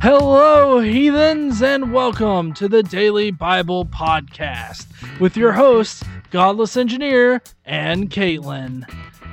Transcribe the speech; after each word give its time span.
Hello, 0.00 0.78
heathens, 0.78 1.60
and 1.60 1.92
welcome 1.92 2.54
to 2.54 2.68
the 2.68 2.84
Daily 2.84 3.32
Bible 3.32 3.84
Podcast 3.84 4.86
with 5.18 5.36
your 5.36 5.50
hosts, 5.50 6.04
Godless 6.30 6.76
Engineer 6.76 7.42
and 7.64 8.10
Caitlin. 8.10 8.88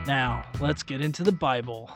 Now, 0.07 0.43
let's 0.59 0.81
get 0.81 1.01
into 1.01 1.23
the 1.23 1.31
Bible. 1.31 1.91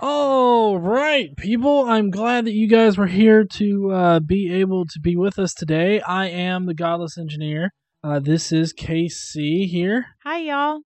All 0.00 0.80
right, 0.80 1.36
people, 1.36 1.84
I'm 1.84 2.10
glad 2.10 2.46
that 2.46 2.54
you 2.54 2.66
guys 2.66 2.98
were 2.98 3.06
here 3.06 3.44
to 3.44 3.92
uh, 3.92 4.18
be 4.18 4.52
able 4.52 4.84
to 4.86 4.98
be 4.98 5.14
with 5.14 5.38
us 5.38 5.54
today. 5.54 6.00
I 6.00 6.26
am 6.26 6.66
the 6.66 6.74
Godless 6.74 7.16
Engineer. 7.16 7.70
Uh, 8.02 8.18
this 8.18 8.50
is 8.50 8.72
KC 8.72 9.68
here. 9.68 10.06
Hi, 10.24 10.38
y'all. 10.40 10.80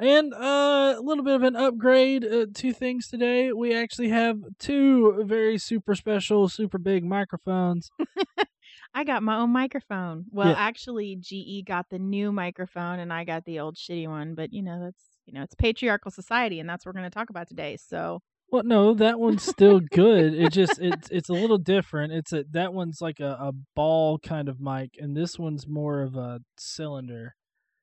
And 0.00 0.32
uh, 0.32 0.94
a 0.96 1.00
little 1.02 1.22
bit 1.22 1.34
of 1.34 1.42
an 1.42 1.56
upgrade 1.56 2.24
uh, 2.24 2.46
to 2.54 2.72
things 2.72 3.08
today. 3.08 3.52
We 3.52 3.74
actually 3.74 4.08
have 4.08 4.38
two 4.58 5.22
very 5.24 5.58
super 5.58 5.94
special, 5.94 6.48
super 6.48 6.78
big 6.78 7.04
microphones. 7.04 7.90
I 8.94 9.04
got 9.04 9.22
my 9.22 9.36
own 9.36 9.50
microphone. 9.50 10.24
Well, 10.30 10.48
Yeah. 10.48 10.56
actually, 10.56 11.16
GE 11.16 11.64
got 11.66 11.90
the 11.90 11.98
new 11.98 12.32
microphone 12.32 12.98
and 12.98 13.12
I 13.12 13.24
got 13.24 13.44
the 13.44 13.60
old 13.60 13.76
shitty 13.76 14.08
one. 14.08 14.34
But, 14.34 14.52
you 14.52 14.62
know, 14.62 14.80
that's, 14.82 15.02
you 15.26 15.34
know, 15.34 15.42
it's 15.42 15.54
patriarchal 15.54 16.10
society 16.10 16.60
and 16.60 16.68
that's 16.68 16.84
what 16.86 16.94
we're 16.94 17.00
going 17.00 17.10
to 17.10 17.14
talk 17.14 17.30
about 17.30 17.46
today. 17.48 17.76
So, 17.76 18.20
Well, 18.50 18.64
no, 18.64 18.94
that 18.94 19.20
one's 19.20 19.44
still 19.44 19.80
good. 19.80 20.34
It 20.34 20.48
just 20.48 20.78
it's 20.82 21.08
it's 21.10 21.28
a 21.28 21.34
little 21.34 21.58
different. 21.58 22.12
It's 22.12 22.32
a 22.32 22.44
that 22.50 22.72
one's 22.74 23.00
like 23.00 23.20
a, 23.20 23.36
a 23.38 23.52
ball 23.76 24.18
kind 24.18 24.48
of 24.48 24.60
mic, 24.60 24.96
and 24.98 25.16
this 25.16 25.38
one's 25.38 25.68
more 25.68 26.00
of 26.02 26.16
a 26.16 26.40
cylinder. 26.58 27.34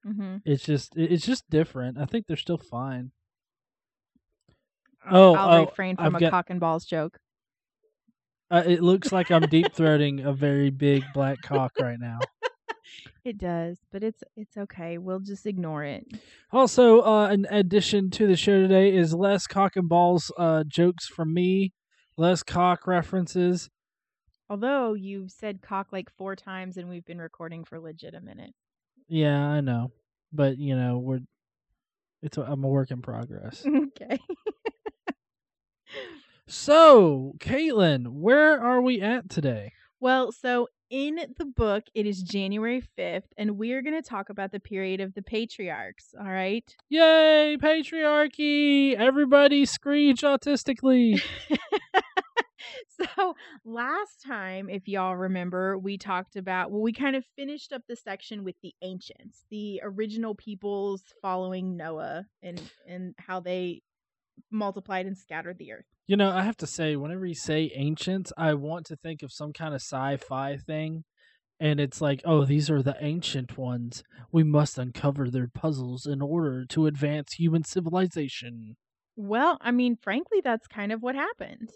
Mhm. 0.07 0.41
It's 0.45 0.63
just 0.63 0.93
it's 0.95 1.25
just 1.25 1.49
different. 1.49 1.97
I 1.97 2.05
think 2.05 2.25
they're 2.27 2.38
still 2.38 2.57
fine. 2.57 3.11
I'll, 5.05 5.17
Oh, 5.17 5.34
I'll 5.35 5.57
oh, 5.61 5.65
refrain 5.65 5.95
from 5.95 6.05
I've 6.05 6.15
a 6.15 6.20
got- 6.20 6.31
cock 6.31 6.49
and 6.49 6.59
balls 6.59 6.85
joke. 6.85 7.20
Uh, 8.49 8.63
it 8.65 8.82
looks 8.82 9.12
like 9.12 9.29
I'm 9.29 9.41
deep 9.43 9.67
throating 9.76 10.26
a 10.26 10.32
very 10.34 10.70
big 10.70 11.04
black 11.13 11.41
cock 11.41 11.73
right 11.79 11.99
now. 11.99 12.20
It 13.26 13.37
does, 13.37 13.77
but 13.91 14.04
it's 14.04 14.23
it's 14.37 14.55
okay. 14.55 14.98
We'll 14.98 15.20
just 15.20 15.45
ignore 15.45 15.84
it. 15.84 16.05
Also, 16.54 17.01
uh, 17.01 17.27
an 17.27 17.45
addition 17.49 18.10
to 18.12 18.26
the 18.26 18.37
show 18.37 18.62
today 18.62 18.95
is 18.95 19.13
less 19.13 19.45
cock 19.48 19.76
and 19.76 19.89
balls 19.89 20.32
uh, 20.37 20.63
jokes 20.65 21.05
from 21.07 21.34
me, 21.34 21.73
less 22.15 22.41
cock 22.41 22.87
references. 22.87 23.70
Although 24.49 24.93
you've 24.93 25.32
said 25.32 25.62
cock 25.62 25.87
like 25.91 26.10
four 26.17 26.37
times 26.37 26.77
and 26.77 26.87
we've 26.87 27.04
been 27.04 27.20
recording 27.20 27.65
for 27.65 27.77
legit 27.82 28.13
a 28.15 28.21
minute. 28.21 28.54
Yeah, 29.08 29.40
I 29.40 29.62
know, 29.62 29.91
but 30.34 30.58
you 30.58 30.76
know 30.76 30.98
we're 30.98 31.20
it's 32.22 32.38
a, 32.38 32.41
I'm 32.41 32.63
a 32.63 32.68
work 32.68 32.91
in 32.91 33.02
progress. 33.02 33.66
okay. 33.66 34.20
So, 36.50 37.34
Caitlin, 37.40 38.08
where 38.08 38.62
are 38.62 38.82
we 38.82 39.02
at 39.02 39.30
today? 39.30 39.74
Well, 40.00 40.32
so 40.32 40.70
in 40.90 41.20
the 41.38 41.44
book, 41.44 41.84
it 41.94 42.05
is 42.05 42.24
January 42.24 42.82
5th, 42.98 43.26
and 43.38 43.58
we're 43.58 43.82
going 43.82 44.02
to 44.02 44.08
talk 44.08 44.30
about 44.30 44.54
the 44.54 44.60
period 44.62 45.02
of 45.02 45.13
the 45.13 45.22
patriarchs. 45.22 46.16
All 46.18 46.32
right. 46.32 46.63
Yay, 46.88 47.58
patriarchy! 47.62 48.96
Everybody 48.96 49.66
screech 49.66 50.22
autistically. 50.22 51.22
so 53.16 53.36
last 53.66 54.24
time, 54.26 54.70
if 54.70 54.88
y'all 54.88 55.16
remember, 55.16 55.77
we 55.77 55.98
talked 55.98 56.36
about, 56.36 56.72
well, 56.72 56.82
we 56.82 56.94
kind 56.94 57.16
of 57.16 57.26
finished 57.36 57.74
up 57.74 57.84
the 57.88 57.96
section 57.96 58.44
with 58.44 58.55
the 58.62 58.74
ancients, 58.82 59.46
the 59.50 59.82
original 59.84 60.36
peoples 60.36 61.04
following 61.22 61.78
Noah 61.78 62.26
and, 62.41 62.62
and 62.88 63.16
how 63.18 63.40
they 63.40 63.82
multiplied 64.52 65.06
and 65.06 65.18
scattered 65.18 65.58
the 65.58 65.74
earth. 65.74 65.85
You 66.08 66.16
know, 66.16 66.31
I 66.31 66.44
have 66.44 66.58
to 66.58 66.68
say, 66.68 66.96
whenever 66.96 67.25
you 67.25 67.35
say 67.35 67.72
ancients, 67.75 68.31
I 68.38 68.53
want 68.53 68.85
to 68.88 68.96
think 68.96 69.24
of 69.24 69.31
some 69.31 69.52
kind 69.52 69.74
of 69.74 69.81
sci-fi 69.81 70.58
thing, 70.58 71.03
and 71.59 71.80
it's 71.80 72.00
like, 72.00 72.22
oh, 72.24 72.46
these 72.46 72.69
are 72.69 72.81
the 72.81 72.96
ancient 73.01 73.57
ones. 73.57 74.03
We 74.31 74.44
must 74.44 74.78
uncover 74.78 75.29
their 75.29 75.47
puzzles 75.47 76.06
in 76.06 76.22
order 76.22 76.66
to 76.66 76.85
advance 76.85 77.34
human 77.34 77.63
civilization. 77.63 78.78
Well, 79.16 79.57
I 79.62 79.72
mean, 79.72 79.96
frankly, 79.96 80.40
that's 80.44 80.67
kind 80.67 80.91
of 80.91 81.01
what 81.01 81.16
happened. 81.16 81.72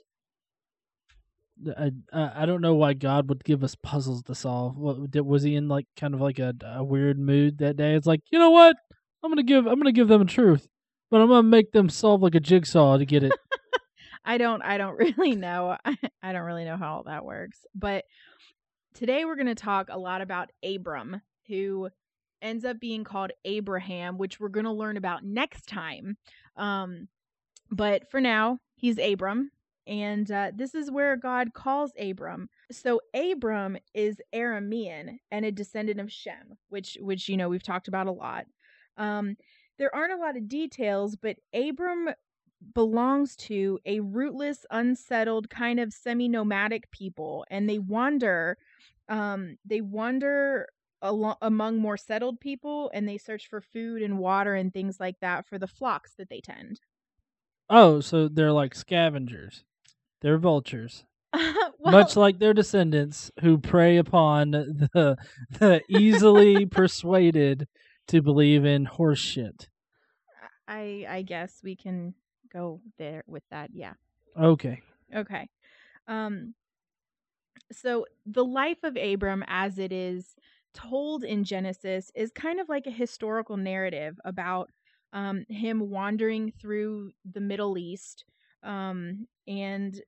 I, 1.78 1.92
I 2.14 2.44
I 2.44 2.46
don't 2.46 2.62
know 2.62 2.76
why 2.76 2.94
God 2.94 3.30
would 3.30 3.44
give 3.44 3.64
us 3.64 3.76
puzzles 3.76 4.24
to 4.24 4.36
solve. 4.36 4.78
What 4.78 5.26
was 5.26 5.44
he 5.44 5.56
in 5.56 5.68
like 5.68 5.86
kind 5.98 6.14
of 6.14 6.22
like 6.22 6.40
a, 6.40 6.54
a 6.64 6.84
weird 6.84 7.20
mood 7.20 7.60
that 7.60 7.78
day? 7.78 7.96
It's 7.96 8.08
like, 8.08 8.22
you 8.32 8.40
know 8.40 8.52
what? 8.52 8.76
I'm 9.24 9.32
gonna 9.32 9.44
give 9.44 9.68
I'm 9.68 9.78
gonna 9.78 9.92
give 9.92 10.08
them 10.08 10.22
a 10.22 10.26
truth, 10.26 10.68
but 11.10 11.22
I'm 11.22 11.28
gonna 11.28 11.44
make 11.44 11.72
them 11.72 11.90
solve 11.90 12.22
like 12.22 12.36
a 12.36 12.40
jigsaw 12.40 12.98
to 12.98 13.06
get 13.06 13.24
it. 13.24 13.34
I 14.26 14.38
don't 14.38 14.62
I 14.62 14.78
don't 14.78 14.98
really 15.18 15.36
know. 15.36 15.78
I 16.22 16.32
don't 16.32 16.44
really 16.44 16.66
know 16.66 16.78
how 16.78 16.96
all 16.96 17.04
that 17.04 17.26
works. 17.26 17.66
But 17.76 18.06
today 18.94 19.26
we're 19.26 19.36
to 19.48 19.56
talk 19.56 19.88
a 19.90 20.00
lot 20.00 20.22
about 20.22 20.52
Abram 20.64 21.22
who 21.48 21.90
ends 22.42 22.66
up 22.66 22.80
being 22.80 23.04
called 23.04 23.32
Abraham, 23.46 24.18
which 24.18 24.40
we're 24.40 24.50
to 24.66 24.72
learn 24.72 24.98
about 24.98 25.24
next 25.24 25.68
time. 25.68 26.18
Um 26.58 27.08
but 27.74 28.12
for 28.12 28.20
now, 28.20 28.60
he's 28.76 28.98
Abram 28.98 29.52
and 29.88 30.30
uh, 30.32 30.52
this 30.56 30.76
is 30.76 30.92
where 30.92 31.16
God 31.16 31.54
calls 31.54 31.92
Abram. 32.00 32.50
So 32.72 33.02
Abram 33.14 33.78
is 33.94 34.22
Aramean 34.34 35.18
and 35.32 35.46
a 35.46 35.52
descendant 35.52 36.00
of 36.00 36.12
Shem, 36.12 36.58
which 36.70 36.98
which 37.02 37.28
you 37.30 37.38
know 37.38 37.50
we've 37.50 37.64
talked 37.64 37.88
about 37.88 38.08
a 38.08 38.12
lot. 38.12 38.46
Um 38.98 39.38
there 39.78 39.94
aren't 39.96 40.14
a 40.14 40.18
lot 40.18 40.38
of 40.38 40.48
details, 40.48 41.16
but 41.16 41.38
Abram 41.54 42.10
belongs 42.76 43.36
to 43.36 43.80
a 43.86 44.00
rootless, 44.02 44.66
unsettled, 44.70 45.50
kind 45.50 45.80
of 45.80 45.94
semi-nomadic 45.94 46.92
people, 46.92 47.46
and 47.50 47.68
they 47.70 47.80
wander. 47.80 48.58
Um, 49.10 49.58
they 49.66 49.82
wander 49.82 50.68
alo- 51.02 51.38
among 51.42 51.80
more 51.80 51.98
settled 51.98 52.40
people, 52.40 52.92
and 52.94 53.08
they 53.08 53.18
search 53.18 53.48
for 53.48 53.62
food 53.62 54.02
and 54.04 54.20
water 54.20 54.54
and 54.56 54.72
things 54.74 55.00
like 55.00 55.20
that 55.22 55.48
for 55.48 55.58
the 55.58 55.68
flocks 55.68 56.14
that 56.16 56.30
they 56.30 56.42
tend. 56.42 56.82
oh, 57.70 58.00
so 58.02 58.28
they're 58.28 58.52
like 58.52 58.76
scavengers. 58.76 59.64
They're 60.22 60.38
vultures, 60.38 61.06
well, 61.34 61.74
much 61.84 62.16
like 62.16 62.40
their 62.40 62.54
descendants 62.54 63.32
who 63.42 63.58
prey 63.58 63.98
upon 63.98 64.52
the 64.52 65.18
the 65.60 65.82
easily 65.90 66.66
persuaded 66.72 67.68
to 68.08 68.22
believe 68.22 68.66
in 68.66 68.86
horse 68.86 69.20
shit. 69.20 69.70
I 70.68 71.06
I 71.10 71.22
guess 71.24 71.62
we 71.64 71.76
can 71.76 72.14
go 72.52 72.82
there 72.98 73.24
with 73.28 73.44
that. 73.52 73.72
Yeah. 73.74 73.94
Okay. 74.40 74.82
Okay. 75.16 75.50
Um 76.08 76.54
so 77.72 78.06
the 78.26 78.46
life 78.46 78.84
of 78.84 78.98
Abram 78.98 79.44
as 79.48 79.78
it 79.80 79.92
is 79.92 80.36
told 80.74 81.24
in 81.24 81.44
Genesis 81.44 82.12
is 82.16 82.32
kind 82.32 82.60
of 82.60 82.70
like 82.70 82.88
a 82.88 82.92
historical 82.92 83.58
narrative 83.58 84.20
about 84.24 84.70
um 85.14 85.46
him 85.50 85.90
wandering 85.90 86.52
through 86.62 87.12
the 87.30 87.42
Middle 87.42 87.78
East 87.78 88.26
um 88.64 89.28
and 89.48 90.02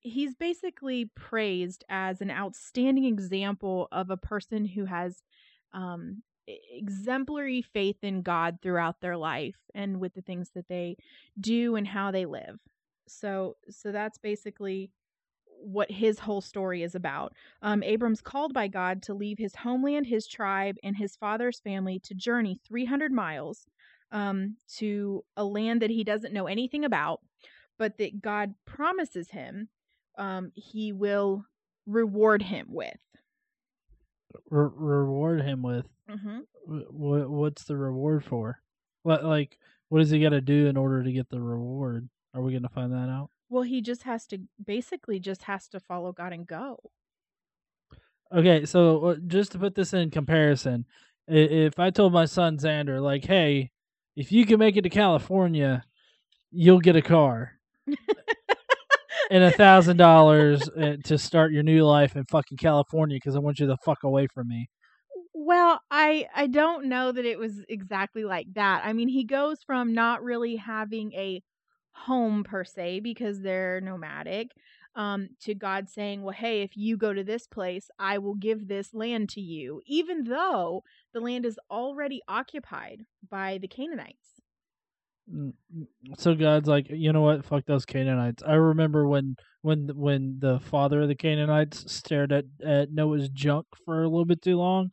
he's 0.00 0.34
basically 0.34 1.10
praised 1.14 1.84
as 1.88 2.20
an 2.20 2.30
outstanding 2.30 3.04
example 3.04 3.88
of 3.92 4.10
a 4.10 4.16
person 4.16 4.64
who 4.64 4.84
has 4.84 5.22
um 5.72 6.22
exemplary 6.46 7.62
faith 7.62 7.98
in 8.02 8.22
God 8.22 8.58
throughout 8.60 9.00
their 9.00 9.16
life 9.16 9.56
and 9.74 10.00
with 10.00 10.14
the 10.14 10.22
things 10.22 10.50
that 10.54 10.68
they 10.68 10.96
do 11.38 11.76
and 11.76 11.86
how 11.86 12.10
they 12.10 12.26
live. 12.26 12.58
So 13.06 13.56
so 13.68 13.92
that's 13.92 14.18
basically 14.18 14.90
what 15.62 15.90
his 15.90 16.18
whole 16.18 16.40
story 16.40 16.82
is 16.82 16.94
about. 16.94 17.34
Um, 17.60 17.82
Abram's 17.82 18.22
called 18.22 18.54
by 18.54 18.66
God 18.66 19.02
to 19.02 19.14
leave 19.14 19.38
his 19.38 19.54
homeland, 19.54 20.06
his 20.06 20.26
tribe, 20.26 20.76
and 20.82 20.96
his 20.96 21.16
father's 21.16 21.60
family 21.60 21.98
to 22.04 22.14
journey 22.14 22.58
300 22.66 23.12
miles 23.12 23.66
um, 24.10 24.56
to 24.78 25.22
a 25.36 25.44
land 25.44 25.82
that 25.82 25.90
he 25.90 26.02
doesn't 26.02 26.32
know 26.32 26.46
anything 26.46 26.84
about, 26.84 27.20
but 27.78 27.98
that 27.98 28.22
God 28.22 28.54
promises 28.64 29.30
him 29.30 29.68
um, 30.20 30.52
he 30.54 30.92
will 30.92 31.44
reward 31.86 32.42
him 32.42 32.66
with. 32.70 32.96
Re- 34.50 34.70
reward 34.74 35.42
him 35.42 35.62
with 35.62 35.86
Mm-hmm. 36.08 36.40
what? 36.90 37.30
What's 37.30 37.64
the 37.64 37.76
reward 37.76 38.24
for? 38.24 38.60
What 39.04 39.24
like 39.24 39.58
what 39.88 40.00
does 40.00 40.10
he 40.10 40.20
got 40.20 40.30
to 40.30 40.40
do 40.40 40.66
in 40.66 40.76
order 40.76 41.02
to 41.04 41.12
get 41.12 41.28
the 41.30 41.40
reward? 41.40 42.08
Are 42.34 42.42
we 42.42 42.52
gonna 42.52 42.68
find 42.68 42.92
that 42.92 43.08
out? 43.08 43.30
Well, 43.48 43.62
he 43.62 43.80
just 43.80 44.02
has 44.04 44.26
to 44.28 44.38
basically 44.64 45.18
just 45.20 45.44
has 45.44 45.68
to 45.68 45.78
follow 45.80 46.12
God 46.12 46.32
and 46.32 46.46
go. 46.46 46.78
Okay, 48.34 48.64
so 48.66 49.04
uh, 49.06 49.16
just 49.26 49.52
to 49.52 49.58
put 49.58 49.74
this 49.74 49.92
in 49.92 50.10
comparison, 50.10 50.84
if 51.28 51.78
I 51.78 51.90
told 51.90 52.12
my 52.12 52.26
son 52.26 52.58
Xander, 52.58 53.00
like, 53.02 53.24
hey, 53.24 53.70
if 54.16 54.30
you 54.32 54.46
can 54.46 54.58
make 54.58 54.76
it 54.76 54.82
to 54.82 54.90
California, 54.90 55.84
you'll 56.52 56.80
get 56.80 56.94
a 56.96 57.02
car 57.02 57.52
and 59.30 59.44
a 59.44 59.50
thousand 59.52 59.96
dollars 59.96 60.68
uh, 60.70 60.96
to 61.04 61.16
start 61.16 61.52
your 61.52 61.62
new 61.62 61.84
life 61.84 62.16
in 62.16 62.24
fucking 62.24 62.58
California 62.58 63.16
because 63.16 63.36
I 63.36 63.38
want 63.38 63.58
you 63.60 63.66
the 63.66 63.76
fuck 63.84 64.02
away 64.02 64.26
from 64.26 64.48
me. 64.48 64.68
Well, 65.32 65.80
I 65.90 66.26
I 66.34 66.46
don't 66.48 66.86
know 66.86 67.12
that 67.12 67.24
it 67.24 67.38
was 67.38 67.62
exactly 67.68 68.24
like 68.24 68.52
that. 68.54 68.82
I 68.84 68.92
mean, 68.92 69.08
he 69.08 69.24
goes 69.24 69.62
from 69.64 69.94
not 69.94 70.22
really 70.22 70.56
having 70.56 71.12
a 71.14 71.42
home 71.92 72.44
per 72.44 72.64
se 72.64 73.00
because 73.00 73.40
they're 73.40 73.80
nomadic 73.80 74.52
um, 74.96 75.28
to 75.42 75.54
God 75.54 75.88
saying, 75.88 76.22
Well, 76.22 76.34
hey, 76.34 76.62
if 76.62 76.76
you 76.76 76.96
go 76.96 77.12
to 77.12 77.24
this 77.24 77.46
place, 77.46 77.88
I 77.98 78.18
will 78.18 78.34
give 78.34 78.68
this 78.68 78.92
land 78.94 79.28
to 79.30 79.40
you, 79.40 79.80
even 79.86 80.24
though 80.24 80.82
the 81.12 81.20
land 81.20 81.46
is 81.46 81.58
already 81.70 82.22
occupied 82.28 83.04
by 83.28 83.58
the 83.58 83.68
Canaanites. 83.68 84.39
Mm, 85.32 85.52
mm, 85.76 85.86
So 86.18 86.34
God's 86.34 86.68
like, 86.68 86.86
you 86.90 87.12
know 87.12 87.22
what? 87.22 87.44
Fuck 87.44 87.66
those 87.66 87.84
Canaanites. 87.84 88.42
I 88.46 88.54
remember 88.54 89.06
when 89.06 89.36
when 89.62 89.90
when 89.94 90.38
the 90.40 90.60
father 90.60 91.02
of 91.02 91.08
the 91.08 91.14
Canaanites 91.14 91.92
stared 91.92 92.32
at 92.32 92.44
at 92.64 92.92
Noah's 92.92 93.28
junk 93.28 93.66
for 93.84 94.02
a 94.02 94.08
little 94.08 94.24
bit 94.24 94.42
too 94.42 94.56
long. 94.56 94.90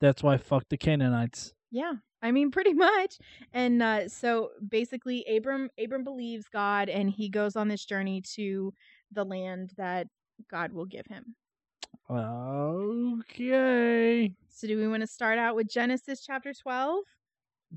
That's 0.00 0.22
why 0.22 0.36
fuck 0.36 0.64
the 0.68 0.76
Canaanites. 0.76 1.54
Yeah. 1.70 1.94
I 2.20 2.32
mean 2.32 2.50
pretty 2.50 2.74
much. 2.74 3.16
And 3.52 3.82
uh, 3.82 4.08
so 4.08 4.50
basically 4.66 5.24
Abram 5.24 5.70
Abram 5.82 6.04
believes 6.04 6.46
God 6.52 6.88
and 6.88 7.10
he 7.10 7.28
goes 7.28 7.56
on 7.56 7.68
this 7.68 7.84
journey 7.84 8.22
to 8.34 8.72
the 9.12 9.24
land 9.24 9.72
that 9.76 10.08
God 10.50 10.72
will 10.72 10.86
give 10.86 11.06
him. 11.06 11.36
Okay, 12.10 14.32
So 14.48 14.66
do 14.66 14.78
we 14.78 14.88
want 14.88 15.02
to 15.02 15.06
start 15.06 15.38
out 15.38 15.54
with 15.54 15.68
Genesis 15.68 16.24
chapter 16.24 16.54
12? 16.54 17.04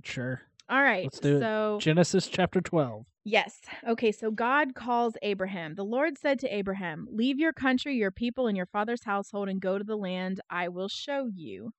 sure. 0.03 0.41
All 0.71 0.81
right. 0.81 1.03
Let's 1.03 1.19
do 1.19 1.41
it. 1.41 1.81
Genesis 1.81 2.27
chapter 2.27 2.61
twelve. 2.61 3.05
Yes. 3.25 3.59
Okay, 3.87 4.11
so 4.11 4.31
God 4.31 4.73
calls 4.73 5.13
Abraham. 5.21 5.75
The 5.75 5.83
Lord 5.83 6.17
said 6.17 6.39
to 6.39 6.55
Abraham, 6.55 7.07
Leave 7.11 7.37
your 7.37 7.53
country, 7.53 7.95
your 7.95 8.09
people, 8.09 8.47
and 8.47 8.57
your 8.57 8.65
father's 8.65 9.03
household, 9.03 9.49
and 9.49 9.61
go 9.61 9.77
to 9.77 9.83
the 9.83 9.97
land 9.97 10.39
I 10.49 10.69
will 10.69 10.87
show 10.87 11.29
you. 11.31 11.73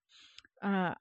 Uh, 0.62 0.94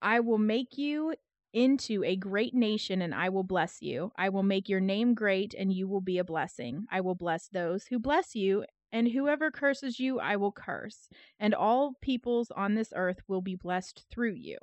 I 0.00 0.20
will 0.20 0.38
make 0.38 0.76
you 0.78 1.14
into 1.52 2.04
a 2.04 2.14
great 2.14 2.54
nation, 2.54 3.00
and 3.02 3.14
I 3.14 3.30
will 3.30 3.42
bless 3.42 3.80
you. 3.80 4.12
I 4.16 4.28
will 4.28 4.42
make 4.44 4.68
your 4.68 4.80
name 4.80 5.14
great, 5.14 5.54
and 5.58 5.72
you 5.72 5.88
will 5.88 6.02
be 6.02 6.18
a 6.18 6.24
blessing. 6.24 6.84
I 6.92 7.00
will 7.00 7.16
bless 7.16 7.48
those 7.48 7.86
who 7.86 7.98
bless 7.98 8.34
you, 8.36 8.64
and 8.92 9.08
whoever 9.08 9.50
curses 9.50 9.98
you, 9.98 10.20
I 10.20 10.36
will 10.36 10.52
curse. 10.52 11.08
And 11.40 11.54
all 11.54 11.94
peoples 12.00 12.52
on 12.54 12.74
this 12.74 12.92
earth 12.94 13.22
will 13.26 13.42
be 13.42 13.56
blessed 13.56 14.04
through 14.10 14.34
you. 14.34 14.58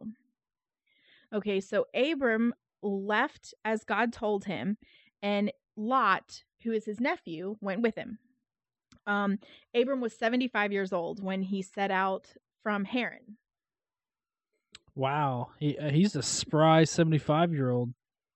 Okay, 1.35 1.59
so 1.59 1.85
Abram 1.93 2.53
left 2.81 3.53
as 3.65 3.83
God 3.83 4.13
told 4.13 4.45
him, 4.45 4.77
and 5.21 5.51
Lot, 5.75 6.43
who 6.63 6.71
is 6.71 6.85
his 6.85 7.01
nephew, 7.01 7.57
went 7.59 7.81
with 7.81 7.95
him. 7.95 8.19
Um, 9.05 9.39
Abram 9.75 9.99
was 9.99 10.13
75 10.17 10.71
years 10.71 10.93
old 10.93 11.21
when 11.21 11.41
he 11.41 11.61
set 11.61 11.91
out 11.91 12.27
from 12.63 12.85
Haran. 12.85 13.37
Wow, 14.95 15.49
he 15.59 15.77
uh, 15.77 15.89
he's 15.89 16.15
a 16.15 16.23
spry 16.23 16.85
seventy 16.85 17.17
five 17.17 17.51
year 17.53 17.69
old. 17.69 17.93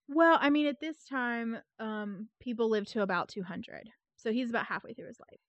Well, 0.08 0.36
I 0.38 0.50
mean, 0.50 0.66
at 0.66 0.78
this 0.78 1.04
time, 1.04 1.56
um, 1.78 2.28
people 2.38 2.68
live 2.68 2.84
to 2.88 3.00
about 3.00 3.28
200. 3.28 3.88
So 4.16 4.30
he's 4.30 4.50
about 4.50 4.66
halfway 4.66 4.92
through 4.92 5.06
his 5.06 5.20
life. 5.20 5.40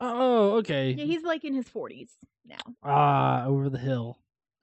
Oh, 0.00 0.52
okay. 0.58 0.92
Yeah, 0.92 1.04
he's 1.04 1.24
like 1.24 1.44
in 1.44 1.52
his 1.52 1.68
40s 1.68 2.10
now. 2.46 2.56
ah 2.82 3.44
over 3.46 3.68
the 3.68 3.78
hill. 3.78 4.18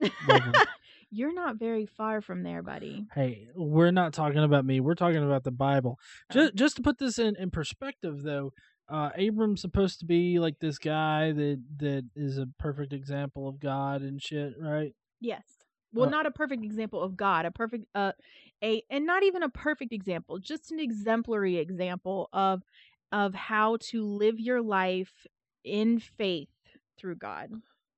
You're 1.16 1.32
not 1.32 1.60
very 1.60 1.86
far 1.86 2.20
from 2.20 2.42
there, 2.42 2.60
buddy. 2.60 3.06
Hey, 3.14 3.46
we're 3.54 3.92
not 3.92 4.12
talking 4.12 4.42
about 4.42 4.64
me. 4.64 4.80
We're 4.80 4.96
talking 4.96 5.22
about 5.22 5.44
the 5.44 5.52
Bible. 5.52 5.96
Oh. 6.00 6.34
Just 6.34 6.54
just 6.56 6.76
to 6.76 6.82
put 6.82 6.98
this 6.98 7.20
in, 7.20 7.36
in 7.36 7.50
perspective, 7.50 8.22
though, 8.24 8.52
uh, 8.88 9.10
Abram's 9.14 9.60
supposed 9.60 10.00
to 10.00 10.06
be 10.06 10.40
like 10.40 10.58
this 10.58 10.76
guy 10.78 11.30
that 11.30 11.62
that 11.78 12.04
is 12.16 12.38
a 12.38 12.46
perfect 12.58 12.92
example 12.92 13.46
of 13.48 13.60
God 13.60 14.02
and 14.02 14.20
shit, 14.20 14.54
right? 14.60 14.92
Yes. 15.20 15.44
Well, 15.92 16.08
Uh, 16.08 16.10
not 16.10 16.26
a 16.26 16.32
perfect 16.32 16.64
example 16.64 17.00
of 17.00 17.16
God, 17.16 17.46
a 17.46 17.52
perfect 17.52 17.86
uh 17.94 18.12
a 18.64 18.82
and 18.90 19.06
not 19.06 19.22
even 19.22 19.44
a 19.44 19.48
perfect 19.48 19.92
example, 19.92 20.40
just 20.40 20.72
an 20.72 20.80
exemplary 20.80 21.58
example 21.58 22.28
of 22.32 22.64
of 23.12 23.34
how 23.34 23.76
to 23.90 24.04
live 24.04 24.40
your 24.40 24.60
life 24.60 25.28
in 25.62 26.00
faith 26.00 26.48
through 26.98 27.16
God. 27.16 27.52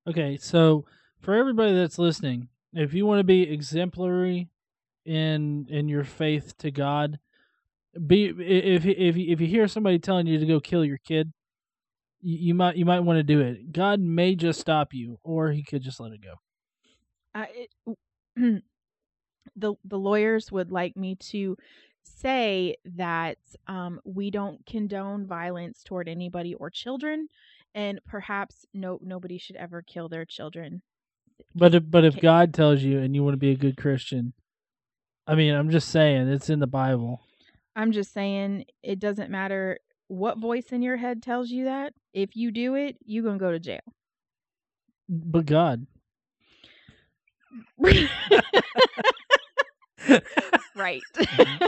Okay, 0.06 0.36
so 0.36 0.84
for 1.18 1.32
everybody 1.32 1.72
that's 1.74 1.98
listening, 1.98 2.48
if 2.76 2.94
you 2.94 3.06
want 3.06 3.20
to 3.20 3.24
be 3.24 3.42
exemplary 3.42 4.48
in 5.04 5.66
in 5.68 5.88
your 5.88 6.04
faith 6.04 6.56
to 6.58 6.70
God, 6.70 7.18
be 8.06 8.26
if 8.26 8.84
if 8.84 9.16
if 9.16 9.40
you 9.40 9.46
hear 9.46 9.66
somebody 9.66 9.98
telling 9.98 10.26
you 10.26 10.38
to 10.38 10.46
go 10.46 10.60
kill 10.60 10.84
your 10.84 10.98
kid, 10.98 11.32
you, 12.20 12.54
might 12.54 12.76
you 12.76 12.84
might 12.84 13.00
want 13.00 13.18
to 13.18 13.22
do 13.22 13.40
it. 13.40 13.72
God 13.72 14.00
may 14.00 14.34
just 14.34 14.60
stop 14.60 14.92
you, 14.92 15.18
or 15.22 15.50
He 15.50 15.62
could 15.62 15.82
just 15.82 16.00
let 16.00 16.12
it 16.12 16.20
go. 16.22 16.34
Uh, 17.34 17.46
it, 17.54 18.62
the 19.56 19.74
the 19.84 19.98
lawyers 19.98 20.52
would 20.52 20.70
like 20.70 20.96
me 20.96 21.14
to 21.16 21.56
say 22.02 22.76
that 22.96 23.38
um, 23.66 24.00
we 24.04 24.30
don't 24.30 24.64
condone 24.66 25.26
violence 25.26 25.82
toward 25.82 26.08
anybody 26.08 26.54
or 26.54 26.68
children, 26.68 27.28
and 27.74 28.00
perhaps 28.06 28.66
no 28.74 28.98
nobody 29.02 29.38
should 29.38 29.56
ever 29.56 29.82
kill 29.82 30.08
their 30.08 30.24
children. 30.24 30.82
But 31.54 31.74
if, 31.74 31.90
but 31.90 32.04
if. 32.04 32.20
God 32.20 32.52
tells 32.52 32.82
you 32.82 32.98
and 33.00 33.14
you 33.14 33.24
want 33.24 33.34
to 33.34 33.38
be 33.38 33.50
a 33.50 33.56
good 33.56 33.76
Christian, 33.76 34.32
I 35.26 35.34
mean, 35.34 35.54
I'm 35.54 35.70
just 35.70 35.88
saying 35.88 36.28
it's 36.28 36.50
in 36.50 36.60
the 36.60 36.66
Bible. 36.66 37.20
I'm 37.74 37.92
just 37.92 38.12
saying 38.12 38.64
it 38.82 38.98
doesn't 38.98 39.30
matter 39.30 39.78
what 40.08 40.38
voice 40.38 40.66
in 40.70 40.82
your 40.82 40.96
head 40.96 41.22
tells 41.22 41.50
you 41.50 41.64
that. 41.64 41.92
If 42.12 42.36
you 42.36 42.50
do 42.50 42.74
it, 42.74 42.96
you're 43.04 43.24
gonna 43.24 43.38
go 43.38 43.52
to 43.52 43.58
jail. 43.58 43.80
But 45.08 45.46
God, 45.46 45.86
right. 50.74 51.02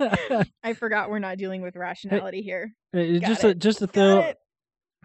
I 0.62 0.72
forgot 0.74 1.10
we're 1.10 1.18
not 1.18 1.38
dealing 1.38 1.62
with 1.62 1.76
rationality 1.76 2.42
here. 2.42 2.74
Just 2.94 3.44
a, 3.44 3.54
just 3.54 3.78
to 3.80 3.86
Got 3.86 3.94
throw 3.94 4.18
it. 4.20 4.38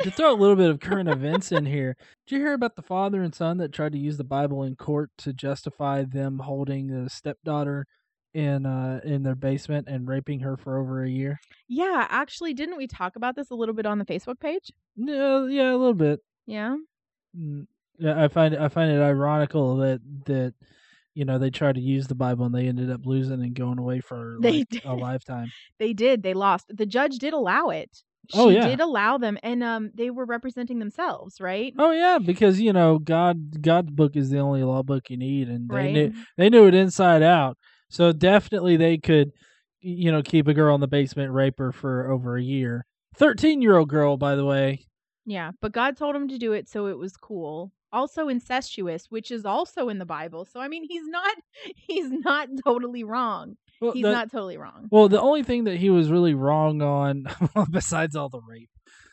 To 0.02 0.12
throw 0.12 0.32
a 0.32 0.36
little 0.36 0.56
bit 0.56 0.70
of 0.70 0.80
current 0.80 1.10
events 1.10 1.52
in 1.52 1.66
here. 1.66 1.96
Did 2.28 2.36
you 2.36 2.42
hear 2.42 2.54
about 2.54 2.76
the 2.76 2.82
father 2.82 3.22
and 3.22 3.34
son 3.34 3.58
that 3.58 3.72
tried 3.74 3.92
to 3.94 3.98
use 3.98 4.18
the 4.18 4.24
Bible 4.24 4.64
in 4.64 4.76
court 4.76 5.12
to 5.20 5.34
justify 5.34 6.04
them 6.04 6.40
holding 6.40 6.88
the 6.88 7.10
stepdaughter 7.10 7.86
in 8.34 8.64
uh 8.66 9.00
in 9.04 9.24
their 9.24 9.34
basement 9.36 9.88
and 9.90 10.08
raping 10.08 10.42
her 10.42 10.56
for 10.56 10.78
over 10.78 11.04
a 11.04 11.10
year? 11.10 11.40
Yeah, 11.68 12.06
actually, 12.10 12.54
didn't 12.54 12.78
we 12.78 12.88
talk 12.88 13.16
about 13.16 13.36
this 13.36 13.50
a 13.50 13.56
little 13.56 13.76
bit 13.76 13.86
on 13.86 13.98
the 13.98 14.06
Facebook 14.06 14.40
page? 14.40 14.72
Yeah, 14.96 15.46
yeah, 15.48 15.72
a 15.72 15.78
little 15.78 15.94
bit. 15.94 16.20
Yeah. 16.46 16.78
Mm, 17.38 17.68
Yeah, 17.98 18.24
I 18.24 18.28
find 18.28 18.56
I 18.56 18.68
find 18.70 18.92
it 18.92 19.02
ironical 19.02 19.78
that 19.78 20.02
that 20.26 20.54
you 21.16 21.26
know 21.26 21.38
they 21.38 21.50
tried 21.50 21.76
to 21.76 21.82
use 21.82 22.08
the 22.08 22.16
Bible 22.16 22.46
and 22.46 22.56
they 22.56 22.68
ended 22.68 22.90
up 22.92 23.06
losing 23.06 23.42
and 23.42 23.54
going 23.54 23.80
away 23.80 24.00
for 24.00 24.38
like, 24.40 24.68
a 24.86 24.94
lifetime. 24.94 25.52
They 25.80 25.94
did. 25.94 26.24
They 26.24 26.34
lost. 26.34 26.68
The 26.70 26.86
judge 26.86 27.18
did 27.18 27.34
allow 27.34 27.70
it. 27.70 28.04
She 28.32 28.38
Oh, 28.40 28.50
yeah. 28.50 28.68
did 28.68 28.80
allow 28.80 29.18
them, 29.18 29.38
and 29.42 29.64
um, 29.64 29.92
they 29.96 30.10
were 30.12 30.26
representing 30.26 30.80
themselves, 30.80 31.42
right? 31.42 31.74
Oh 31.80 31.92
yeah, 31.92 32.20
because 32.20 32.60
you 32.62 32.72
know 32.74 33.00
God 33.00 33.62
God's 33.62 33.90
book 33.92 34.16
is 34.16 34.30
the 34.30 34.40
only 34.40 34.64
law 34.64 34.84
book 34.84 35.10
you 35.10 35.18
need, 35.18 35.50
and 35.50 35.68
they 35.70 35.76
right. 35.76 35.94
knew 35.94 36.14
they 36.38 36.50
knew 36.50 36.68
it 36.68 36.76
inside 36.76 37.24
out. 37.24 37.58
So 37.90 38.12
definitely 38.12 38.78
they 38.78 38.98
could, 39.00 39.32
you 39.82 40.12
know, 40.12 40.22
keep 40.22 40.48
a 40.48 40.54
girl 40.54 40.76
in 40.76 40.82
the 40.82 40.88
basement, 40.88 41.32
rape 41.34 41.58
her 41.58 41.72
for 41.72 42.12
over 42.12 42.38
a 42.38 42.44
year. 42.44 42.86
Thirteen 43.16 43.62
year 43.62 43.78
old 43.78 43.90
girl, 43.90 44.16
by 44.16 44.36
the 44.36 44.46
way. 44.46 44.86
Yeah, 45.26 45.52
but 45.62 45.72
God 45.72 45.98
told 45.98 46.16
him 46.16 46.28
to 46.28 46.38
do 46.38 46.54
it, 46.54 46.70
so 46.70 46.88
it 46.88 46.98
was 46.98 47.18
cool. 47.18 47.72
Also 47.92 48.28
incestuous, 48.28 49.08
which 49.10 49.32
is 49.32 49.46
also 49.46 49.90
in 49.90 49.98
the 49.98 50.06
Bible. 50.06 50.46
So 50.46 50.60
I 50.60 50.68
mean, 50.68 50.86
he's 50.88 51.08
not 51.08 51.36
he's 51.76 52.12
not 52.12 52.48
totally 52.64 53.04
wrong. 53.04 53.56
Well, 53.82 53.92
He's 53.94 54.04
the, 54.04 54.12
not 54.12 54.32
totally 54.32 54.58
wrong. 54.58 54.88
well, 54.92 55.08
the 55.08 55.22
only 55.22 55.44
thing 55.44 55.64
that 55.66 55.78
he 55.78 55.90
was 55.90 56.12
really 56.12 56.34
wrong 56.34 56.82
on, 56.82 57.28
besides 57.72 58.16
all 58.16 58.30
the 58.30 58.42
rape, 58.42 58.70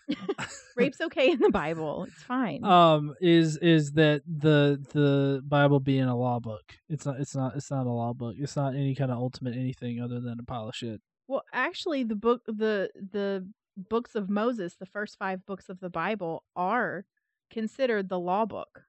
Rape's 0.77 1.01
okay 1.01 1.31
in 1.33 1.39
the 1.41 1.51
Bible. 1.51 2.05
It's 2.05 2.23
fine. 2.23 2.63
um, 2.65 3.15
is 3.21 3.57
is 3.59 3.93
that 3.93 4.23
the 4.27 4.79
the 4.93 5.43
Bible 5.47 5.81
being 5.81 6.05
a 6.05 6.17
law 6.17 6.39
book. 6.41 6.63
It's 6.89 7.05
not. 7.07 7.19
It's 7.21 7.35
not. 7.35 7.57
It's 7.57 7.71
not 7.71 7.87
a 7.87 7.91
law 7.91 8.13
book. 8.13 8.37
It's 8.39 8.55
not 8.57 8.75
any 8.75 8.95
kind 8.95 9.11
of 9.11 9.19
ultimate 9.19 9.55
anything 9.57 10.01
other 10.01 10.21
than 10.21 10.39
a 10.39 10.45
pile 10.45 10.69
of 10.69 10.77
shit. 10.77 11.01
well, 11.27 11.43
actually, 11.53 12.05
the 12.05 12.15
book 12.15 12.43
the 12.47 12.89
the 13.13 13.49
books 13.77 14.15
of 14.15 14.31
Moses, 14.31 14.77
the 14.77 14.87
first 14.87 15.19
five 15.19 15.45
books 15.45 15.69
of 15.69 15.81
the 15.81 15.91
Bible, 15.91 16.45
are 16.55 17.05
considered 17.51 18.09
the 18.09 18.19
law 18.21 18.45
book. 18.47 18.83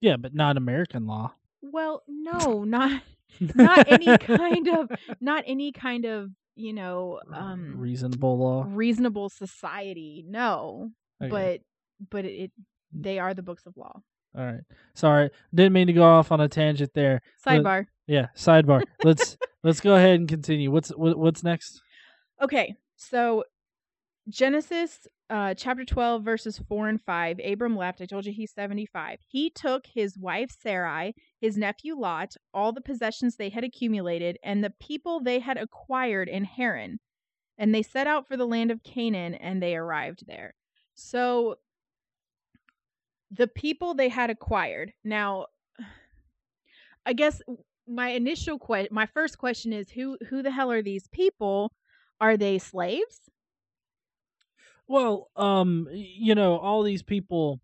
Yeah, 0.00 0.16
but 0.16 0.34
not 0.34 0.56
American 0.56 1.06
law. 1.06 1.34
Well, 1.60 2.02
no, 2.08 2.64
not 2.64 3.02
not 3.40 3.90
any 3.90 4.16
kind 4.18 4.68
of 4.68 4.90
not 5.20 5.44
any 5.46 5.72
kind 5.72 6.04
of 6.04 6.30
you 6.54 6.72
know 6.72 7.20
um 7.32 7.74
reasonable 7.78 8.38
law. 8.38 8.64
reasonable 8.68 9.28
society. 9.28 10.24
No, 10.26 10.90
Okay. 11.22 11.30
but 11.30 11.60
but 12.10 12.24
it 12.24 12.50
they 12.92 13.18
are 13.18 13.34
the 13.34 13.42
books 13.42 13.64
of 13.66 13.76
law. 13.76 14.02
All 14.36 14.44
right. 14.44 14.60
Sorry. 14.94 15.30
Didn't 15.54 15.72
mean 15.74 15.86
to 15.88 15.92
go 15.92 16.04
off 16.04 16.32
on 16.32 16.40
a 16.40 16.48
tangent 16.48 16.92
there. 16.94 17.20
Sidebar. 17.46 17.86
Yeah, 18.06 18.28
sidebar. 18.36 18.82
let's 19.04 19.36
let's 19.62 19.80
go 19.80 19.94
ahead 19.94 20.20
and 20.20 20.28
continue. 20.28 20.70
What's 20.70 20.88
what, 20.90 21.18
what's 21.18 21.42
next? 21.42 21.80
Okay, 22.42 22.74
so 22.96 23.44
Genesis 24.28 25.06
uh, 25.30 25.54
chapter 25.54 25.84
12, 25.84 26.22
verses 26.22 26.58
4 26.68 26.88
and 26.88 27.00
5. 27.00 27.40
Abram 27.44 27.76
left. 27.76 28.00
I 28.00 28.06
told 28.06 28.24
you 28.24 28.32
he's 28.32 28.52
75. 28.52 29.18
He 29.26 29.50
took 29.50 29.84
his 29.86 30.16
wife 30.18 30.50
Sarai, 30.62 31.14
his 31.40 31.56
nephew 31.56 31.96
Lot, 31.96 32.36
all 32.54 32.72
the 32.72 32.80
possessions 32.80 33.36
they 33.36 33.48
had 33.48 33.64
accumulated, 33.64 34.38
and 34.44 34.62
the 34.62 34.72
people 34.80 35.20
they 35.20 35.40
had 35.40 35.56
acquired 35.56 36.28
in 36.28 36.44
Haran, 36.44 37.00
And 37.58 37.74
they 37.74 37.82
set 37.82 38.06
out 38.06 38.28
for 38.28 38.36
the 38.36 38.46
land 38.46 38.70
of 38.70 38.82
Canaan 38.84 39.34
and 39.34 39.62
they 39.62 39.74
arrived 39.74 40.24
there. 40.26 40.54
So 40.94 41.56
the 43.30 43.48
people 43.48 43.94
they 43.94 44.08
had 44.08 44.30
acquired. 44.30 44.92
Now, 45.02 45.46
I 47.06 47.14
guess 47.14 47.40
my 47.88 48.10
initial 48.10 48.58
question, 48.58 48.94
my 48.94 49.06
first 49.06 49.38
question 49.38 49.72
is 49.72 49.90
who 49.90 50.16
who 50.28 50.42
the 50.42 50.50
hell 50.52 50.70
are 50.70 50.82
these 50.82 51.08
people? 51.08 51.72
Are 52.20 52.36
they 52.36 52.58
slaves? 52.58 53.30
Well, 54.88 55.30
um, 55.36 55.88
you 55.92 56.34
know, 56.34 56.58
all 56.58 56.82
these 56.82 57.02
people 57.02 57.60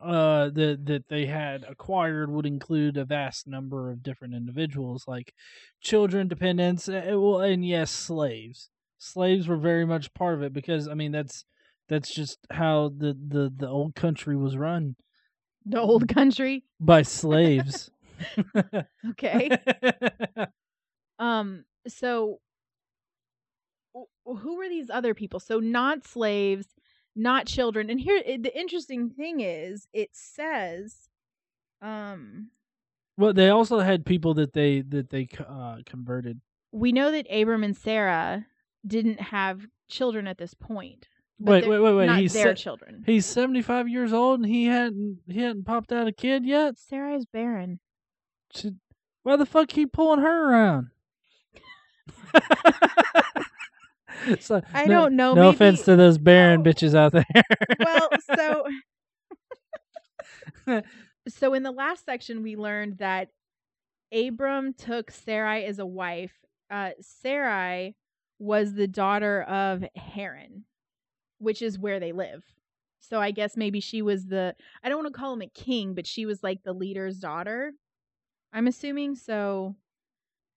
uh 0.00 0.50
that 0.50 0.84
that 0.86 1.08
they 1.08 1.26
had 1.26 1.64
acquired 1.64 2.30
would 2.30 2.46
include 2.46 2.96
a 2.96 3.04
vast 3.04 3.46
number 3.46 3.90
of 3.90 4.02
different 4.02 4.34
individuals 4.34 5.04
like 5.06 5.32
children 5.80 6.28
dependents 6.28 6.88
uh, 6.88 7.02
well 7.10 7.40
and 7.40 7.64
yes 7.66 7.90
slaves 7.92 8.70
slaves 8.98 9.46
were 9.48 9.56
very 9.56 9.86
much 9.86 10.12
part 10.12 10.34
of 10.34 10.42
it 10.42 10.52
because 10.52 10.88
i 10.88 10.94
mean 10.94 11.12
that's 11.12 11.44
that's 11.88 12.12
just 12.12 12.38
how 12.50 12.88
the 12.98 13.16
the 13.28 13.52
the 13.56 13.68
old 13.68 13.94
country 13.94 14.36
was 14.36 14.56
run 14.56 14.96
The 15.64 15.80
old 15.80 16.08
country. 16.08 16.64
by 16.80 17.02
slaves 17.02 17.90
Okay. 19.10 19.50
um 21.18 21.64
so 21.86 22.40
who 24.24 24.56
were 24.56 24.68
these 24.68 24.90
other 24.90 25.14
people? 25.14 25.40
So 25.40 25.58
not 25.60 26.04
slaves, 26.06 26.66
not 27.14 27.46
children. 27.46 27.90
And 27.90 28.00
here 28.00 28.22
the 28.38 28.52
interesting 28.58 29.10
thing 29.10 29.40
is 29.40 29.86
it 29.92 30.10
says 30.12 31.08
um 31.82 32.48
well 33.18 33.32
they 33.32 33.48
also 33.50 33.80
had 33.80 34.06
people 34.06 34.34
that 34.34 34.52
they 34.54 34.80
that 34.82 35.10
they 35.10 35.28
uh 35.46 35.76
converted 35.86 36.40
we 36.72 36.90
know 36.92 37.10
that 37.12 37.26
Abram 37.30 37.62
and 37.62 37.76
Sarah 37.76 38.46
didn't 38.86 39.20
have 39.20 39.66
children 39.88 40.26
at 40.26 40.38
this 40.38 40.54
point. 40.54 41.08
wait 41.38 41.68
wait 41.68 41.78
wait 41.80 41.92
wait 41.94 42.06
Not 42.06 42.18
he's 42.20 42.32
their 42.32 42.56
se- 42.56 42.62
children. 42.62 43.02
he's 43.06 43.26
75 43.26 43.88
years 43.88 44.12
old 44.12 44.40
and 44.40 44.48
he 44.48 44.64
hadn't 44.66 45.18
he 45.28 45.40
hadn't 45.40 45.64
popped 45.64 45.92
out 45.92 46.08
a 46.08 46.12
kid 46.12 46.44
yet 46.46 46.78
Sarah 46.78 47.14
is 47.14 47.26
barren. 47.26 47.80
Should- 48.54 48.80
why 49.22 49.36
the 49.36 49.46
fuck 49.46 49.68
keep 49.68 49.92
pulling 49.92 50.20
her 50.20 50.50
around 50.50 50.88
so, 54.40 54.62
I 54.72 54.86
no- 54.86 55.02
don't 55.02 55.16
know. 55.16 55.34
No 55.34 55.48
offense 55.50 55.82
to 55.82 55.96
those 55.96 56.18
barren 56.18 56.62
no. 56.62 56.70
bitches 56.70 56.94
out 56.94 57.12
there. 57.12 57.24
well, 57.78 58.08
so 58.36 58.64
so 61.28 61.54
in 61.54 61.62
the 61.62 61.72
last 61.72 62.04
section 62.04 62.42
we 62.42 62.56
learned 62.56 62.98
that 62.98 63.28
Abram 64.12 64.74
took 64.74 65.10
Sarai 65.10 65.64
as 65.64 65.78
a 65.78 65.86
wife. 65.86 66.32
Uh, 66.70 66.90
Sarai 67.00 67.96
was 68.38 68.74
the 68.74 68.86
daughter 68.86 69.42
of 69.42 69.84
Haran, 69.96 70.64
which 71.38 71.62
is 71.62 71.78
where 71.78 72.00
they 72.00 72.12
live. 72.12 72.44
So 73.00 73.20
I 73.20 73.32
guess 73.32 73.56
maybe 73.56 73.80
she 73.80 74.02
was 74.02 74.26
the 74.26 74.54
I 74.82 74.88
don't 74.88 75.02
want 75.02 75.12
to 75.12 75.18
call 75.18 75.34
him 75.34 75.42
a 75.42 75.48
king, 75.48 75.94
but 75.94 76.06
she 76.06 76.26
was 76.26 76.42
like 76.42 76.62
the 76.62 76.72
leader's 76.72 77.18
daughter. 77.18 77.72
I'm 78.52 78.66
assuming 78.66 79.16
so. 79.16 79.76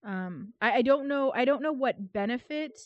Um, 0.04 0.54
I, 0.62 0.74
I 0.74 0.82
don't 0.84 1.08
know. 1.08 1.34
I 1.34 1.44
don't 1.44 1.62
know 1.62 1.74
what 1.74 2.14
benefit 2.14 2.80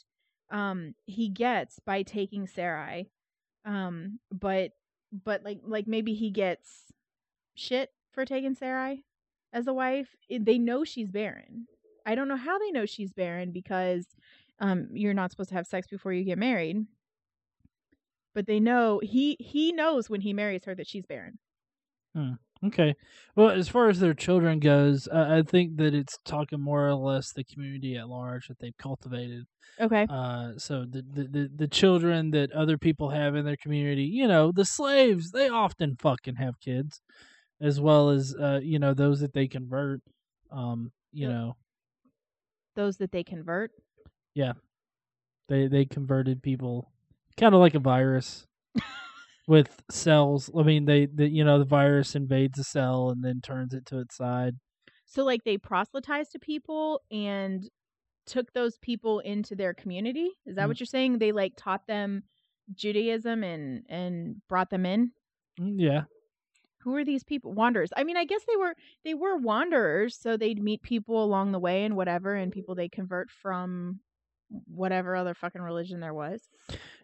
um 0.52 0.94
he 1.06 1.30
gets 1.30 1.80
by 1.80 2.04
taking 2.04 2.48
Sarai. 2.48 3.10
Um, 3.66 4.20
but 4.32 4.72
but 5.12 5.44
like 5.44 5.60
like 5.66 5.88
maybe 5.88 6.14
he 6.14 6.30
gets 6.30 6.92
shit 7.56 7.90
for 8.14 8.26
taking 8.26 8.56
Sarai 8.56 9.04
as 9.54 9.68
a 9.68 9.74
wife. 9.74 10.16
They 10.30 10.58
know 10.58 10.84
she's 10.84 11.12
barren. 11.12 11.68
I 12.06 12.16
don't 12.16 12.28
know 12.28 12.38
how 12.38 12.58
they 12.60 12.72
know 12.72 12.86
she's 12.86 13.14
barren 13.14 13.52
because 13.52 14.06
um 14.60 14.88
you're 14.94 15.14
not 15.14 15.32
supposed 15.32 15.50
to 15.50 15.56
have 15.56 15.68
sex 15.68 15.88
before 15.88 16.14
you 16.14 16.24
get 16.24 16.38
married. 16.38 16.86
But 18.34 18.48
they 18.48 18.60
know 18.60 19.00
he 19.04 19.36
he 19.40 19.72
knows 19.72 20.10
when 20.10 20.22
he 20.22 20.34
marries 20.34 20.66
her 20.66 20.76
that 20.76 20.88
she's 20.88 21.06
barren. 21.06 21.40
Okay. 22.66 22.94
Well, 23.36 23.50
as 23.50 23.68
far 23.70 23.90
as 23.90 24.00
their 24.00 24.14
children 24.14 24.60
goes, 24.60 25.08
uh, 25.08 25.28
I 25.30 25.42
think 25.44 25.78
that 25.78 25.94
it's 25.94 26.18
talking 26.26 26.62
more 26.62 26.88
or 26.88 26.96
less 26.96 27.32
the 27.34 27.44
community 27.44 27.96
at 27.98 28.08
large 28.10 28.48
that 28.48 28.60
they've 28.60 28.78
cultivated. 28.78 29.46
Okay. 29.80 30.08
Uh, 30.10 30.54
so 30.58 30.86
the, 30.90 31.04
the 31.04 31.24
the 31.28 31.50
the 31.56 31.68
children 31.68 32.32
that 32.32 32.52
other 32.52 32.78
people 32.78 33.10
have 33.12 33.36
in 33.36 33.46
their 33.46 33.58
community, 33.58 34.04
you 34.04 34.28
know, 34.28 34.52
the 34.52 34.66
slaves, 34.66 35.32
they 35.32 35.50
often 35.50 35.96
fucking 35.98 36.36
have 36.36 36.60
kids, 36.60 37.02
as 37.62 37.80
well 37.82 38.10
as 38.12 38.36
uh, 38.40 38.60
you 38.64 38.80
know, 38.80 38.94
those 38.94 39.22
that 39.22 39.34
they 39.34 39.48
convert. 39.48 40.02
Um, 40.52 40.92
you 41.14 41.30
know, 41.30 41.56
Those 42.76 42.98
that 42.98 43.12
they 43.12 43.24
convert. 43.24 43.72
Yeah, 44.34 44.54
they 45.50 45.68
they 45.68 45.86
converted 45.86 46.44
people, 46.44 46.92
kind 47.38 47.56
of 47.56 47.62
like 47.62 47.76
a 47.76 47.80
virus. 47.80 48.48
with 49.48 49.82
cells. 49.90 50.50
I 50.58 50.64
mean, 50.64 50.86
they, 50.86 51.06
the 51.08 51.28
you 51.28 51.44
know 51.44 51.60
the 51.60 51.66
virus 51.66 52.16
invades 52.16 52.60
a 52.60 52.64
cell 52.64 53.10
and 53.10 53.24
then 53.24 53.42
turns 53.42 53.74
it 53.74 53.86
to 53.88 54.00
its 54.00 54.16
side. 54.16 54.56
So 55.06 55.24
like 55.24 55.44
they 55.44 55.58
proselytized 55.58 56.32
to 56.34 56.40
people 56.40 57.02
and 57.12 57.70
took 58.26 58.54
those 58.54 58.78
people 58.78 59.20
into 59.20 59.56
their 59.56 59.74
community. 59.74 60.30
Is 60.46 60.56
that 60.56 60.66
Mm. 60.66 60.68
what 60.70 60.80
you're 60.80 60.86
saying? 60.88 61.18
They 61.20 61.32
like 61.32 61.54
taught 61.58 61.88
them 61.88 62.24
Judaism 62.74 63.44
and 63.44 63.86
and 63.90 64.42
brought 64.48 64.70
them 64.70 64.86
in. 64.86 65.12
Mm, 65.60 65.76
Yeah, 65.80 66.04
Who 66.80 66.96
are 66.96 67.04
these 67.06 67.24
people? 67.24 67.54
Wanderers. 67.54 67.92
I 67.98 68.04
mean, 68.04 68.18
I 68.18 68.26
guess 68.26 68.42
they 68.48 68.56
were 68.56 68.76
they 69.04 69.14
were 69.14 69.38
wanderers, 69.38 70.18
so 70.18 70.38
they'd 70.38 70.62
meet 70.62 70.82
people 70.82 71.24
along 71.24 71.52
the 71.52 71.60
way 71.60 71.84
and 71.84 71.96
whatever, 71.96 72.36
and 72.36 72.52
people 72.52 72.76
they 72.76 72.90
convert 72.90 73.30
from 73.30 74.00
whatever 74.68 75.16
other 75.16 75.34
fucking 75.34 75.62
religion 75.62 76.00
there 76.00 76.14
was. 76.14 76.42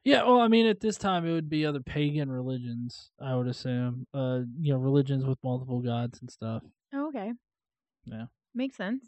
yeah. 0.03 0.23
Well, 0.23 0.39
I 0.39 0.47
mean, 0.47 0.65
at 0.65 0.81
this 0.81 0.97
time 0.97 1.25
it 1.25 1.33
would 1.33 1.49
be 1.49 1.65
other 1.65 1.81
pagan 1.81 2.31
religions. 2.31 3.11
I 3.21 3.35
would 3.35 3.47
assume, 3.47 4.05
uh, 4.13 4.39
you 4.59 4.73
know, 4.73 4.79
religions 4.79 5.25
with 5.25 5.37
multiple 5.43 5.81
gods 5.81 6.19
and 6.19 6.29
stuff. 6.29 6.63
Oh, 6.93 7.07
okay. 7.09 7.31
Yeah. 8.05 8.25
Makes 8.53 8.77
sense. 8.77 9.05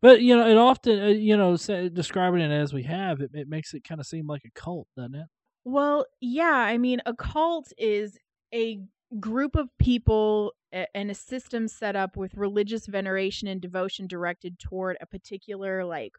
But 0.00 0.22
you 0.22 0.36
know, 0.36 0.48
it 0.48 0.56
often, 0.56 1.00
uh, 1.00 1.06
you 1.08 1.36
know, 1.36 1.56
say, 1.56 1.88
describing 1.88 2.40
it 2.40 2.50
as 2.50 2.72
we 2.72 2.82
have, 2.84 3.20
it, 3.20 3.30
it 3.34 3.48
makes 3.48 3.74
it 3.74 3.84
kind 3.84 4.00
of 4.00 4.06
seem 4.06 4.26
like 4.26 4.42
a 4.44 4.50
cult, 4.58 4.88
doesn't 4.96 5.14
it? 5.14 5.26
Well, 5.64 6.06
yeah, 6.20 6.44
I 6.66 6.78
mean, 6.78 7.00
a 7.04 7.14
cult 7.14 7.72
is 7.76 8.18
a 8.54 8.80
group 9.18 9.56
of 9.56 9.68
people 9.78 10.54
and 10.72 11.10
a 11.10 11.14
system 11.14 11.68
set 11.68 11.96
up 11.96 12.16
with 12.16 12.34
religious 12.36 12.86
veneration 12.86 13.48
and 13.48 13.60
devotion 13.60 14.06
directed 14.06 14.58
toward 14.58 14.96
a 15.00 15.06
particular 15.06 15.84
like 15.84 16.12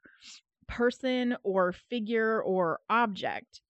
person 0.72 1.38
or 1.44 1.74
figure 1.74 2.42
or 2.42 2.80
object. 2.90 3.62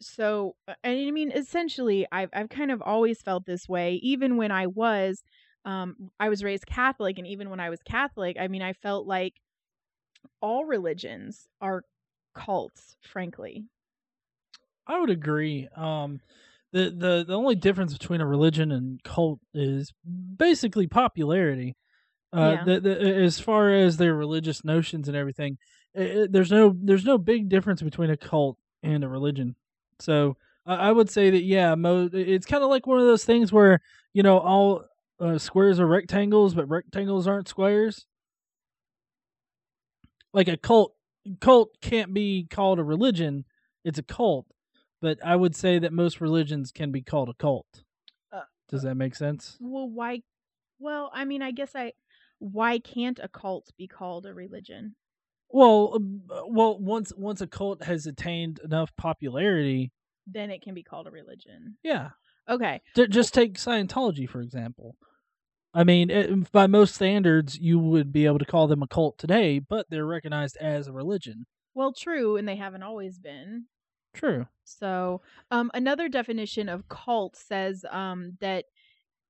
So, 0.00 0.56
and 0.68 0.76
I 1.08 1.10
mean, 1.12 1.30
essentially, 1.32 2.06
I've 2.12 2.30
I've 2.32 2.48
kind 2.48 2.70
of 2.72 2.82
always 2.82 3.22
felt 3.22 3.46
this 3.46 3.68
way, 3.68 3.94
even 3.96 4.36
when 4.36 4.50
I 4.52 4.66
was, 4.66 5.22
um, 5.64 6.10
I 6.20 6.28
was 6.28 6.42
raised 6.44 6.66
Catholic, 6.66 7.18
and 7.18 7.26
even 7.26 7.50
when 7.50 7.60
I 7.60 7.70
was 7.70 7.82
Catholic, 7.82 8.36
I 8.38 8.48
mean, 8.48 8.62
I 8.62 8.72
felt 8.74 9.06
like 9.06 9.34
all 10.42 10.64
religions 10.66 11.48
are 11.60 11.84
cults, 12.34 12.96
frankly. 13.00 13.64
I 14.86 14.98
would 15.00 15.10
agree. 15.10 15.68
Um, 15.76 16.20
the 16.72 16.90
the 16.90 17.24
the 17.26 17.36
only 17.36 17.54
difference 17.54 17.92
between 17.92 18.20
a 18.20 18.26
religion 18.26 18.72
and 18.72 19.02
cult 19.04 19.40
is 19.54 19.92
basically 20.36 20.86
popularity. 20.86 21.76
Uh, 22.32 22.56
Yeah. 22.56 22.62
the, 22.62 22.80
the, 22.80 23.00
as 23.24 23.40
far 23.40 23.70
as 23.74 23.96
their 23.98 24.14
religious 24.14 24.64
notions 24.64 25.08
and 25.08 25.16
everything, 25.16 25.58
i 25.96 26.02
i- 26.22 26.26
there's 26.30 26.50
no 26.50 26.76
there's 26.82 27.04
no 27.04 27.18
big 27.18 27.48
difference 27.48 27.82
between 27.82 28.10
a 28.10 28.16
cult 28.16 28.58
and 28.82 29.04
a 29.04 29.08
religion. 29.08 29.56
So 30.00 30.36
I 30.66 30.74
I 30.88 30.92
would 30.92 31.10
say 31.10 31.30
that 31.30 31.42
yeah, 31.44 31.74
mo- 31.74 32.10
it's 32.12 32.46
kind 32.46 32.62
of 32.64 32.70
like 32.70 32.86
one 32.86 32.98
of 32.98 33.06
those 33.06 33.24
things 33.24 33.52
where 33.52 33.80
you 34.14 34.22
know 34.22 34.38
all 34.38 34.84
uh, 35.20 35.38
squares 35.38 35.78
are 35.80 35.86
rectangles, 35.86 36.54
but 36.54 36.68
rectangles 36.68 37.26
aren't 37.26 37.48
squares. 37.48 38.06
Like 40.32 40.48
a 40.48 40.56
cult, 40.56 40.94
cult 41.40 41.78
can't 41.80 42.14
be 42.14 42.46
called 42.50 42.78
a 42.78 42.84
religion; 42.84 43.44
it's 43.84 43.98
a 43.98 44.02
cult. 44.02 44.46
But 45.00 45.18
I 45.24 45.36
would 45.36 45.54
say 45.56 45.78
that 45.78 45.92
most 45.92 46.20
religions 46.20 46.70
can 46.72 46.90
be 46.92 47.02
called 47.02 47.28
a 47.28 47.34
cult. 47.34 47.82
Uh, 48.32 48.42
Does 48.68 48.82
that 48.82 48.94
make 48.94 49.14
sense? 49.14 49.58
Well, 49.60 49.88
why? 49.88 50.22
Well, 50.78 51.10
I 51.12 51.24
mean, 51.24 51.42
I 51.42 51.50
guess 51.50 51.74
I. 51.74 51.92
Why 52.38 52.78
can't 52.78 53.20
a 53.22 53.28
cult 53.28 53.72
be 53.76 53.86
called 53.86 54.26
a 54.26 54.34
religion? 54.34 54.96
Well, 55.52 55.98
uh, 56.30 56.42
well, 56.46 56.78
once 56.78 57.12
once 57.16 57.40
a 57.40 57.46
cult 57.46 57.82
has 57.84 58.06
attained 58.06 58.60
enough 58.64 58.94
popularity, 58.96 59.92
Then 60.26 60.50
it 60.50 60.62
can 60.62 60.74
be 60.74 60.82
called 60.82 61.06
a 61.06 61.10
religion. 61.10 61.76
yeah. 61.82 62.10
Okay. 62.48 62.80
Just 62.96 63.34
take 63.34 63.54
Scientology 63.54 64.28
for 64.28 64.40
example. 64.40 64.96
I 65.74 65.84
mean, 65.84 66.10
it, 66.10 66.52
by 66.52 66.66
most 66.66 66.94
standards, 66.94 67.58
you 67.58 67.78
would 67.78 68.12
be 68.12 68.26
able 68.26 68.38
to 68.40 68.44
call 68.44 68.66
them 68.66 68.82
a 68.82 68.86
cult 68.88 69.16
today, 69.16 69.58
but 69.58 69.86
they're 69.88 70.04
recognized 70.04 70.56
as 70.58 70.86
a 70.86 70.92
religion. 70.92 71.46
Well, 71.74 71.92
true, 71.94 72.36
and 72.36 72.46
they 72.46 72.56
haven't 72.56 72.82
always 72.82 73.18
been. 73.18 73.66
True. 74.12 74.46
So, 74.64 75.22
um, 75.50 75.70
another 75.72 76.08
definition 76.10 76.68
of 76.68 76.88
cult 76.88 77.36
says 77.36 77.86
um, 77.90 78.36
that 78.40 78.66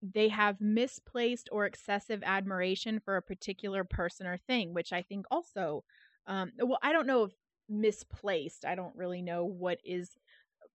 they 0.03 0.29
have 0.29 0.61
misplaced 0.61 1.49
or 1.53 1.65
excessive 1.65 2.23
admiration 2.27 2.99
for 2.99 3.17
a 3.17 3.23
particular 3.23 3.85
person 3.85 4.27
or 4.27 4.37
thing, 4.37 4.75
which 4.75 4.93
I 4.93 5.03
think 5.03 5.27
also, 5.31 5.85
um, 6.27 6.53
well, 6.59 6.79
I 6.83 6.93
don't 6.93 7.07
know 7.07 7.25
if 7.25 7.33
misplaced. 7.69 8.65
I 8.65 8.75
don't 8.75 8.97
really 8.97 9.23
know 9.23 9.45
what 9.45 9.79
is 9.85 10.11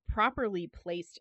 properly 0.09 0.67
placed 0.67 1.19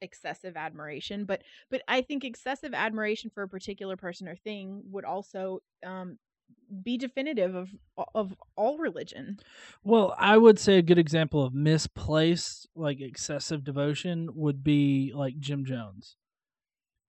excessive 0.00 0.56
admiration, 0.56 1.24
but 1.24 1.42
but 1.70 1.82
I 1.88 2.02
think 2.02 2.24
excessive 2.24 2.74
admiration 2.74 3.30
for 3.32 3.44
a 3.44 3.48
particular 3.48 3.96
person 3.96 4.28
or 4.28 4.36
thing 4.36 4.82
would 4.90 5.04
also 5.04 5.60
um, 5.86 6.18
be 6.82 6.98
definitive 6.98 7.54
of 7.54 7.70
of 8.14 8.34
all 8.56 8.78
religion. 8.78 9.38
Well, 9.84 10.14
I 10.18 10.38
would 10.38 10.58
say 10.58 10.78
a 10.78 10.82
good 10.82 10.98
example 10.98 11.44
of 11.44 11.54
misplaced, 11.54 12.68
like 12.74 13.00
excessive 13.00 13.64
devotion, 13.64 14.28
would 14.34 14.62
be 14.64 15.12
like 15.14 15.38
Jim 15.38 15.64
Jones. 15.64 16.16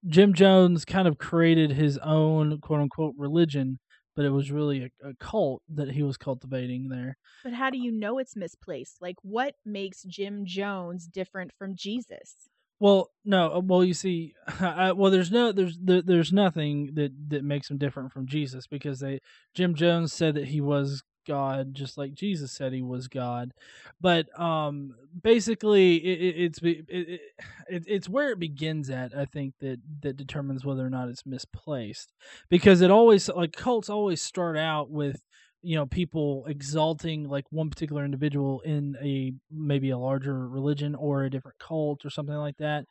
Jim 0.05 0.33
Jones 0.33 0.83
kind 0.83 1.07
of 1.07 1.17
created 1.17 1.71
his 1.71 1.97
own 1.99 2.59
quote 2.59 2.81
unquote 2.81 3.15
religion, 3.17 3.79
but 4.15 4.25
it 4.25 4.29
was 4.29 4.51
really 4.51 4.91
a, 5.03 5.09
a 5.09 5.13
cult 5.15 5.61
that 5.69 5.91
he 5.91 6.03
was 6.03 6.17
cultivating 6.17 6.89
there. 6.89 7.17
But 7.43 7.53
how 7.53 7.69
do 7.69 7.77
you 7.77 7.91
know 7.91 8.19
it's 8.19 8.35
misplaced? 8.35 9.01
Like, 9.01 9.17
what 9.21 9.55
makes 9.65 10.03
Jim 10.03 10.45
Jones 10.45 11.07
different 11.07 11.51
from 11.57 11.75
Jesus? 11.75 12.35
Well, 12.79 13.11
no. 13.23 13.55
uh, 13.55 13.59
Well, 13.59 13.83
you 13.83 13.93
see, 13.93 14.33
I, 14.59 14.91
well, 14.91 15.11
there's 15.11 15.31
no, 15.31 15.51
there's, 15.51 15.77
there, 15.81 16.01
there's 16.01 16.33
nothing 16.33 16.91
that 16.95 17.11
that 17.29 17.43
makes 17.43 17.69
him 17.69 17.77
different 17.77 18.11
from 18.11 18.27
Jesus 18.27 18.67
because 18.67 18.99
they, 18.99 19.19
Jim 19.53 19.75
Jones 19.75 20.13
said 20.13 20.35
that 20.35 20.47
he 20.49 20.61
was 20.61 21.03
God, 21.25 21.73
just 21.73 21.97
like 21.97 22.13
Jesus 22.13 22.51
said 22.51 22.73
he 22.73 22.81
was 22.81 23.07
God. 23.07 23.53
But 24.01 24.27
um, 24.39 24.95
basically, 25.21 25.97
it, 25.97 26.21
it, 26.21 26.43
it's 26.43 26.59
it, 26.61 26.85
it, 26.87 27.21
it, 27.67 27.83
it's 27.87 28.09
where 28.09 28.31
it 28.31 28.39
begins 28.39 28.89
at. 28.89 29.15
I 29.15 29.25
think 29.25 29.55
that 29.61 29.79
that 30.01 30.17
determines 30.17 30.65
whether 30.65 30.85
or 30.85 30.89
not 30.89 31.09
it's 31.09 31.25
misplaced 31.25 32.13
because 32.49 32.81
it 32.81 32.91
always 32.91 33.29
like 33.29 33.53
cults 33.53 33.89
always 33.89 34.21
start 34.21 34.57
out 34.57 34.89
with 34.89 35.21
you 35.61 35.75
know 35.75 35.85
people 35.85 36.45
exalting 36.47 37.27
like 37.27 37.45
one 37.49 37.69
particular 37.69 38.03
individual 38.05 38.59
in 38.61 38.95
a 39.01 39.33
maybe 39.49 39.89
a 39.89 39.97
larger 39.97 40.47
religion 40.47 40.93
or 40.93 41.23
a 41.23 41.29
different 41.29 41.57
cult 41.57 42.05
or 42.05 42.09
something 42.09 42.35
like 42.35 42.57
that 42.57 42.85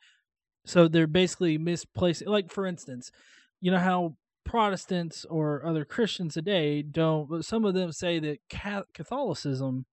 so 0.65 0.87
they're 0.87 1.07
basically 1.07 1.57
misplacing 1.57 2.27
like 2.27 2.51
for 2.51 2.65
instance 2.65 3.11
you 3.61 3.71
know 3.71 3.79
how 3.79 4.15
protestants 4.45 5.25
or 5.25 5.65
other 5.65 5.85
christians 5.85 6.33
today 6.33 6.81
don't 6.81 7.29
but 7.29 7.45
some 7.45 7.65
of 7.65 7.73
them 7.73 7.91
say 7.91 8.19
that 8.19 8.39
catholicism 8.93 9.85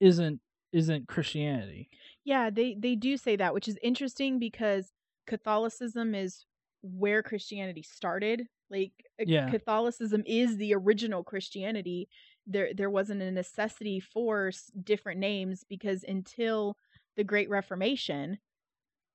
isn't 0.00 0.40
isn't 0.72 1.08
christianity 1.08 1.88
Yeah, 2.24 2.50
they 2.50 2.74
they 2.74 2.94
do 2.96 3.16
say 3.16 3.36
that, 3.36 3.54
which 3.54 3.68
is 3.68 3.78
interesting 3.82 4.38
because 4.38 4.92
Catholicism 5.26 6.14
is 6.14 6.44
where 6.82 7.22
Christianity 7.22 7.82
started. 7.82 8.48
Like 8.70 8.92
uh, 9.20 9.24
Yeah. 9.26 9.50
Catholicism 9.50 10.22
is 10.26 10.56
the 10.56 10.74
original 10.74 11.22
Christianity. 11.24 12.08
There 12.46 12.74
there 12.74 12.90
wasn't 12.90 13.22
a 13.22 13.30
necessity 13.30 14.00
for 14.00 14.50
different 14.82 15.20
names 15.20 15.64
because 15.68 16.04
until 16.04 16.76
the 17.16 17.24
Great 17.24 17.48
Reformation, 17.48 18.38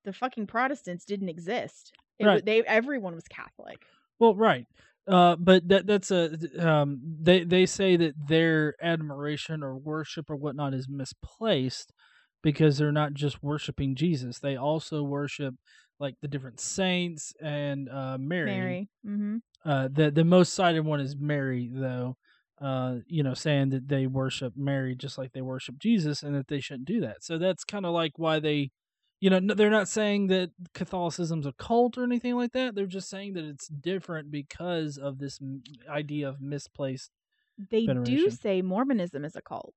the 0.05 0.13
fucking 0.13 0.47
Protestants 0.47 1.05
didn't 1.05 1.29
exist. 1.29 1.93
It, 2.19 2.25
Right. 2.25 2.45
They 2.45 2.63
everyone 2.63 3.15
was 3.15 3.27
Catholic. 3.27 3.85
Well, 4.21 4.35
right. 4.35 4.67
Uh, 5.07 5.35
but 5.35 5.67
that 5.67 5.87
that's 5.87 6.11
a 6.11 6.37
um 6.59 7.01
they 7.21 7.43
they 7.43 7.65
say 7.65 7.97
that 7.97 8.13
their 8.27 8.75
admiration 8.79 9.63
or 9.63 9.75
worship 9.75 10.29
or 10.29 10.35
whatnot 10.35 10.75
is 10.75 10.87
misplaced 10.87 11.91
because 12.43 12.77
they're 12.77 12.91
not 12.91 13.13
just 13.13 13.41
worshiping 13.41 13.95
Jesus. 13.95 14.37
They 14.37 14.57
also 14.57 15.01
worship 15.01 15.55
like 15.99 16.15
the 16.21 16.27
different 16.27 16.59
saints 16.59 17.33
and 17.41 17.89
uh 17.89 18.19
Mary. 18.19 18.45
Mary. 18.45 18.89
Mm-hmm. 19.03 19.37
Uh 19.65 19.87
the 19.91 20.11
the 20.11 20.23
most 20.23 20.53
cited 20.53 20.85
one 20.85 20.99
is 20.99 21.15
Mary 21.17 21.71
though. 21.73 22.15
Uh, 22.61 22.97
you 23.07 23.23
know, 23.23 23.33
saying 23.33 23.71
that 23.71 23.87
they 23.87 24.05
worship 24.05 24.53
Mary 24.55 24.95
just 24.95 25.17
like 25.17 25.31
they 25.33 25.41
worship 25.41 25.79
Jesus 25.79 26.21
and 26.21 26.35
that 26.35 26.47
they 26.47 26.59
shouldn't 26.59 26.85
do 26.85 27.01
that. 27.01 27.23
So 27.23 27.39
that's 27.39 27.63
kind 27.63 27.87
of 27.87 27.93
like 27.95 28.11
why 28.17 28.39
they 28.39 28.69
you 29.21 29.29
know, 29.29 29.39
they're 29.53 29.69
not 29.69 29.87
saying 29.87 30.27
that 30.27 30.51
Catholicism's 30.73 31.45
a 31.45 31.53
cult 31.53 31.97
or 31.97 32.03
anything 32.03 32.35
like 32.35 32.51
that. 32.53 32.73
They're 32.75 32.87
just 32.87 33.07
saying 33.09 33.33
that 33.33 33.45
it's 33.45 33.67
different 33.67 34.31
because 34.31 34.97
of 34.97 35.19
this 35.19 35.39
m- 35.41 35.61
idea 35.87 36.27
of 36.27 36.41
misplaced. 36.41 37.11
They 37.69 37.85
do 37.85 38.29
say 38.31 38.61
Mormonism 38.63 39.23
is 39.23 39.35
a 39.35 39.41
cult. 39.41 39.75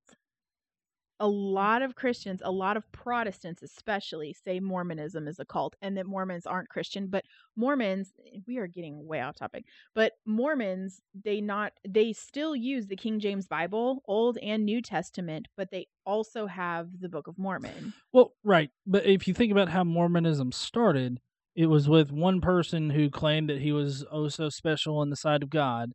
A 1.19 1.25
mm-hmm. 1.25 1.33
lot 1.33 1.81
of 1.81 1.95
Christians, 1.95 2.41
a 2.43 2.51
lot 2.51 2.77
of 2.77 2.91
Protestants 2.91 3.61
especially, 3.61 4.33
say 4.33 4.59
Mormonism 4.59 5.27
is 5.27 5.39
a 5.39 5.45
cult 5.45 5.75
and 5.81 5.97
that 5.97 6.05
Mormons 6.05 6.45
aren't 6.45 6.69
Christian. 6.69 7.07
But 7.07 7.23
Mormons, 7.55 8.11
eh, 8.25 8.39
we 8.47 8.57
are 8.57 8.67
getting 8.67 9.07
way 9.07 9.21
off 9.21 9.35
topic. 9.35 9.65
But 9.93 10.13
Mormons, 10.25 11.01
they 11.23 11.41
not 11.41 11.73
they 11.87 12.13
still 12.13 12.55
use 12.55 12.87
the 12.87 12.95
King 12.95 13.19
James 13.19 13.47
Bible, 13.47 14.03
Old 14.07 14.37
and 14.39 14.65
New 14.65 14.81
Testament, 14.81 15.47
but 15.55 15.71
they 15.71 15.87
also 16.05 16.47
have 16.47 16.87
the 16.99 17.09
Book 17.09 17.27
of 17.27 17.37
Mormon. 17.37 17.93
Well, 18.11 18.33
right, 18.43 18.69
but 18.85 19.05
if 19.05 19.27
you 19.27 19.33
think 19.33 19.51
about 19.51 19.69
how 19.69 19.83
Mormonism 19.83 20.51
started, 20.51 21.19
it 21.55 21.67
was 21.67 21.87
with 21.87 22.11
one 22.11 22.41
person 22.41 22.89
who 22.89 23.09
claimed 23.09 23.49
that 23.49 23.61
he 23.61 23.71
was 23.71 24.05
oh 24.11 24.27
so 24.27 24.49
special 24.49 25.01
in 25.01 25.09
the 25.09 25.15
sight 25.15 25.43
of 25.43 25.49
God, 25.49 25.91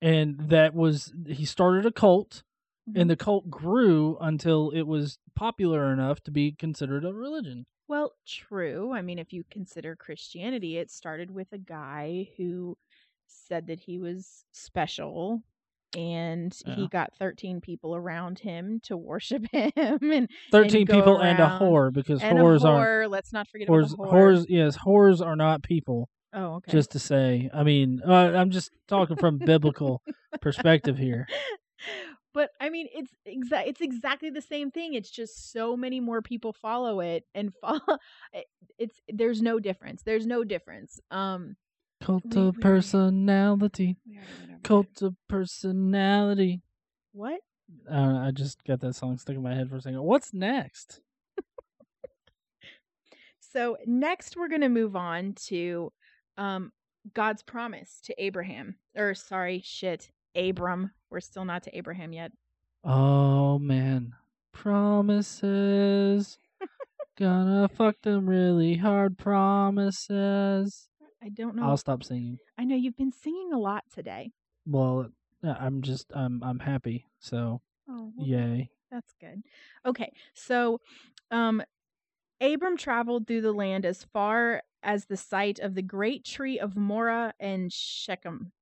and 0.00 0.48
that 0.48 0.74
was 0.74 1.12
he 1.26 1.44
started 1.44 1.84
a 1.84 1.92
cult, 1.92 2.42
and 2.94 3.10
the 3.10 3.16
cult 3.16 3.50
grew 3.50 4.16
until 4.20 4.70
it 4.70 4.82
was 4.82 5.18
popular 5.34 5.92
enough 5.92 6.20
to 6.24 6.30
be 6.30 6.52
considered 6.52 7.04
a 7.04 7.12
religion. 7.12 7.66
Well, 7.88 8.12
true. 8.26 8.92
I 8.92 9.02
mean, 9.02 9.18
if 9.18 9.32
you 9.32 9.44
consider 9.50 9.94
Christianity, 9.96 10.76
it 10.78 10.90
started 10.90 11.30
with 11.30 11.48
a 11.52 11.58
guy 11.58 12.28
who 12.36 12.76
said 13.26 13.66
that 13.68 13.80
he 13.80 13.98
was 13.98 14.44
special 14.52 15.42
and 15.96 16.56
Yeah. 16.66 16.74
he 16.74 16.88
got 16.88 17.12
13 17.18 17.60
people 17.60 17.94
around 17.94 18.40
him 18.40 18.80
to 18.84 18.96
worship 18.96 19.44
him 19.52 19.68
and 20.12 20.28
Thirteen 20.50 20.84
go 20.84 20.94
people 20.96 21.20
and 21.20 21.38
a 21.38 21.58
whore 21.60 21.92
because 21.92 22.22
and 22.22 22.38
whores 22.38 22.64
a 22.64 22.68
aren't. 22.68 23.10
Let's 23.10 23.32
not 23.32 23.48
forget 23.48 23.68
whores. 23.68 23.94
whore. 23.96 24.12
Whores, 24.12 24.46
yes, 24.48 24.76
whores 24.78 25.24
are 25.24 25.36
not 25.36 25.62
people. 25.62 26.08
Oh, 26.32 26.56
okay. 26.56 26.72
Just 26.72 26.90
to 26.92 26.98
say, 26.98 27.48
I 27.54 27.62
mean, 27.62 28.02
uh, 28.06 28.12
I'm 28.12 28.50
just 28.50 28.70
talking 28.88 29.16
from 29.16 29.38
biblical 29.38 30.02
perspective 30.40 30.98
here. 30.98 31.26
but 32.36 32.50
I 32.60 32.68
mean, 32.68 32.86
it's 32.92 33.12
exa- 33.26 33.66
it's 33.66 33.80
exactly 33.80 34.28
the 34.28 34.42
same 34.42 34.70
thing. 34.70 34.92
It's 34.92 35.10
just 35.10 35.52
so 35.52 35.74
many 35.74 36.00
more 36.00 36.20
people 36.20 36.52
follow 36.52 37.00
it 37.00 37.24
and 37.34 37.50
follow. 37.62 37.80
It's 38.78 39.00
there's 39.08 39.40
no 39.40 39.58
difference. 39.58 40.02
There's 40.02 40.26
no 40.26 40.44
difference. 40.44 41.00
Um, 41.10 41.56
Cult 42.02 42.36
of 42.36 42.60
personality. 42.60 43.96
we 44.06 44.16
already 44.18 44.32
went 44.32 44.42
over 44.42 44.52
that. 44.52 44.62
Cult 44.64 45.00
of 45.00 45.16
personality. 45.30 46.60
What? 47.12 47.40
Uh, 47.90 48.18
I 48.18 48.32
just 48.34 48.62
got 48.64 48.80
that 48.80 48.94
song 48.94 49.16
stuck 49.16 49.34
in 49.34 49.42
my 49.42 49.54
head 49.54 49.70
for 49.70 49.76
a 49.76 49.80
second. 49.80 50.02
What's 50.02 50.34
next? 50.34 51.00
So 53.40 53.78
next 53.86 54.36
we're 54.36 54.48
going 54.48 54.60
to 54.60 54.68
move 54.68 54.94
on 54.94 55.32
to 55.46 55.90
um 56.36 56.70
God's 57.14 57.42
promise 57.42 58.00
to 58.04 58.14
Abraham. 58.22 58.76
Or 58.94 59.14
sorry, 59.14 59.62
shit, 59.64 60.10
Abram. 60.34 60.90
We're 61.16 61.20
still 61.20 61.46
not 61.46 61.62
to 61.62 61.74
Abraham 61.74 62.12
yet. 62.12 62.30
Oh 62.84 63.58
man, 63.58 64.12
promises. 64.52 66.36
Gonna 67.18 67.68
fuck 67.74 68.02
them 68.02 68.28
really 68.28 68.76
hard. 68.76 69.16
Promises. 69.16 70.90
I 71.24 71.30
don't 71.30 71.56
know. 71.56 71.62
I'll 71.62 71.78
stop 71.78 72.04
singing. 72.04 72.36
I 72.58 72.64
know 72.64 72.76
you've 72.76 72.98
been 72.98 73.12
singing 73.12 73.50
a 73.54 73.58
lot 73.58 73.84
today. 73.94 74.32
Well, 74.66 75.08
I'm 75.42 75.80
just 75.80 76.12
I'm 76.14 76.42
I'm 76.42 76.58
happy. 76.58 77.06
So 77.18 77.62
Oh, 77.88 78.12
well, 78.14 78.26
yay. 78.26 78.68
that's 78.90 79.14
good. 79.18 79.42
Okay, 79.86 80.12
so 80.34 80.82
um 81.30 81.62
Abram 82.42 82.76
traveled 82.76 83.26
through 83.26 83.40
the 83.40 83.52
land 83.54 83.86
as 83.86 84.04
far 84.12 84.64
as 84.82 85.06
the 85.06 85.16
site 85.16 85.60
of 85.60 85.74
the 85.76 85.80
great 85.82 86.26
tree 86.26 86.58
of 86.58 86.76
Moreh 86.76 87.32
and 87.40 87.72
Shechem. 87.72 88.52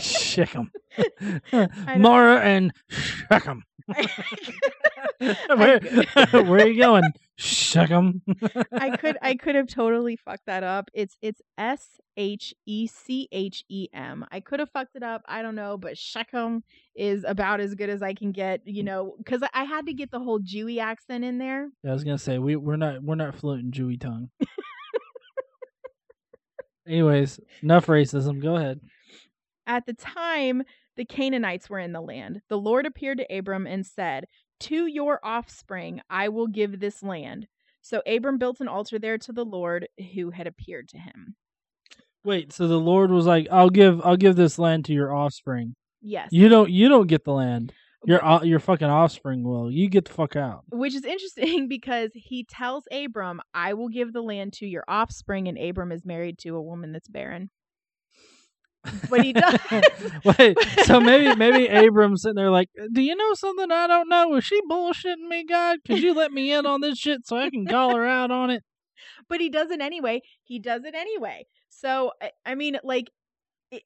Shechem. 0.00 0.70
Mara 1.96 2.40
and 2.40 2.72
Shechem. 2.88 3.64
where, 5.20 5.80
where 6.32 6.60
are 6.60 6.68
you 6.68 6.80
going? 6.80 7.04
Shechem. 7.36 8.22
I 8.72 8.96
could 8.96 9.16
I 9.22 9.34
could 9.34 9.54
have 9.54 9.66
totally 9.66 10.16
fucked 10.16 10.46
that 10.46 10.62
up. 10.62 10.90
It's 10.92 11.16
it's 11.22 11.40
S 11.56 12.00
H 12.16 12.54
E 12.66 12.86
C 12.86 13.28
H 13.32 13.64
E 13.68 13.88
M. 13.92 14.26
I 14.30 14.40
could 14.40 14.60
have 14.60 14.70
fucked 14.70 14.96
it 14.96 15.02
up. 15.02 15.22
I 15.26 15.42
don't 15.42 15.54
know, 15.54 15.78
but 15.78 15.96
Shechem 15.96 16.62
is 16.94 17.24
about 17.26 17.60
as 17.60 17.74
good 17.74 17.88
as 17.88 18.02
I 18.02 18.14
can 18.14 18.32
get. 18.32 18.60
You 18.64 18.82
know, 18.82 19.14
because 19.18 19.42
I 19.54 19.64
had 19.64 19.86
to 19.86 19.94
get 19.94 20.10
the 20.10 20.20
whole 20.20 20.40
Jewy 20.40 20.80
accent 20.80 21.24
in 21.24 21.38
there. 21.38 21.68
Yeah, 21.82 21.90
I 21.90 21.94
was 21.94 22.04
gonna 22.04 22.18
say 22.18 22.38
we 22.38 22.56
we're 22.56 22.76
not 22.76 23.02
we're 23.02 23.14
not 23.14 23.36
fluent 23.36 23.64
in 23.64 23.70
Jewy 23.72 24.00
tongue. 24.00 24.30
Anyways, 26.86 27.40
enough 27.62 27.86
racism. 27.86 28.42
Go 28.42 28.56
ahead. 28.56 28.80
At 29.70 29.86
the 29.86 29.92
time, 29.94 30.64
the 30.96 31.04
Canaanites 31.04 31.70
were 31.70 31.78
in 31.78 31.92
the 31.92 32.00
land. 32.00 32.42
The 32.48 32.58
Lord 32.58 32.86
appeared 32.86 33.18
to 33.18 33.38
Abram 33.38 33.68
and 33.68 33.86
said, 33.86 34.24
"To 34.60 34.86
your 34.86 35.20
offspring 35.22 36.00
I 36.10 36.28
will 36.28 36.48
give 36.48 36.80
this 36.80 37.04
land." 37.04 37.46
So 37.80 38.02
Abram 38.04 38.36
built 38.36 38.60
an 38.60 38.66
altar 38.66 38.98
there 38.98 39.16
to 39.18 39.32
the 39.32 39.44
Lord 39.44 39.86
who 40.12 40.30
had 40.30 40.48
appeared 40.48 40.88
to 40.88 40.98
him. 40.98 41.36
Wait, 42.24 42.52
so 42.52 42.66
the 42.66 42.80
Lord 42.80 43.12
was 43.12 43.26
like, 43.26 43.46
"I'll 43.48 43.70
give 43.70 44.04
I'll 44.04 44.16
give 44.16 44.34
this 44.34 44.58
land 44.58 44.86
to 44.86 44.92
your 44.92 45.14
offspring. 45.14 45.76
Yes. 46.02 46.30
You 46.32 46.48
don't 46.48 46.70
you 46.72 46.88
don't 46.88 47.06
get 47.06 47.22
the 47.22 47.32
land." 47.32 47.72
Your 48.06 48.20
your 48.42 48.58
fucking 48.58 48.88
offspring 48.88 49.44
will. 49.44 49.70
You 49.70 49.88
get 49.88 50.06
the 50.06 50.12
fuck 50.12 50.34
out. 50.34 50.64
which 50.72 50.96
is 50.96 51.04
interesting 51.04 51.68
because 51.76 52.10
he 52.14 52.42
tells 52.42 52.88
Abram, 52.90 53.40
"I 53.54 53.74
will 53.74 53.88
give 53.88 54.12
the 54.12 54.22
land 54.22 54.52
to 54.54 54.66
your 54.66 54.82
offspring," 54.88 55.46
and 55.46 55.56
Abram 55.56 55.92
is 55.92 56.04
married 56.04 56.38
to 56.38 56.56
a 56.56 56.62
woman 56.62 56.90
that's 56.90 57.08
barren. 57.08 57.50
But 59.08 59.24
he 59.24 59.32
does. 59.32 59.58
Wait, 60.24 60.56
so 60.84 61.00
maybe 61.00 61.36
maybe 61.36 61.68
Abram's 61.68 62.22
sitting 62.22 62.36
there 62.36 62.50
like, 62.50 62.68
do 62.92 63.00
you 63.02 63.14
know 63.14 63.34
something 63.34 63.70
I 63.70 63.86
don't 63.86 64.08
know? 64.08 64.34
Is 64.36 64.44
she 64.44 64.60
bullshitting 64.62 65.28
me, 65.28 65.44
God? 65.44 65.78
Could 65.86 66.02
you 66.02 66.14
let 66.14 66.32
me 66.32 66.52
in 66.52 66.64
on 66.66 66.80
this 66.80 66.98
shit 66.98 67.26
so 67.26 67.36
I 67.36 67.50
can 67.50 67.66
call 67.66 67.94
her 67.94 68.06
out 68.06 68.30
on 68.30 68.50
it? 68.50 68.62
but 69.28 69.40
he 69.40 69.48
does 69.48 69.70
it 69.70 69.80
anyway. 69.80 70.22
He 70.44 70.58
does 70.58 70.84
it 70.84 70.94
anyway. 70.94 71.46
So 71.68 72.12
I- 72.22 72.32
I 72.46 72.54
mean, 72.54 72.78
like, 72.82 73.10
it, 73.70 73.82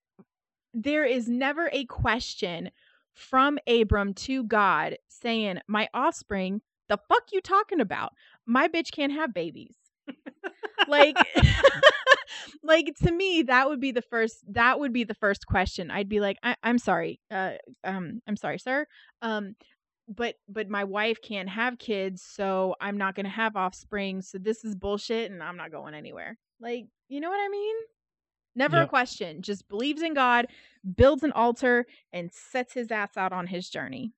there 0.72 1.04
is 1.04 1.28
never 1.28 1.68
a 1.72 1.84
question 1.86 2.70
from 3.12 3.58
Abram 3.66 4.14
to 4.14 4.44
God 4.44 4.96
saying, 5.08 5.58
"My 5.68 5.88
offspring, 5.94 6.62
the 6.88 6.98
fuck 7.08 7.24
you 7.32 7.40
talking 7.40 7.80
about? 7.80 8.12
My 8.46 8.68
bitch 8.68 8.90
can't 8.92 9.12
have 9.12 9.32
babies." 9.34 9.74
like 10.88 11.16
like 12.62 12.94
to 13.02 13.12
me 13.12 13.42
that 13.42 13.68
would 13.68 13.80
be 13.80 13.92
the 13.92 14.02
first 14.02 14.44
that 14.48 14.78
would 14.80 14.92
be 14.92 15.04
the 15.04 15.14
first 15.14 15.46
question. 15.46 15.90
I'd 15.90 16.08
be 16.08 16.20
like 16.20 16.38
I, 16.42 16.56
i'm 16.62 16.78
sorry 16.78 17.20
uh 17.30 17.52
um 17.84 18.20
i'm 18.26 18.36
sorry 18.36 18.58
sir 18.58 18.86
um 19.22 19.54
but 20.08 20.34
but 20.48 20.68
my 20.68 20.84
wife 20.84 21.20
can't 21.22 21.48
have 21.48 21.78
kids 21.78 22.22
so 22.22 22.74
i'm 22.80 22.98
not 22.98 23.14
going 23.14 23.24
to 23.24 23.30
have 23.30 23.56
offspring 23.56 24.20
so 24.22 24.38
this 24.38 24.64
is 24.64 24.74
bullshit 24.74 25.30
and 25.30 25.42
i'm 25.42 25.56
not 25.56 25.70
going 25.70 25.94
anywhere. 25.94 26.38
Like 26.60 26.86
you 27.08 27.20
know 27.20 27.30
what 27.30 27.40
i 27.44 27.48
mean? 27.48 27.76
Never 28.56 28.82
a 28.82 28.86
question 28.86 29.42
just 29.42 29.68
believes 29.68 30.02
in 30.02 30.14
god 30.14 30.46
builds 30.96 31.22
an 31.22 31.32
altar 31.32 31.86
and 32.12 32.30
sets 32.32 32.74
his 32.74 32.90
ass 32.90 33.16
out 33.16 33.32
on 33.32 33.48
his 33.48 33.68
journey 33.68 34.12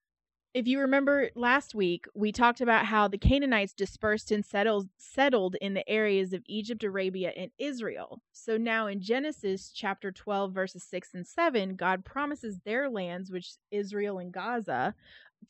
if 0.56 0.66
you 0.66 0.80
remember 0.80 1.28
last 1.34 1.74
week, 1.74 2.06
we 2.14 2.32
talked 2.32 2.62
about 2.62 2.86
how 2.86 3.08
the 3.08 3.18
Canaanites 3.18 3.74
dispersed 3.74 4.32
and 4.32 4.42
settled 4.42 4.88
settled 4.96 5.54
in 5.60 5.74
the 5.74 5.86
areas 5.86 6.32
of 6.32 6.42
Egypt, 6.46 6.82
Arabia, 6.82 7.30
and 7.36 7.50
Israel. 7.58 8.22
So 8.32 8.56
now 8.56 8.86
in 8.86 9.02
Genesis 9.02 9.70
chapter 9.70 10.10
12 10.10 10.54
verses 10.54 10.82
6 10.84 11.10
and 11.12 11.26
7, 11.26 11.76
God 11.76 12.06
promises 12.06 12.60
their 12.64 12.88
lands, 12.88 13.30
which 13.30 13.48
is 13.48 13.58
Israel 13.70 14.18
and 14.18 14.32
Gaza, 14.32 14.94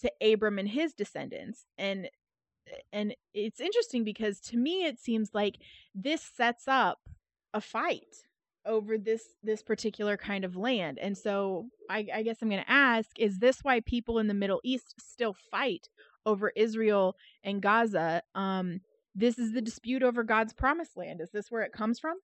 to 0.00 0.10
Abram 0.20 0.58
and 0.58 0.68
his 0.68 0.92
descendants. 0.92 1.66
And 1.78 2.10
and 2.92 3.14
it's 3.32 3.60
interesting 3.60 4.02
because 4.02 4.40
to 4.40 4.56
me 4.56 4.86
it 4.86 4.98
seems 4.98 5.30
like 5.32 5.58
this 5.94 6.20
sets 6.20 6.66
up 6.66 6.98
a 7.54 7.60
fight 7.60 8.24
over 8.66 8.98
this 8.98 9.34
this 9.42 9.62
particular 9.62 10.16
kind 10.16 10.44
of 10.44 10.56
land 10.56 10.98
and 10.98 11.16
so 11.16 11.66
i, 11.88 12.06
I 12.12 12.22
guess 12.22 12.38
i'm 12.42 12.48
going 12.48 12.62
to 12.62 12.70
ask 12.70 13.10
is 13.18 13.38
this 13.38 13.60
why 13.62 13.80
people 13.80 14.18
in 14.18 14.26
the 14.26 14.34
middle 14.34 14.60
east 14.64 14.94
still 14.98 15.34
fight 15.50 15.88
over 16.26 16.52
israel 16.56 17.16
and 17.44 17.62
gaza? 17.62 18.22
Um 18.34 18.80
this 19.14 19.38
is 19.38 19.52
the 19.52 19.62
dispute 19.62 20.02
over 20.02 20.22
god's 20.22 20.52
promised 20.52 20.96
land. 20.96 21.20
Is 21.20 21.30
this 21.30 21.50
where 21.50 21.62
it 21.62 21.72
comes 21.72 21.98
from? 21.98 22.18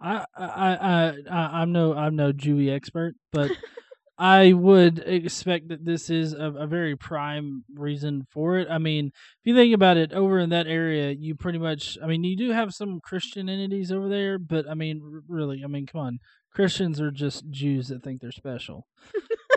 I 0.00 0.24
I 0.36 0.44
I, 0.46 1.14
I 1.30 1.62
I'm 1.62 1.72
no 1.72 1.94
I'm 1.94 2.14
no 2.16 2.32
Jewy 2.32 2.72
expert, 2.72 3.14
but 3.32 3.50
I 4.18 4.52
would 4.52 4.98
expect 5.00 5.68
that 5.68 5.84
this 5.84 6.10
is 6.10 6.32
a, 6.32 6.52
a 6.52 6.66
very 6.66 6.96
prime 6.96 7.64
reason 7.74 8.26
for 8.30 8.58
it. 8.58 8.68
I 8.70 8.78
mean, 8.78 9.06
if 9.06 9.44
you 9.44 9.54
think 9.54 9.74
about 9.74 9.96
it, 9.96 10.12
over 10.12 10.38
in 10.38 10.50
that 10.50 10.66
area, 10.66 11.10
you 11.10 11.34
pretty 11.34 11.58
much, 11.58 11.98
I 12.02 12.06
mean, 12.06 12.22
you 12.22 12.36
do 12.36 12.50
have 12.50 12.74
some 12.74 13.00
Christian 13.00 13.48
entities 13.48 13.90
over 13.90 14.08
there, 14.08 14.38
but 14.38 14.68
I 14.68 14.74
mean, 14.74 15.22
really, 15.28 15.62
I 15.64 15.66
mean, 15.66 15.86
come 15.86 16.00
on, 16.02 16.18
Christians 16.52 17.00
are 17.00 17.10
just 17.10 17.50
Jews 17.50 17.88
that 17.88 18.02
think 18.02 18.20
they're 18.20 18.32
special. 18.32 18.86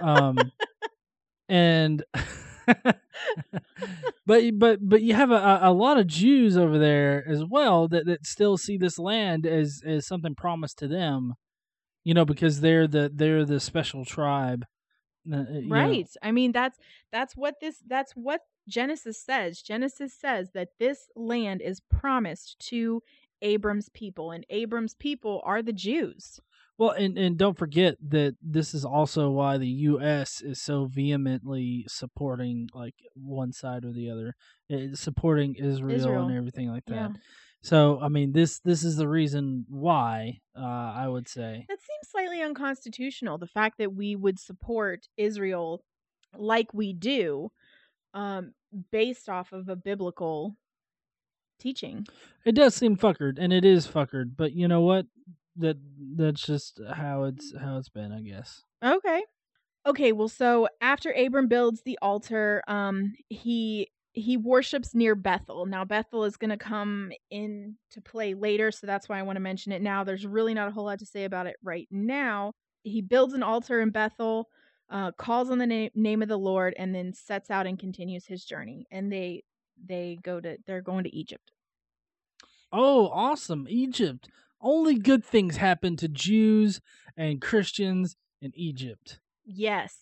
Um, 0.01 0.37
and 1.49 2.03
but 4.25 4.43
but 4.53 4.79
but 4.81 5.01
you 5.01 5.13
have 5.13 5.31
a 5.31 5.59
a 5.63 5.71
lot 5.71 5.97
of 5.97 6.07
Jews 6.07 6.57
over 6.57 6.77
there 6.77 7.23
as 7.27 7.43
well 7.43 7.87
that, 7.89 8.05
that 8.05 8.25
still 8.25 8.57
see 8.57 8.77
this 8.77 8.97
land 8.97 9.45
as 9.45 9.81
as 9.85 10.07
something 10.07 10.35
promised 10.35 10.77
to 10.79 10.87
them, 10.87 11.33
you 12.05 12.13
know, 12.13 12.23
because 12.23 12.61
they're 12.61 12.87
the 12.87 13.11
they're 13.13 13.43
the 13.43 13.59
special 13.59 14.05
tribe, 14.05 14.63
uh, 15.31 15.43
you 15.51 15.67
know. 15.67 15.75
right 15.75 16.07
i 16.21 16.31
mean 16.31 16.51
that's 16.51 16.77
that's 17.11 17.35
what 17.35 17.55
this 17.59 17.77
that's 17.87 18.13
what 18.13 18.41
genesis 18.67 19.19
says 19.21 19.61
genesis 19.61 20.13
says 20.13 20.51
that 20.53 20.69
this 20.79 21.09
land 21.15 21.61
is 21.61 21.81
promised 21.89 22.57
to 22.59 23.01
abram's 23.41 23.89
people 23.89 24.31
and 24.31 24.45
abram's 24.49 24.93
people 24.93 25.41
are 25.43 25.61
the 25.63 25.73
jews 25.73 26.39
Well, 26.77 26.91
and 26.91 27.17
and 27.17 27.37
don't 27.37 27.57
forget 27.57 27.95
that 28.09 28.35
this 28.41 28.73
is 28.73 28.83
also 28.83 29.29
why 29.29 29.57
the 29.57 29.73
U.S. 29.91 30.41
is 30.41 30.61
so 30.61 30.85
vehemently 30.85 31.85
supporting 31.87 32.67
like 32.73 32.95
one 33.15 33.53
side 33.53 33.85
or 33.85 33.93
the 33.93 34.09
other, 34.09 34.35
eh, 34.69 34.89
supporting 34.93 35.55
Israel, 35.55 35.95
Israel. 35.95 36.27
and 36.27 36.37
everything 36.37 36.69
like 36.69 36.83
that. 36.87 37.11
So 37.65 37.99
I 37.99 38.09
mean, 38.09 38.31
this 38.31 38.59
this 38.59 38.83
is 38.83 38.95
the 38.95 39.07
reason 39.07 39.65
why 39.67 40.39
uh, 40.55 40.61
I 40.61 41.07
would 41.07 41.27
say. 41.27 41.65
That 41.67 41.79
seems 41.79 42.11
slightly 42.11 42.43
unconstitutional. 42.43 43.39
The 43.39 43.47
fact 43.47 43.79
that 43.79 43.95
we 43.95 44.15
would 44.15 44.39
support 44.39 45.07
Israel 45.17 45.83
like 46.37 46.75
we 46.75 46.93
do, 46.93 47.49
um, 48.13 48.53
based 48.91 49.29
off 49.29 49.51
of 49.51 49.67
a 49.67 49.75
biblical 49.75 50.55
teaching. 51.59 52.05
It 52.45 52.53
does 52.53 52.75
seem 52.75 52.97
fuckered, 52.97 53.37
and 53.39 53.51
it 53.51 53.65
is 53.65 53.87
fuckered. 53.87 54.37
But 54.37 54.53
you 54.53 54.67
know 54.67 54.81
what? 54.81 55.07
That 55.55 55.77
that's 56.15 56.45
just 56.45 56.79
how 56.93 57.23
it's 57.23 57.51
how 57.59 57.79
it's 57.79 57.89
been, 57.89 58.11
I 58.11 58.21
guess. 58.21 58.61
Okay. 58.83 59.23
Okay, 59.87 60.11
well 60.11 60.27
so 60.27 60.67
after 60.81 61.11
Abram 61.11 61.47
builds 61.47 61.81
the 61.81 61.97
altar, 61.99 62.61
um 62.67 63.13
he 63.29 63.89
he 64.15 64.37
worships 64.37 64.95
near 64.95 65.13
Bethel. 65.13 65.65
Now 65.65 65.83
Bethel 65.83 66.23
is 66.23 66.37
going 66.37 66.49
to 66.49 66.57
come 66.57 67.11
into 67.29 68.01
play 68.03 68.33
later, 68.33 68.71
so 68.71 68.87
that's 68.87 69.09
why 69.09 69.19
I 69.19 69.23
want 69.23 69.35
to 69.35 69.41
mention 69.41 69.71
it 69.73 69.81
now. 69.81 70.03
There's 70.03 70.25
really 70.25 70.53
not 70.53 70.69
a 70.69 70.71
whole 70.71 70.85
lot 70.85 70.99
to 70.99 71.05
say 71.05 71.25
about 71.25 71.47
it 71.47 71.57
right 71.61 71.87
now. 71.91 72.53
He 72.83 73.01
builds 73.01 73.33
an 73.33 73.43
altar 73.43 73.81
in 73.81 73.89
Bethel, 73.89 74.47
uh, 74.89 75.11
calls 75.11 75.51
on 75.51 75.57
the 75.57 75.67
na- 75.67 75.89
name 75.95 76.21
of 76.21 76.29
the 76.29 76.37
Lord, 76.37 76.73
and 76.77 76.95
then 76.95 77.13
sets 77.13 77.51
out 77.51 77.67
and 77.67 77.77
continues 77.77 78.25
his 78.25 78.45
journey. 78.45 78.85
And 78.89 79.11
they 79.11 79.43
they 79.85 80.17
go 80.23 80.39
to 80.39 80.57
they're 80.65 80.81
going 80.81 81.03
to 81.03 81.15
Egypt. 81.15 81.51
Oh, 82.71 83.09
awesome! 83.09 83.67
Egypt. 83.69 84.29
Only 84.61 84.95
good 84.95 85.23
things 85.23 85.57
happen 85.57 85.97
to 85.97 86.07
Jews 86.07 86.79
and 87.17 87.41
Christians 87.41 88.15
in 88.41 88.51
Egypt. 88.55 89.19
Yes. 89.45 89.97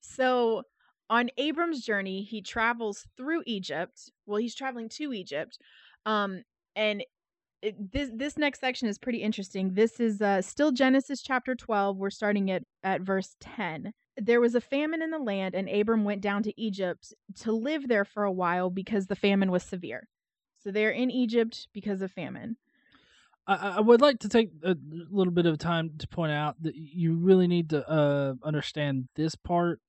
So 0.00 0.62
on 1.10 1.30
Abram's 1.36 1.84
journey, 1.84 2.22
he 2.22 2.40
travels 2.42 3.06
through 3.16 3.42
Egypt. 3.46 4.10
Well, 4.26 4.38
he's 4.38 4.54
traveling 4.54 4.88
to 4.90 5.12
Egypt. 5.12 5.58
Um, 6.06 6.42
and 6.76 7.04
it, 7.62 7.92
this 7.92 8.10
this 8.12 8.36
next 8.36 8.60
section 8.60 8.88
is 8.88 8.98
pretty 8.98 9.22
interesting. 9.22 9.74
This 9.74 10.00
is 10.00 10.20
uh, 10.20 10.42
still 10.42 10.70
Genesis 10.70 11.22
chapter 11.22 11.54
12. 11.54 11.96
We're 11.96 12.10
starting 12.10 12.50
at, 12.50 12.62
at 12.82 13.00
verse 13.00 13.36
10. 13.40 13.92
There 14.16 14.40
was 14.40 14.54
a 14.54 14.60
famine 14.60 15.02
in 15.02 15.10
the 15.10 15.18
land, 15.18 15.54
and 15.54 15.68
Abram 15.68 16.04
went 16.04 16.20
down 16.20 16.42
to 16.44 16.60
Egypt 16.60 17.12
to 17.40 17.52
live 17.52 17.88
there 17.88 18.04
for 18.04 18.24
a 18.24 18.32
while 18.32 18.70
because 18.70 19.06
the 19.06 19.16
famine 19.16 19.50
was 19.50 19.62
severe. 19.62 20.08
So 20.62 20.70
they're 20.70 20.90
in 20.90 21.10
Egypt 21.10 21.68
because 21.72 22.00
of 22.00 22.12
famine. 22.12 22.56
I, 23.46 23.76
I 23.76 23.80
would 23.80 24.00
like 24.00 24.20
to 24.20 24.28
take 24.28 24.50
a 24.62 24.76
little 25.10 25.32
bit 25.32 25.46
of 25.46 25.58
time 25.58 25.92
to 25.98 26.08
point 26.08 26.32
out 26.32 26.62
that 26.62 26.74
you 26.74 27.16
really 27.16 27.46
need 27.46 27.70
to 27.70 27.88
uh, 27.88 28.34
understand 28.42 29.08
this 29.16 29.34
part, 29.34 29.80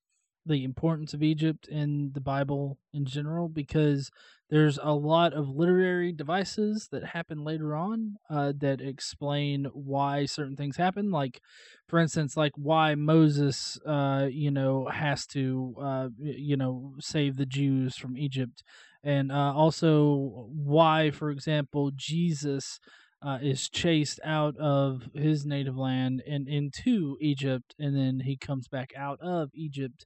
the 0.45 0.63
importance 0.63 1.13
of 1.13 1.23
Egypt 1.23 1.67
in 1.67 2.11
the 2.13 2.21
Bible 2.21 2.77
in 2.93 3.05
general, 3.05 3.49
because 3.49 4.11
there's 4.49 4.77
a 4.81 4.93
lot 4.93 5.33
of 5.33 5.49
literary 5.49 6.11
devices 6.11 6.87
that 6.91 7.03
happen 7.03 7.43
later 7.43 7.75
on 7.75 8.17
uh, 8.29 8.53
that 8.59 8.79
explain 8.79 9.65
why 9.73 10.25
certain 10.25 10.55
things 10.55 10.77
happen. 10.77 11.09
Like, 11.09 11.41
for 11.87 11.99
instance, 11.99 12.37
like 12.37 12.51
why 12.55 12.93
Moses, 12.93 13.79
uh, 13.87 14.27
you 14.29 14.51
know, 14.51 14.87
has 14.87 15.25
to, 15.27 15.75
uh, 15.81 16.07
you 16.19 16.57
know, 16.57 16.93
save 16.99 17.37
the 17.37 17.47
Jews 17.47 17.97
from 17.97 18.17
Egypt, 18.17 18.63
and 19.03 19.31
uh, 19.31 19.53
also 19.55 20.47
why, 20.53 21.09
for 21.09 21.31
example, 21.31 21.91
Jesus 21.95 22.79
uh, 23.23 23.39
is 23.41 23.69
chased 23.69 24.19
out 24.23 24.55
of 24.57 25.09
his 25.15 25.43
native 25.43 25.75
land 25.75 26.21
and 26.27 26.47
into 26.47 27.17
Egypt, 27.19 27.73
and 27.79 27.95
then 27.95 28.19
he 28.19 28.37
comes 28.37 28.67
back 28.67 28.91
out 28.95 29.19
of 29.21 29.49
Egypt. 29.55 30.05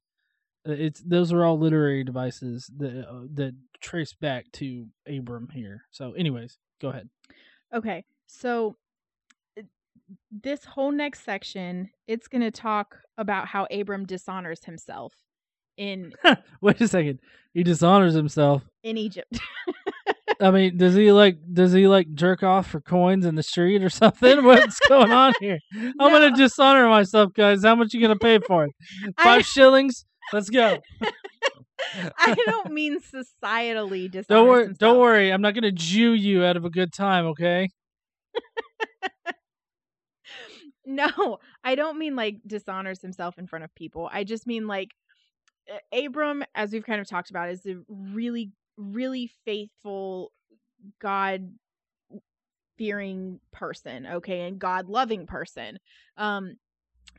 Uh, 0.68 0.72
It's 0.74 1.02
those 1.02 1.32
are 1.34 1.44
all 1.46 1.58
literary 1.60 2.04
devices 2.04 2.70
that 2.78 3.08
uh, 3.08 3.22
that 3.36 3.56
trace 3.82 4.14
back 4.14 4.46
to 4.54 4.88
Abram 5.08 5.50
here. 5.54 5.84
So, 5.92 6.14
anyways, 6.14 6.58
go 6.82 6.90
ahead. 6.90 7.10
Okay, 7.74 8.04
so 8.28 8.76
this 10.32 10.66
whole 10.66 10.92
next 10.92 11.24
section, 11.24 11.90
it's 12.08 12.28
going 12.28 12.42
to 12.42 12.52
talk 12.52 12.98
about 13.18 13.48
how 13.48 13.68
Abram 13.72 14.06
dishonors 14.06 14.64
himself 14.66 15.14
in 15.78 16.12
Wait 16.62 16.82
a 16.82 16.88
second. 16.88 17.20
He 17.54 17.64
dishonors 17.64 18.14
himself. 18.14 18.64
in 18.84 18.98
Egypt. 18.98 19.40
I 20.42 20.52
mean, 20.52 20.78
does 20.78 20.96
he 20.96 21.12
like 21.12 21.38
does 21.54 21.74
he 21.74 21.88
like 21.88 22.14
jerk 22.14 22.44
off 22.44 22.68
for 22.68 22.80
coins 22.80 23.26
in 23.26 23.36
the 23.36 23.44
street 23.44 23.84
or 23.84 23.90
something? 23.90 24.44
What's 24.46 24.80
going 24.88 25.12
on 25.12 25.34
here? 25.42 25.60
I'm 25.74 25.94
gonna 25.98 26.32
dishonor 26.36 26.88
myself, 26.90 27.34
guys. 27.34 27.64
How 27.64 27.76
much 27.76 27.94
you 27.94 28.02
gonna 28.02 28.16
pay 28.18 28.40
for 28.40 28.66
it? 28.66 28.72
I- 29.18 29.24
Five 29.24 29.46
shillings. 29.46 30.06
Let's 30.34 30.50
go. 30.50 30.80
I 32.18 32.36
don't 32.46 32.72
mean 32.74 33.00
societally 33.00 34.10
dishonors 34.12 34.26
Don't 34.28 34.48
worry. 34.48 34.64
himself. 34.66 34.78
Don't 34.80 35.00
worry. 35.00 35.32
I'm 35.32 35.42
not 35.42 35.56
gonna 35.56 35.72
Jew 35.72 36.14
you 36.14 36.44
out 36.44 36.58
of 36.58 36.66
a 36.66 36.70
good 36.70 36.94
time. 36.94 37.26
Okay. 37.28 37.70
No, 40.86 41.38
I 41.64 41.76
don't 41.76 42.00
mean 42.00 42.16
like 42.16 42.38
dishonors 42.48 43.00
himself 43.00 43.38
in 43.38 43.46
front 43.46 43.64
of 43.64 43.76
people. 43.76 44.10
I 44.12 44.24
just 44.24 44.48
mean 44.48 44.66
like 44.66 44.90
Abram, 45.94 46.44
as 46.56 46.72
we've 46.72 46.86
kind 46.86 47.00
of 47.00 47.08
talked 47.08 47.30
about, 47.30 47.50
is 47.50 47.64
a 47.68 47.76
really, 47.88 48.52
really 48.76 49.30
faithful, 49.46 50.32
God 51.00 51.52
fearing 52.78 53.40
person, 53.52 54.08
okay, 54.08 54.48
and 54.48 54.58
God 54.58 54.88
loving 54.88 55.28
person. 55.28 55.78
Um, 56.18 56.56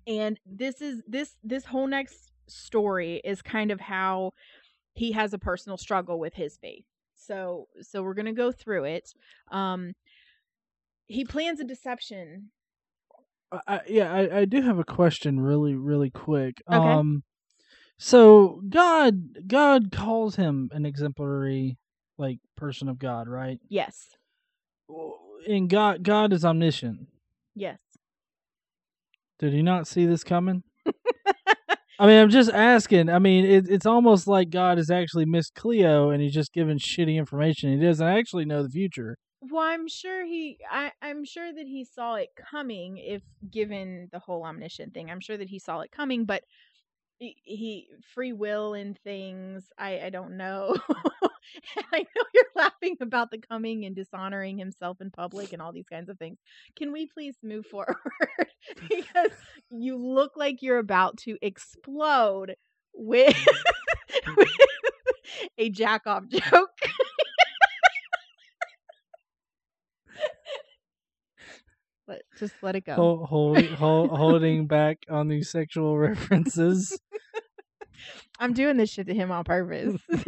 and 0.07 0.41
this 0.47 0.81
is 0.81 1.03
this 1.07 1.37
this 1.45 1.65
whole 1.65 1.87
next 1.87 2.30
story 2.51 3.21
is 3.25 3.43
kind 3.43 3.71
of 3.71 3.81
how 3.81 4.33
he 4.95 5.13
has 5.13 5.33
a 5.33 5.39
personal 5.39 5.79
struggle 5.79 6.19
with 6.19 6.35
his 6.35 6.57
faith. 6.57 6.85
So 7.15 7.69
so 7.81 8.03
we're 8.03 8.15
gonna 8.15 8.33
go 8.33 8.53
through 8.53 8.85
it. 8.85 9.13
Um, 9.51 9.95
he 11.07 11.25
plans 11.25 11.61
a 11.61 11.65
deception 11.65 12.51
I, 13.53 13.81
yeah, 13.89 14.13
I, 14.13 14.39
I 14.41 14.45
do 14.45 14.63
have 14.63 14.79
a 14.79 14.85
question, 14.85 15.41
really, 15.41 15.75
really 15.75 16.11
quick. 16.11 16.63
Okay. 16.71 16.77
Um, 16.77 17.25
so 17.99 18.63
God, 18.69 19.49
God 19.49 19.91
calls 19.93 20.37
him 20.37 20.71
an 20.73 20.87
exemplary, 20.87 21.77
like 22.17 22.39
person 22.57 22.89
of 22.89 22.99
God, 22.99 23.29
right? 23.29 23.59
Yes. 23.69 24.11
And 25.49 25.69
God, 25.69 26.03
God 26.03 26.33
is 26.33 26.45
omniscient. 26.45 27.09
Yes. 27.55 27.79
Did 29.39 29.53
he 29.53 29.63
not 29.63 29.87
see 29.87 30.07
this 30.07 30.23
coming? 30.23 30.63
I 32.01 32.07
mean, 32.07 32.19
I'm 32.19 32.31
just 32.31 32.51
asking. 32.51 33.11
I 33.11 33.19
mean, 33.19 33.45
it, 33.45 33.69
it's 33.69 33.85
almost 33.85 34.27
like 34.27 34.49
God 34.49 34.79
has 34.79 34.91
actually 34.91 35.27
missed 35.27 35.55
Cleo, 35.55 36.09
and 36.09 36.23
he's 36.23 36.33
just 36.33 36.55
giving 36.55 36.79
shitty 36.79 37.17
information. 37.17 37.79
He 37.79 37.85
doesn't 37.87 38.07
actually 38.07 38.47
know 38.47 38.63
the 38.63 38.71
future. 38.71 39.19
Well, 39.43 39.63
I'm 39.63 39.87
sure 39.87 40.25
he 40.25 40.59
I, 40.71 40.93
I'm 41.03 41.27
sure 41.27 41.53
that 41.53 41.67
he 41.67 41.85
saw 41.85 42.15
it 42.15 42.29
coming 42.51 42.97
if 42.97 43.23
given 43.51 44.09
the 44.13 44.19
whole 44.19 44.45
omniscient 44.45 44.95
thing. 44.95 45.11
I'm 45.11 45.21
sure 45.21 45.37
that 45.37 45.49
he 45.49 45.59
saw 45.59 45.81
it 45.81 45.93
coming, 45.93 46.25
but 46.25 46.43
he, 47.21 47.89
free 48.15 48.33
will 48.33 48.75
and 48.75 48.99
things, 48.99 49.65
I, 49.79 50.01
I 50.01 50.11
don't 50.11 50.37
know. 50.37 50.77
I 51.93 51.99
know 51.99 52.23
you're 52.35 52.45
laughing 52.57 52.97
about 53.01 53.31
the 53.31 53.39
coming 53.39 53.85
and 53.85 53.95
dishonoring 53.95 54.59
himself 54.59 55.01
in 55.01 55.11
public 55.11 55.53
and 55.53 55.61
all 55.61 55.73
these 55.73 55.89
kinds 55.89 56.09
of 56.09 56.19
things. 56.19 56.39
Can 56.77 56.93
we 56.93 57.07
please 57.07 57.37
move 57.43 57.67
forward? 57.71 57.97
because 58.89 59.31
you 59.71 59.97
look 59.97 60.33
like 60.37 60.63
you're 60.63 60.79
about 60.79 61.17
to 61.19 61.37
explode 61.43 62.57
with, 62.95 63.37
with 64.37 64.49
a 65.59 65.71
jack 65.71 66.07
off 66.07 66.27
joke. 66.29 66.71
Let, 72.11 72.23
just 72.41 72.55
let 72.61 72.75
it 72.75 72.85
go. 72.85 72.95
Hold, 72.97 73.29
hold, 73.29 73.65
hold, 73.67 74.11
holding 74.11 74.67
back 74.67 74.99
on 75.09 75.29
these 75.29 75.49
sexual 75.49 75.97
references. 76.07 76.99
I'm 78.41 78.53
doing 78.53 78.77
this 78.77 78.91
shit 78.91 79.07
to 79.07 79.15
him 79.15 79.31
on 79.31 79.45
purpose. 79.45 79.97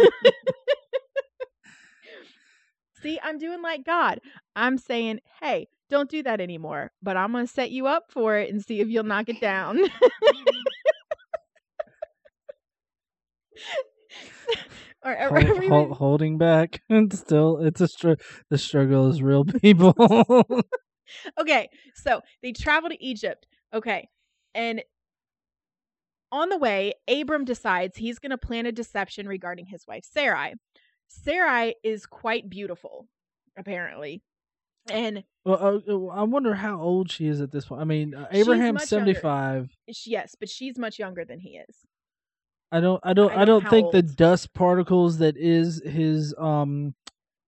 See, 3.02 3.18
I'm 3.20 3.36
doing 3.38 3.62
like 3.62 3.84
God. 3.84 4.20
I'm 4.54 4.78
saying, 4.78 5.22
hey, 5.40 5.66
don't 5.90 6.08
do 6.08 6.22
that 6.22 6.40
anymore. 6.40 6.92
But 7.02 7.16
I'm 7.16 7.32
going 7.32 7.48
to 7.48 7.52
set 7.52 7.72
you 7.72 7.88
up 7.88 8.04
for 8.10 8.38
it 8.38 8.48
and 8.52 8.62
see 8.64 8.78
if 8.78 8.86
you'll 8.86 9.02
knock 9.02 9.28
it 9.28 9.40
down. 9.40 9.80
Or, 15.04 15.16
are, 15.16 15.28
Hol- 15.30 15.50
are 15.50 15.58
we 15.58 15.68
hol- 15.68 15.94
holding 15.94 16.38
back. 16.38 16.80
And 16.88 17.12
still, 17.12 17.58
it's 17.58 17.80
a 17.80 17.88
str- 17.88 18.12
the 18.50 18.58
struggle 18.58 19.10
is 19.10 19.20
real, 19.20 19.44
people. 19.44 19.92
Okay, 21.38 21.68
so 21.94 22.20
they 22.42 22.52
travel 22.52 22.90
to 22.90 23.04
Egypt. 23.04 23.46
Okay, 23.74 24.08
and 24.54 24.82
on 26.30 26.48
the 26.48 26.58
way, 26.58 26.94
Abram 27.08 27.44
decides 27.44 27.96
he's 27.96 28.18
going 28.18 28.30
to 28.30 28.38
plan 28.38 28.66
a 28.66 28.72
deception 28.72 29.28
regarding 29.28 29.66
his 29.66 29.86
wife 29.86 30.04
Sarai. 30.04 30.54
Sarai 31.08 31.74
is 31.82 32.06
quite 32.06 32.48
beautiful, 32.48 33.06
apparently, 33.56 34.22
and 34.90 35.24
well, 35.44 35.58
uh, 35.88 35.92
uh, 35.92 36.06
I 36.06 36.22
wonder 36.22 36.54
how 36.54 36.80
old 36.80 37.10
she 37.10 37.26
is 37.26 37.40
at 37.40 37.50
this 37.50 37.66
point. 37.66 37.80
I 37.80 37.84
mean, 37.84 38.14
uh, 38.14 38.26
Abraham's 38.30 38.74
much 38.74 38.92
younger. 38.92 39.12
seventy-five. 39.14 39.70
yes, 40.06 40.34
but 40.38 40.48
she's 40.48 40.78
much 40.78 40.98
younger 40.98 41.24
than 41.24 41.38
he 41.38 41.58
is. 41.68 41.76
I 42.70 42.80
don't, 42.80 43.00
I 43.04 43.12
don't, 43.12 43.32
I 43.32 43.42
I 43.42 43.44
don't 43.44 43.68
think 43.68 43.92
the 43.92 44.02
dust 44.02 44.54
particles 44.54 45.18
that 45.18 45.36
is 45.36 45.82
his 45.84 46.34
um, 46.38 46.94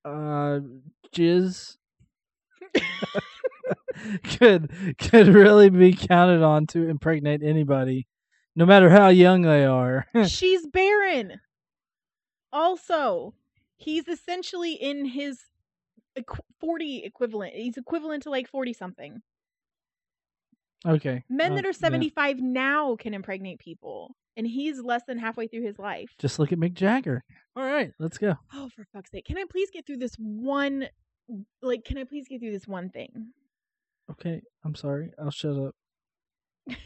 uh, 0.05 0.61
jizz 1.15 1.77
could 4.39 4.73
could 4.99 5.29
really 5.29 5.71
be 5.71 5.95
counted 5.95 6.43
on 6.43 6.67
to 6.69 6.89
impregnate 6.89 7.43
anybody, 7.43 8.07
no 8.55 8.67
matter 8.67 8.91
how 8.91 9.09
young 9.09 9.43
they 9.43 9.65
are. 9.65 10.07
she's 10.27 10.67
barren. 10.67 11.41
Also, 12.53 13.35
he's 13.77 14.07
essentially 14.09 14.75
in 14.75 15.05
his 15.05 15.41
40 16.61 17.03
equivalent. 17.05 17.55
He's 17.55 17.77
equivalent 17.77 18.23
to 18.25 18.31
like 18.31 18.49
40 18.49 18.73
something. 18.73 19.23
okay, 20.87 21.25
Men 21.29 21.53
uh, 21.53 21.55
that 21.57 21.65
are 21.65 21.69
yeah. 21.69 21.73
75 21.73 22.41
now 22.41 22.97
can 22.97 23.15
impregnate 23.15 23.59
people, 23.59 24.15
and 24.37 24.47
he's 24.47 24.81
less 24.81 25.03
than 25.07 25.19
halfway 25.19 25.49
through 25.49 25.65
his 25.65 25.79
life. 25.79 26.15
Just 26.19 26.39
look 26.39 26.53
at 26.53 26.59
Mick 26.59 26.75
Jagger. 26.75 27.25
All 27.57 27.65
right, 27.65 27.93
let's 27.99 28.19
go. 28.19 28.37
Oh, 28.53 28.69
for 28.69 28.85
fuck's 28.93 29.11
sake. 29.11 29.27
Can 29.27 29.39
I 29.39 29.45
please 29.51 29.71
get 29.73 29.87
through 29.87 29.99
this 29.99 30.15
one 30.19 30.89
like 31.63 31.85
can 31.85 31.99
I 31.99 32.05
please 32.05 32.27
get 32.29 32.41
through 32.41 32.53
this 32.53 32.69
one 32.69 32.91
thing? 32.91 33.29
Okay, 34.11 34.43
I'm 34.65 34.75
sorry. 34.75 35.13
I'll 35.19 35.31
shut 35.31 35.57
up. 35.57 35.75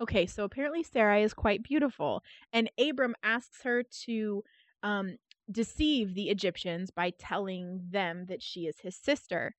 Okay, 0.00 0.26
so 0.26 0.42
apparently 0.42 0.82
Sarai 0.82 1.22
is 1.22 1.32
quite 1.32 1.62
beautiful, 1.62 2.24
and 2.52 2.68
Abram 2.78 3.14
asks 3.22 3.62
her 3.62 3.84
to 4.04 4.42
um, 4.82 5.18
deceive 5.50 6.14
the 6.14 6.30
Egyptians 6.30 6.90
by 6.90 7.10
telling 7.16 7.80
them 7.90 8.26
that 8.26 8.42
she 8.42 8.62
is 8.66 8.80
his 8.80 8.96
sister. 8.96 9.54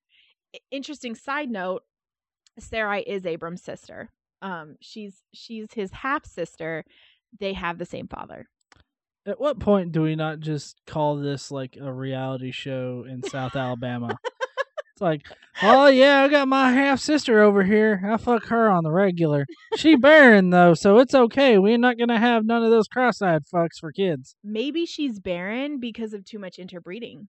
Interesting 0.71 1.15
side 1.15 1.49
note: 1.49 1.83
Sarai 2.59 3.01
is 3.01 3.25
Abram's 3.25 3.63
sister. 3.63 4.09
Um, 4.41 4.75
she's 4.81 5.23
she's 5.33 5.67
his 5.73 5.91
half 5.91 6.25
sister. 6.25 6.83
They 7.39 7.53
have 7.53 7.77
the 7.77 7.85
same 7.85 8.07
father. 8.09 8.49
At 9.25 9.39
what 9.39 9.59
point 9.59 9.93
do 9.93 10.01
we 10.01 10.15
not 10.15 10.41
just 10.41 10.81
call 10.85 11.15
this 11.15 11.49
like 11.49 11.77
a 11.81 11.91
reality 11.91 12.51
show 12.51 13.05
in 13.09 13.23
South 13.23 13.55
Alabama? 13.55 14.19
It's 14.95 15.01
like, 15.01 15.23
oh 15.61 15.87
yeah, 15.87 16.21
I 16.23 16.29
got 16.29 16.47
my 16.47 16.71
half 16.71 17.01
sister 17.01 17.41
over 17.41 17.63
here. 17.63 18.01
I 18.09 18.15
fuck 18.15 18.45
her 18.45 18.69
on 18.69 18.85
the 18.85 18.91
regular. 18.93 19.45
She 19.75 19.97
barren 19.97 20.51
though, 20.51 20.73
so 20.73 20.99
it's 20.99 21.13
okay. 21.13 21.57
We're 21.57 21.77
not 21.77 21.97
gonna 21.97 22.17
have 22.17 22.45
none 22.45 22.63
of 22.63 22.71
those 22.71 22.87
cross-eyed 22.87 23.43
fucks 23.53 23.77
for 23.81 23.91
kids. 23.91 24.37
Maybe 24.41 24.85
she's 24.85 25.19
barren 25.19 25.81
because 25.81 26.13
of 26.13 26.23
too 26.23 26.39
much 26.39 26.57
interbreeding. 26.59 27.27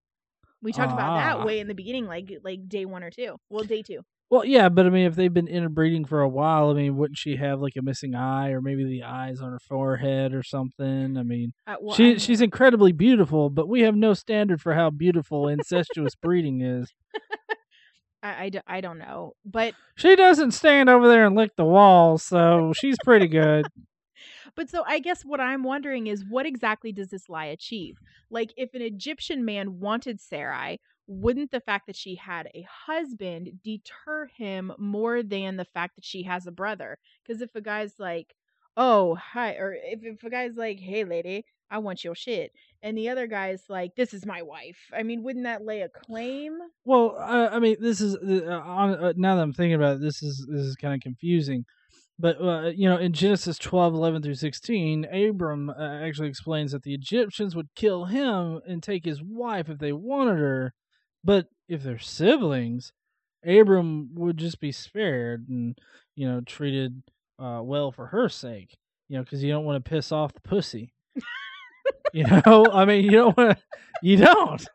We 0.62 0.72
talked 0.72 0.92
about 0.92 1.10
Ah. 1.18 1.38
that 1.38 1.44
way 1.44 1.58
in 1.58 1.66
the 1.66 1.74
beginning, 1.74 2.06
like 2.06 2.32
like 2.44 2.68
day 2.68 2.84
one 2.84 3.02
or 3.02 3.10
two. 3.10 3.34
Well, 3.50 3.64
day 3.64 3.82
two. 3.82 4.02
Well, 4.30 4.44
yeah, 4.44 4.68
but 4.68 4.86
I 4.86 4.90
mean, 4.90 5.06
if 5.06 5.14
they've 5.16 5.32
been 5.32 5.46
interbreeding 5.48 6.04
for 6.04 6.20
a 6.20 6.28
while, 6.28 6.70
I 6.70 6.74
mean, 6.74 6.96
wouldn't 6.96 7.18
she 7.18 7.34
have 7.36 7.60
like 7.60 7.74
a 7.76 7.82
missing 7.82 8.14
eye, 8.14 8.50
or 8.50 8.60
maybe 8.60 8.84
the 8.84 9.02
eyes 9.02 9.40
on 9.40 9.50
her 9.50 9.58
forehead 9.68 10.34
or 10.34 10.44
something? 10.44 11.16
I 11.16 11.22
mean, 11.24 11.52
Uh, 11.66 11.76
well, 11.80 11.96
she 11.96 12.10
I'm- 12.10 12.18
she's 12.18 12.40
incredibly 12.40 12.92
beautiful, 12.92 13.50
but 13.50 13.68
we 13.68 13.80
have 13.80 13.96
no 13.96 14.14
standard 14.14 14.60
for 14.60 14.74
how 14.74 14.90
beautiful 14.90 15.48
incestuous 15.48 16.14
breeding 16.14 16.60
is. 16.60 16.92
I, 18.26 18.50
I, 18.66 18.76
I 18.78 18.80
don't 18.80 18.98
know, 18.98 19.34
but 19.44 19.74
She 19.96 20.16
doesn't 20.16 20.52
stand 20.52 20.88
over 20.88 21.08
there 21.08 21.26
and 21.26 21.36
lick 21.36 21.56
the 21.56 21.64
walls, 21.64 22.22
so 22.22 22.72
she's 22.74 22.96
pretty 23.04 23.28
good. 23.28 23.66
but 24.56 24.68
so 24.68 24.82
I 24.86 24.98
guess 24.98 25.22
what 25.22 25.40
I'm 25.40 25.62
wondering 25.62 26.06
is 26.06 26.24
what 26.28 26.46
exactly 26.46 26.92
does 26.92 27.10
this 27.10 27.28
lie 27.28 27.46
achieve? 27.46 27.98
Like, 28.30 28.52
if 28.56 28.74
an 28.74 28.82
Egyptian 28.82 29.44
man 29.44 29.78
wanted 29.80 30.20
Sarai, 30.20 30.80
wouldn't 31.06 31.52
the 31.52 31.60
fact 31.60 31.86
that 31.86 31.96
she 31.96 32.16
had 32.16 32.48
a 32.54 32.66
husband 32.86 33.60
deter 33.62 34.26
him 34.36 34.72
more 34.78 35.22
than 35.22 35.56
the 35.56 35.64
fact 35.64 35.94
that 35.96 36.04
she 36.04 36.24
has 36.24 36.46
a 36.46 36.52
brother? 36.52 36.98
Because 37.22 37.40
if 37.40 37.54
a 37.54 37.60
guy's 37.60 37.94
like, 37.98 38.34
"Oh, 38.76 39.14
hi," 39.14 39.52
or 39.54 39.72
if 39.74 40.02
if 40.02 40.24
a 40.24 40.30
guy's 40.30 40.56
like, 40.56 40.80
"Hey, 40.80 41.04
lady, 41.04 41.44
I 41.70 41.78
want 41.78 42.04
your 42.04 42.14
shit," 42.14 42.52
and 42.82 42.96
the 42.96 43.08
other 43.08 43.26
guy's 43.26 43.64
like, 43.68 43.94
"This 43.96 44.14
is 44.14 44.24
my 44.26 44.42
wife," 44.42 44.78
I 44.92 45.02
mean, 45.02 45.22
wouldn't 45.22 45.44
that 45.44 45.64
lay 45.64 45.82
a 45.82 45.88
claim? 45.88 46.58
Well, 46.84 47.16
I, 47.18 47.58
mean, 47.58 47.76
this 47.80 48.00
is 48.00 48.16
uh, 48.16 48.52
on, 48.52 48.94
uh, 48.94 49.12
now 49.16 49.36
that 49.36 49.42
I'm 49.42 49.52
thinking 49.52 49.74
about 49.74 49.96
it, 49.96 50.00
this 50.00 50.22
is 50.22 50.46
this 50.50 50.62
is 50.62 50.76
kind 50.76 50.94
of 50.94 51.00
confusing. 51.00 51.64
But 52.18 52.40
uh, 52.40 52.68
you 52.74 52.88
know, 52.88 52.96
in 52.96 53.12
Genesis 53.12 53.58
12, 53.58 53.94
11 53.94 54.22
through 54.22 54.34
16, 54.34 55.04
Abram 55.04 55.70
uh, 55.70 55.74
actually 55.78 56.28
explains 56.28 56.72
that 56.72 56.82
the 56.82 56.94
Egyptians 56.94 57.54
would 57.54 57.68
kill 57.74 58.06
him 58.06 58.60
and 58.66 58.82
take 58.82 59.04
his 59.04 59.22
wife 59.22 59.68
if 59.68 59.78
they 59.78 59.92
wanted 59.92 60.38
her, 60.38 60.72
but 61.22 61.46
if 61.68 61.82
they're 61.82 61.98
siblings, 61.98 62.92
Abram 63.46 64.10
would 64.14 64.38
just 64.38 64.60
be 64.60 64.72
spared 64.72 65.46
and 65.48 65.76
you 66.14 66.26
know 66.26 66.40
treated 66.40 67.02
uh, 67.38 67.60
well 67.62 67.92
for 67.92 68.06
her 68.06 68.28
sake. 68.28 68.76
you 69.08 69.16
know, 69.16 69.22
because 69.22 69.42
you 69.42 69.52
don't 69.52 69.64
want 69.64 69.84
to 69.84 69.88
piss 69.88 70.10
off 70.10 70.32
the 70.32 70.40
pussy. 70.40 70.92
You 72.12 72.24
know, 72.24 72.66
I 72.72 72.84
mean, 72.84 73.04
you 73.04 73.10
don't 73.10 73.36
want 73.36 73.56
to. 73.58 73.62
You 74.02 74.16
don't. 74.18 74.68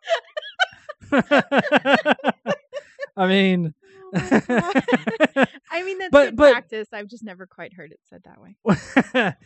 I 3.18 3.28
mean, 3.28 3.74
Oh. 4.14 4.72
I 5.72 5.84
mean, 5.84 5.98
that's 6.00 6.12
But- 6.12 6.26
good 6.26 6.36
but- 6.36 6.52
practice. 6.52 6.88
I've 6.92 7.08
just 7.08 7.24
never 7.24 7.46
quite 7.48 7.74
heard 7.74 7.92
it 7.94 8.00
said 8.10 8.24
that 8.26 8.42
way. 8.42 8.56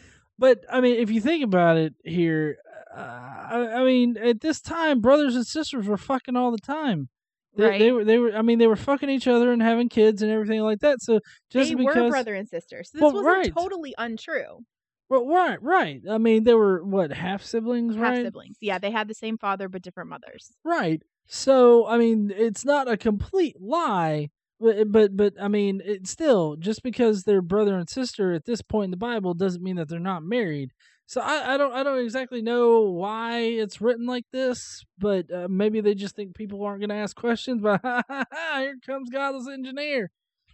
but 0.39 0.65
I 0.71 0.81
mean, 0.81 0.95
if 0.95 1.11
you 1.11 1.21
think 1.21 1.43
about 1.43 1.77
it 1.77 1.93
here, 2.03 2.57
uh, 2.95 2.99
I, 2.99 3.67
I 3.81 3.83
mean, 3.83 4.17
at 4.17 4.41
this 4.41 4.61
time, 4.61 5.01
brothers 5.01 5.35
and 5.35 5.45
sisters 5.45 5.85
were 5.87 5.97
fucking 5.97 6.35
all 6.35 6.51
the 6.51 6.57
time. 6.57 7.09
They, 7.57 7.63
right? 7.65 7.79
they 7.79 7.91
were, 7.91 8.03
they 8.03 8.17
were. 8.17 8.35
I 8.35 8.41
mean, 8.41 8.57
they 8.59 8.67
were 8.67 8.75
fucking 8.75 9.09
each 9.09 9.27
other 9.27 9.51
and 9.53 9.61
having 9.61 9.87
kids 9.87 10.21
and 10.21 10.31
everything 10.31 10.61
like 10.61 10.79
that. 10.79 11.01
So 11.01 11.19
just 11.51 11.69
they 11.69 11.75
because, 11.75 11.95
were 11.95 12.09
brother 12.09 12.33
and 12.35 12.49
sister. 12.49 12.83
So 12.83 12.89
this 12.93 13.01
Well, 13.01 13.13
wasn't 13.13 13.27
right. 13.27 13.53
totally 13.53 13.93
untrue. 13.97 14.65
Well, 15.09 15.27
right, 15.27 15.61
right. 15.61 16.01
I 16.09 16.17
mean, 16.17 16.43
they 16.43 16.53
were 16.53 16.83
what 16.83 17.11
half 17.11 17.43
siblings, 17.43 17.97
right? 17.97 18.15
Half 18.15 18.25
siblings. 18.25 18.57
Yeah, 18.59 18.79
they 18.79 18.91
had 18.91 19.07
the 19.07 19.13
same 19.13 19.37
father 19.37 19.69
but 19.69 19.81
different 19.81 20.09
mothers. 20.09 20.51
Right. 20.63 21.01
So, 21.27 21.87
I 21.87 21.97
mean, 21.97 22.31
it's 22.35 22.65
not 22.65 22.89
a 22.89 22.97
complete 22.97 23.59
lie, 23.59 24.29
but 24.59 24.91
but 24.91 25.15
but 25.15 25.33
I 25.39 25.47
mean, 25.47 25.81
it's 25.85 26.09
still 26.09 26.55
just 26.55 26.81
because 26.81 27.23
they're 27.23 27.41
brother 27.41 27.77
and 27.77 27.89
sister 27.89 28.33
at 28.33 28.45
this 28.45 28.61
point 28.61 28.85
in 28.85 28.91
the 28.91 28.97
Bible 28.97 29.33
doesn't 29.33 29.63
mean 29.63 29.75
that 29.75 29.89
they're 29.89 29.99
not 29.99 30.23
married. 30.23 30.71
So 31.07 31.21
I, 31.21 31.53
I 31.53 31.57
don't 31.57 31.73
I 31.73 31.83
don't 31.83 31.99
exactly 31.99 32.41
know 32.41 32.81
why 32.81 33.41
it's 33.41 33.81
written 33.81 34.07
like 34.07 34.25
this, 34.31 34.83
but 34.97 35.31
uh, 35.31 35.47
maybe 35.49 35.81
they 35.81 35.93
just 35.93 36.15
think 36.15 36.35
people 36.35 36.63
aren't 36.63 36.79
going 36.79 36.89
to 36.89 36.95
ask 36.95 37.15
questions. 37.15 37.61
But 37.61 37.81
here 38.57 38.77
comes 38.85 39.09
godless 39.09 39.47
engineer. 39.47 40.09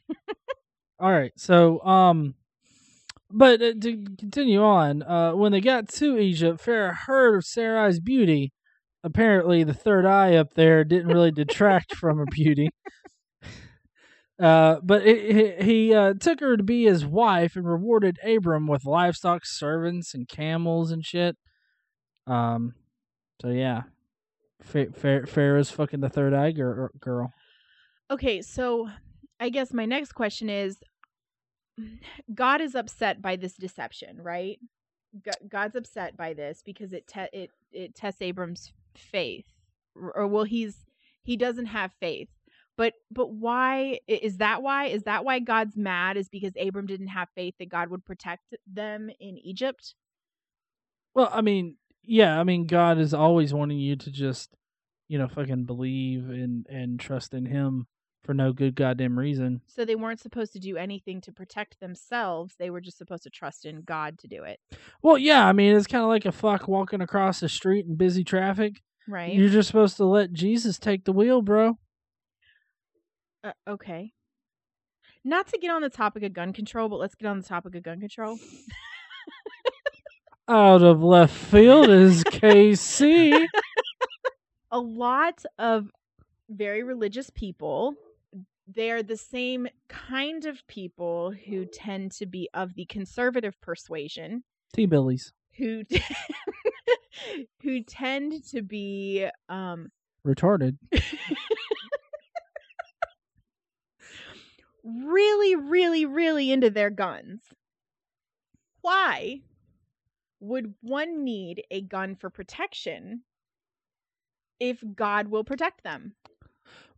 All 1.00 1.12
right, 1.12 1.32
so 1.36 1.82
um, 1.82 2.36
but 3.34 3.62
uh, 3.62 3.74
to 3.82 4.06
continue 4.18 4.62
on, 4.62 5.04
uh, 5.04 5.34
when 5.34 5.52
they 5.52 5.62
got 5.62 5.90
to 5.90 6.18
Egypt, 6.18 6.62
Pharaoh 6.62 6.94
heard 6.94 7.38
of 7.38 7.46
Sarai's 7.46 8.00
beauty 8.00 8.52
apparently 9.04 9.64
the 9.64 9.74
third 9.74 10.06
eye 10.06 10.36
up 10.36 10.54
there 10.54 10.84
didn't 10.84 11.08
really 11.08 11.32
detract 11.32 11.96
from 11.96 12.18
her 12.18 12.26
beauty. 12.32 12.70
Uh, 14.40 14.80
but 14.82 15.06
he, 15.06 15.54
he, 15.62 15.94
uh, 15.94 16.16
took 16.16 16.40
her 16.40 16.58
to 16.58 16.64
be 16.64 16.86
his 16.86 17.06
wife 17.06 17.56
and 17.56 17.64
rewarded 17.64 18.18
Abram 18.26 18.66
with 18.66 18.86
livestock, 18.86 19.46
servants, 19.46 20.16
and 20.16 20.28
camels 20.28 20.90
and 20.90 21.06
shit. 21.06 21.38
Um, 22.26 22.74
so 23.40 23.50
yeah, 23.50 23.84
Pharaoh's 24.64 25.70
fucking 25.70 26.00
the 26.00 26.10
third 26.10 26.34
eye 26.34 26.54
girl. 26.54 27.32
Okay, 28.10 28.42
so 28.42 28.90
I 29.40 29.50
guess 29.50 29.74
my 29.74 29.86
next 29.86 30.14
question 30.14 30.50
is 30.50 30.78
God 32.34 32.62
is 32.62 32.76
upset 32.76 33.22
by 33.22 33.36
this 33.36 33.54
deception, 33.54 34.22
right? 34.22 34.60
God's 35.50 35.76
upset 35.76 36.16
by 36.16 36.34
this 36.34 36.62
because 36.64 36.94
it 36.94 37.08
te- 37.08 37.30
it 37.34 37.50
it 37.72 37.96
tests 37.96 38.22
Abram's 38.22 38.72
faith. 38.96 39.46
Or 39.96 40.28
well 40.28 40.46
he's 40.46 40.86
he 41.24 41.38
doesn't 41.38 41.68
have 41.68 41.92
faith. 42.00 42.30
But 42.78 42.94
but 43.12 43.32
why 43.32 44.00
is 44.08 44.38
that 44.38 44.64
why? 44.64 44.86
Is 44.86 45.04
that 45.04 45.26
why 45.26 45.40
God's 45.40 45.76
mad 45.76 46.18
is 46.18 46.30
because 46.30 46.54
Abram 46.60 46.86
didn't 46.86 47.08
have 47.10 47.28
faith 47.36 47.56
that 47.60 47.70
God 47.70 47.90
would 47.90 48.06
protect 48.06 48.56
them 48.66 49.10
in 49.20 49.38
Egypt? 49.38 49.96
Well, 51.14 51.30
I 51.32 51.42
mean, 51.42 51.76
yeah, 52.04 52.40
I 52.40 52.44
mean, 52.44 52.66
God 52.66 52.98
is 52.98 53.14
always 53.14 53.54
wanting 53.54 53.80
you 53.80 53.98
to 53.98 54.12
just, 54.12 54.56
you 55.10 55.18
know, 55.18 55.28
fucking 55.28 55.66
believe 55.66 56.30
and 56.30 56.66
and 56.70 57.00
trust 57.00 57.34
in 57.34 57.46
Him 57.46 57.88
for 58.24 58.34
no 58.34 58.54
good 58.54 58.76
goddamn 58.76 59.18
reason. 59.18 59.62
So 59.68 59.84
they 59.84 59.96
weren't 59.96 60.20
supposed 60.20 60.54
to 60.54 60.60
do 60.60 60.78
anything 60.78 61.22
to 61.22 61.32
protect 61.32 61.80
themselves. 61.80 62.56
They 62.60 62.70
were 62.70 62.82
just 62.82 62.98
supposed 62.98 63.24
to 63.24 63.30
trust 63.30 63.66
in 63.66 63.82
God 63.82 64.20
to 64.20 64.28
do 64.28 64.44
it, 64.44 64.60
Well, 65.02 65.18
yeah, 65.18 65.48
I 65.48 65.54
mean, 65.54 65.76
it's 65.76 65.88
kind 65.88 66.04
of 66.04 66.10
like 66.10 66.26
a 66.26 66.32
fuck 66.32 66.68
walking 66.68 67.02
across 67.02 67.40
the 67.40 67.50
street 67.50 67.86
in 67.88 67.96
busy 67.96 68.24
traffic. 68.24 68.82
right? 69.08 69.34
You're 69.34 69.50
just 69.50 69.68
supposed 69.68 69.98
to 69.98 70.06
let 70.06 70.34
Jesus 70.34 70.78
take 70.80 71.06
the 71.06 71.14
wheel, 71.14 71.42
bro. 71.42 71.78
Uh, 73.44 73.54
okay. 73.68 74.12
Not 75.24 75.48
to 75.48 75.58
get 75.58 75.72
on 75.72 75.82
the 75.82 75.90
topic 75.90 76.24
of 76.24 76.34
gun 76.34 76.54
control, 76.54 76.90
but 76.90 77.00
let's 77.00 77.16
get 77.16 77.28
on 77.28 77.40
the 77.40 77.48
topic 77.48 77.76
of 77.76 77.84
gun 77.84 78.00
control. 78.00 78.38
Out 80.48 80.84
of 80.84 81.02
left 81.02 81.34
field 81.34 81.90
is 81.90 82.24
KC. 82.26 83.46
A 84.72 84.80
lot 84.80 85.44
of 85.58 85.92
very 86.50 86.84
religious 86.84 87.30
people, 87.30 87.94
they're 88.76 89.04
the 89.04 89.18
same 89.18 89.68
kind 89.90 90.46
of 90.46 90.66
people 90.68 91.32
who 91.48 91.66
tend 91.66 92.12
to 92.14 92.26
be 92.26 92.50
of 92.54 92.76
the 92.76 92.86
conservative 92.86 93.60
persuasion, 93.62 94.44
Tea 94.74 94.86
billies. 94.86 95.34
who 95.58 95.84
who 97.62 97.84
tend 97.84 98.44
to 98.50 98.62
be 98.62 99.28
um 99.50 99.90
Retarded. 100.26 100.78
really, 104.84 105.56
really, 105.56 106.06
really 106.06 106.52
into 106.52 106.70
their 106.70 106.90
guns. 106.90 107.42
Why 108.82 109.42
would 110.40 110.74
one 110.82 111.24
need 111.24 111.64
a 111.72 111.82
gun 111.82 112.16
for 112.16 112.30
protection 112.30 113.22
if 114.60 114.84
God 114.96 115.28
will 115.28 115.44
protect 115.44 115.84
them? 115.84 116.14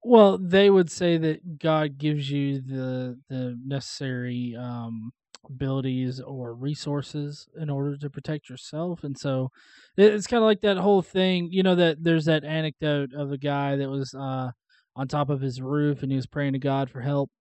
Well, 0.03 0.37
they 0.37 0.69
would 0.69 0.91
say 0.91 1.17
that 1.17 1.59
God 1.59 1.97
gives 1.97 2.29
you 2.29 2.61
the 2.61 3.19
the 3.29 3.57
necessary 3.65 4.55
um, 4.59 5.11
abilities 5.49 6.19
or 6.19 6.53
resources 6.53 7.47
in 7.59 7.69
order 7.69 7.97
to 7.97 8.09
protect 8.09 8.49
yourself, 8.49 9.03
and 9.03 9.17
so 9.17 9.49
it's 9.97 10.27
kind 10.27 10.43
of 10.43 10.47
like 10.47 10.61
that 10.61 10.77
whole 10.77 11.01
thing. 11.01 11.49
You 11.51 11.63
know 11.63 11.75
that 11.75 12.03
there's 12.03 12.25
that 12.25 12.43
anecdote 12.43 13.13
of 13.13 13.31
a 13.31 13.37
guy 13.37 13.77
that 13.77 13.89
was 13.89 14.13
uh, 14.13 14.51
on 14.95 15.07
top 15.07 15.29
of 15.29 15.41
his 15.41 15.61
roof 15.61 16.03
and 16.03 16.11
he 16.11 16.15
was 16.17 16.27
praying 16.27 16.53
to 16.53 16.59
God 16.59 16.89
for 16.89 16.99
help, 17.01 17.31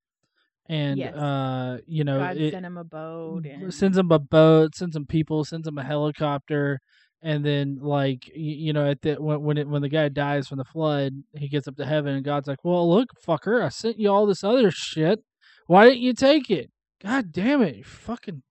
and 0.69 0.99
Yes. 0.99 1.15
uh, 1.15 1.79
you 1.87 2.05
know 2.05 2.19
God 2.21 2.37
it, 2.37 2.53
sent 2.53 2.67
him 2.67 2.77
a 2.77 2.85
boat 2.85 3.45
and 3.45 3.75
sends 3.75 3.99
him 3.99 4.13
a 4.13 4.19
boat, 4.21 4.75
sends 4.77 4.95
him 4.95 5.07
people, 5.07 5.45
sends 5.45 5.67
him 5.67 5.79
a 5.79 5.85
helicopter, 5.85 6.81
and 7.23 7.45
then 7.45 7.79
like 7.81 8.29
you, 8.29 8.55
you 8.55 8.73
know 8.73 8.91
at 8.91 9.01
the 9.03 9.15
when 9.15 9.43
when, 9.43 9.59
it, 9.59 9.69
when 9.69 9.83
the 9.83 9.89
guy 9.89 10.09
dies 10.09 10.49
from 10.49 10.59
the 10.59 10.65
flood, 10.65 11.23
he 11.35 11.49
gets 11.49 11.69
up 11.69 11.77
to 11.77 11.87
heaven, 11.87 12.15
and 12.15 12.25
God's 12.25 12.49
like, 12.49 12.65
"Well, 12.65 12.89
look, 12.91 13.11
fucker, 13.25 13.63
I 13.63 13.69
sent 13.69 13.99
you 13.99 14.11
all 14.11 14.27
this 14.27 14.45
other 14.45 14.71
shit. 14.71 15.21
Why 15.67 15.85
didn't 15.85 16.01
you 16.01 16.15
take 16.15 16.51
it? 16.51 16.71
God 17.03 17.33
damn 17.33 17.63
it, 17.63 17.77
you 17.77 17.85
fucking 17.85 18.43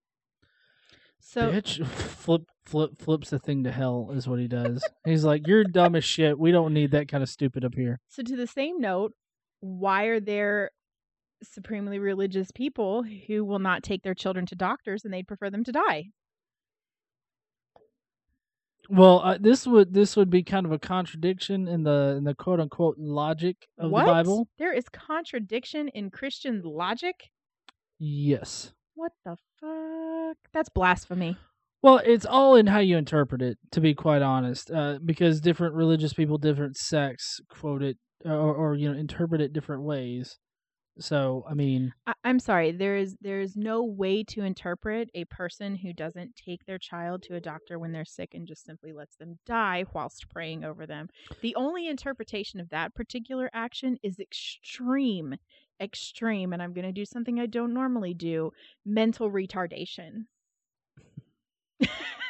so 1.20 1.52
bitch!" 1.52 1.86
Flip 2.22 2.44
flip 2.64 2.92
flips 3.00 3.32
the 3.32 3.40
thing 3.40 3.64
to 3.66 3.72
hell 3.72 4.12
is 4.14 4.28
what 4.28 4.40
he 4.40 4.48
does. 4.48 4.84
He's 5.06 5.26
like, 5.26 5.48
"You're 5.48 5.66
dumb 5.66 5.96
as 5.96 6.06
shit. 6.06 6.40
We 6.40 6.52
don't 6.52 6.74
need 6.74 6.92
that 6.92 7.10
kind 7.10 7.24
of 7.24 7.30
stupid 7.30 7.66
up 7.66 7.76
here." 7.76 8.00
so 8.08 8.24
to 8.24 8.36
the 8.36 8.48
same 8.48 8.80
note, 8.80 9.14
why 9.60 10.06
are 10.06 10.20
there 10.20 10.72
supremely 11.44 12.00
religious 12.00 12.52
people 12.52 13.04
who 13.04 13.44
will 13.44 13.60
not 13.60 13.84
take 13.84 14.04
their 14.04 14.14
children 14.14 14.46
to 14.46 14.56
doctors 14.56 15.04
and 15.04 15.14
they'd 15.14 15.28
prefer 15.28 15.50
them 15.50 15.64
to 15.64 15.72
die? 15.72 16.06
Well, 18.94 19.22
uh, 19.24 19.38
this 19.40 19.66
would 19.66 19.94
this 19.94 20.18
would 20.18 20.30
be 20.30 20.44
kind 20.44 20.66
of 20.66 20.74
a 20.74 20.80
contradiction 20.80 21.66
in 21.70 21.84
the 21.84 22.16
in 22.18 22.26
the 22.26 22.36
quote 22.36 22.60
unquote 22.60 22.98
logic 22.98 23.56
of 23.78 23.90
what? 23.90 24.06
the 24.06 24.12
Bible. 24.12 24.48
There 24.60 24.74
is 24.74 24.90
contradiction 24.90 25.88
in 25.90 26.10
Christian 26.12 26.62
logic? 26.66 27.30
Yes. 28.00 28.74
What 28.96 29.14
the 29.24 29.38
fuck? 29.62 30.38
That's 30.54 30.68
blasphemy. 30.68 31.38
Well, 31.82 32.02
it's 32.04 32.26
all 32.26 32.56
in 32.56 32.68
how 32.68 32.80
you 32.80 32.98
interpret 32.98 33.42
it, 33.42 33.58
to 33.72 33.80
be 33.80 33.96
quite 33.96 34.22
honest, 34.22 34.70
uh, 34.70 35.00
because 35.04 35.40
different 35.40 35.74
religious 35.74 36.14
people, 36.14 36.38
different 36.38 36.76
sects 36.76 37.40
quote 37.50 37.82
it 37.82 37.98
or, 38.26 38.54
or 38.54 38.76
you 38.76 38.92
know 38.92 39.00
interpret 39.00 39.40
it 39.40 39.54
different 39.54 39.84
ways. 39.84 40.38
So, 41.00 41.44
I 41.48 41.54
mean, 41.54 41.94
I- 42.08 42.14
I'm 42.24 42.40
sorry. 42.40 42.72
There 42.72 42.98
is 42.98 43.16
there 43.22 43.42
is 43.42 43.56
no 43.56 43.84
way 43.84 44.24
to 44.26 44.44
interpret 44.44 45.10
a 45.14 45.26
person 45.26 45.76
who 45.76 45.94
doesn't 45.94 46.36
take 46.36 46.66
their 46.66 46.80
child 46.80 47.22
to 47.24 47.36
a 47.36 47.42
doctor 47.42 47.78
when 47.78 47.92
they're 47.92 48.06
sick 48.06 48.34
and 48.34 48.48
just 48.48 48.66
simply 48.66 48.92
lets 48.92 49.16
them 49.18 49.40
die 49.46 49.86
whilst 49.94 50.30
praying 50.30 50.64
over 50.64 50.86
them. 50.88 51.10
The 51.42 51.56
only 51.56 51.88
interpretation 51.88 52.60
of 52.60 52.70
that 52.70 52.96
particular 52.96 53.50
action 53.54 53.98
is 54.04 54.20
extreme, 54.20 55.36
extreme, 55.80 56.54
and 56.54 56.62
I'm 56.62 56.74
going 56.74 56.86
to 56.86 56.92
do 56.92 57.06
something 57.06 57.40
I 57.40 57.46
don't 57.46 57.74
normally 57.74 58.14
do: 58.16 58.52
mental 58.84 59.30
retardation. 59.32 60.26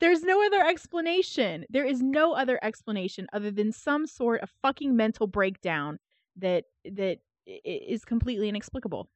There's 0.00 0.22
no 0.22 0.44
other 0.44 0.64
explanation. 0.64 1.64
There 1.70 1.84
is 1.84 2.02
no 2.02 2.32
other 2.34 2.58
explanation 2.62 3.26
other 3.32 3.50
than 3.50 3.72
some 3.72 4.06
sort 4.06 4.40
of 4.42 4.50
fucking 4.62 4.94
mental 4.96 5.26
breakdown 5.26 5.98
that 6.36 6.64
that 6.84 7.18
is 7.46 8.04
completely 8.04 8.48
inexplicable. 8.48 9.08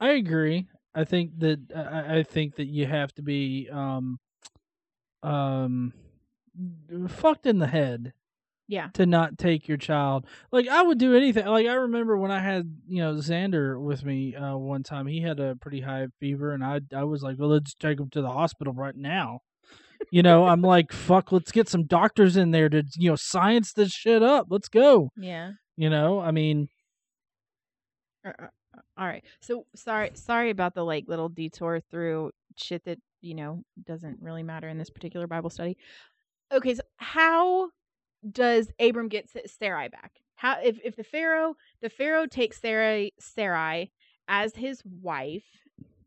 I 0.00 0.10
agree. 0.10 0.66
I 0.94 1.04
think 1.04 1.38
that 1.38 1.60
I, 1.74 2.18
I 2.18 2.22
think 2.22 2.56
that 2.56 2.66
you 2.66 2.86
have 2.86 3.12
to 3.14 3.22
be 3.22 3.68
um 3.70 4.18
um 5.22 5.92
fucked 7.08 7.46
in 7.46 7.58
the 7.58 7.66
head 7.66 8.12
Yeah. 8.68 8.88
to 8.94 9.06
not 9.06 9.38
take 9.38 9.68
your 9.68 9.76
child. 9.78 10.26
Like 10.50 10.68
I 10.68 10.82
would 10.82 10.98
do 10.98 11.14
anything. 11.16 11.46
Like 11.46 11.66
I 11.66 11.74
remember 11.74 12.16
when 12.16 12.30
I 12.30 12.40
had 12.40 12.76
you 12.88 13.02
know 13.02 13.14
Xander 13.14 13.80
with 13.82 14.04
me 14.04 14.34
uh, 14.34 14.56
one 14.56 14.82
time. 14.82 15.06
He 15.06 15.20
had 15.20 15.40
a 15.40 15.56
pretty 15.56 15.80
high 15.80 16.08
fever, 16.20 16.52
and 16.52 16.64
I 16.64 16.80
I 16.94 17.04
was 17.04 17.22
like, 17.22 17.38
well, 17.38 17.50
let's 17.50 17.74
take 17.74 17.98
him 18.00 18.10
to 18.10 18.22
the 18.22 18.30
hospital 18.30 18.72
right 18.72 18.96
now. 18.96 19.40
You 20.10 20.22
know, 20.22 20.46
I'm 20.46 20.62
like, 20.62 20.92
fuck, 20.92 21.30
let's 21.32 21.52
get 21.52 21.68
some 21.68 21.84
doctors 21.86 22.36
in 22.36 22.50
there 22.50 22.68
to 22.68 22.82
you 22.96 23.10
know 23.10 23.16
science 23.16 23.72
this 23.72 23.92
shit 23.92 24.22
up. 24.22 24.46
Let's 24.50 24.68
go. 24.68 25.10
Yeah. 25.16 25.52
You 25.82 25.90
know, 25.90 26.20
I 26.20 26.30
mean, 26.30 26.68
Uh, 28.24 28.30
uh, 28.38 28.42
uh, 28.76 28.80
All 28.96 29.06
right. 29.06 29.24
So 29.40 29.66
sorry 29.74 30.10
sorry 30.14 30.50
about 30.50 30.74
the 30.74 30.84
like 30.84 31.08
little 31.08 31.28
detour 31.28 31.80
through 31.90 32.30
shit 32.56 32.84
that, 32.84 32.98
you 33.20 33.34
know, 33.34 33.64
doesn't 33.84 34.18
really 34.20 34.44
matter 34.44 34.68
in 34.68 34.78
this 34.78 34.90
particular 34.90 35.26
Bible 35.26 35.50
study. 35.50 35.76
Okay, 36.52 36.74
so 36.76 36.82
how 36.98 37.70
does 38.30 38.70
Abram 38.78 39.08
get 39.08 39.28
Sa- 39.28 39.40
Sarai 39.46 39.88
back? 39.88 40.20
How 40.36 40.60
if 40.62 40.78
if 40.84 40.94
the 40.94 41.02
Pharaoh 41.02 41.56
the 41.80 41.90
Pharaoh 41.90 42.26
takes 42.26 42.60
Sarai 42.60 43.12
Sarai 43.18 43.90
as 44.28 44.54
his 44.54 44.82
wife, 44.84 45.42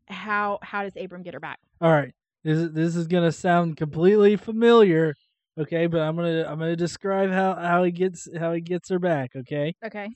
how 0.08 0.58
how 0.62 0.84
does 0.84 0.96
Abram 0.96 1.22
get 1.22 1.34
her 1.34 1.40
back? 1.40 1.58
all 1.82 1.92
right, 1.92 2.14
this 2.44 2.56
is, 2.56 2.72
this 2.72 2.96
is 2.96 3.06
gonna 3.08 3.30
sound 3.32 3.76
completely 3.76 4.36
familiar. 4.36 5.14
Okay, 5.58 5.86
but 5.86 6.00
I'm 6.00 6.16
gonna 6.16 6.44
I'm 6.46 6.58
gonna 6.58 6.76
describe 6.76 7.30
how 7.30 7.54
how 7.54 7.82
he 7.82 7.90
gets 7.90 8.28
how 8.38 8.52
he 8.52 8.60
gets 8.60 8.90
her 8.90 8.98
back. 8.98 9.30
Okay. 9.34 9.74
Okay. 9.84 10.08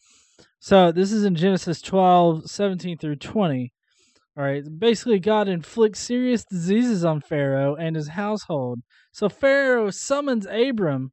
So 0.58 0.92
this 0.92 1.12
is 1.12 1.24
in 1.24 1.34
Genesis 1.34 1.80
12, 1.80 2.50
17 2.50 2.98
through 2.98 3.16
20. 3.16 3.72
All 4.36 4.44
right. 4.44 4.62
Basically, 4.78 5.18
God 5.18 5.48
inflicts 5.48 6.00
serious 6.00 6.44
diseases 6.44 7.04
on 7.04 7.22
Pharaoh 7.22 7.74
and 7.74 7.96
his 7.96 8.08
household. 8.08 8.80
So 9.12 9.28
Pharaoh 9.28 9.90
summons 9.90 10.46
Abram 10.46 11.12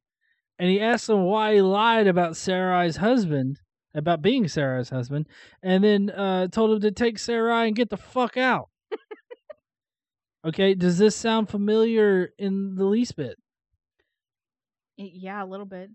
and 0.58 0.68
he 0.70 0.80
asks 0.80 1.08
him 1.08 1.22
why 1.24 1.54
he 1.54 1.62
lied 1.62 2.06
about 2.06 2.36
Sarai's 2.36 2.96
husband, 2.96 3.60
about 3.94 4.22
being 4.22 4.46
Sarai's 4.48 4.90
husband, 4.90 5.26
and 5.62 5.82
then 5.82 6.10
uh, 6.10 6.48
told 6.48 6.72
him 6.72 6.80
to 6.80 6.90
take 6.90 7.18
Sarai 7.18 7.68
and 7.68 7.76
get 7.76 7.90
the 7.90 7.96
fuck 7.96 8.36
out. 8.36 8.68
okay. 10.46 10.74
Does 10.74 10.98
this 10.98 11.16
sound 11.16 11.48
familiar 11.48 12.30
in 12.38 12.74
the 12.74 12.84
least 12.84 13.16
bit? 13.16 13.36
Yeah, 14.98 15.42
a 15.42 15.46
little 15.46 15.66
bit. 15.66 15.90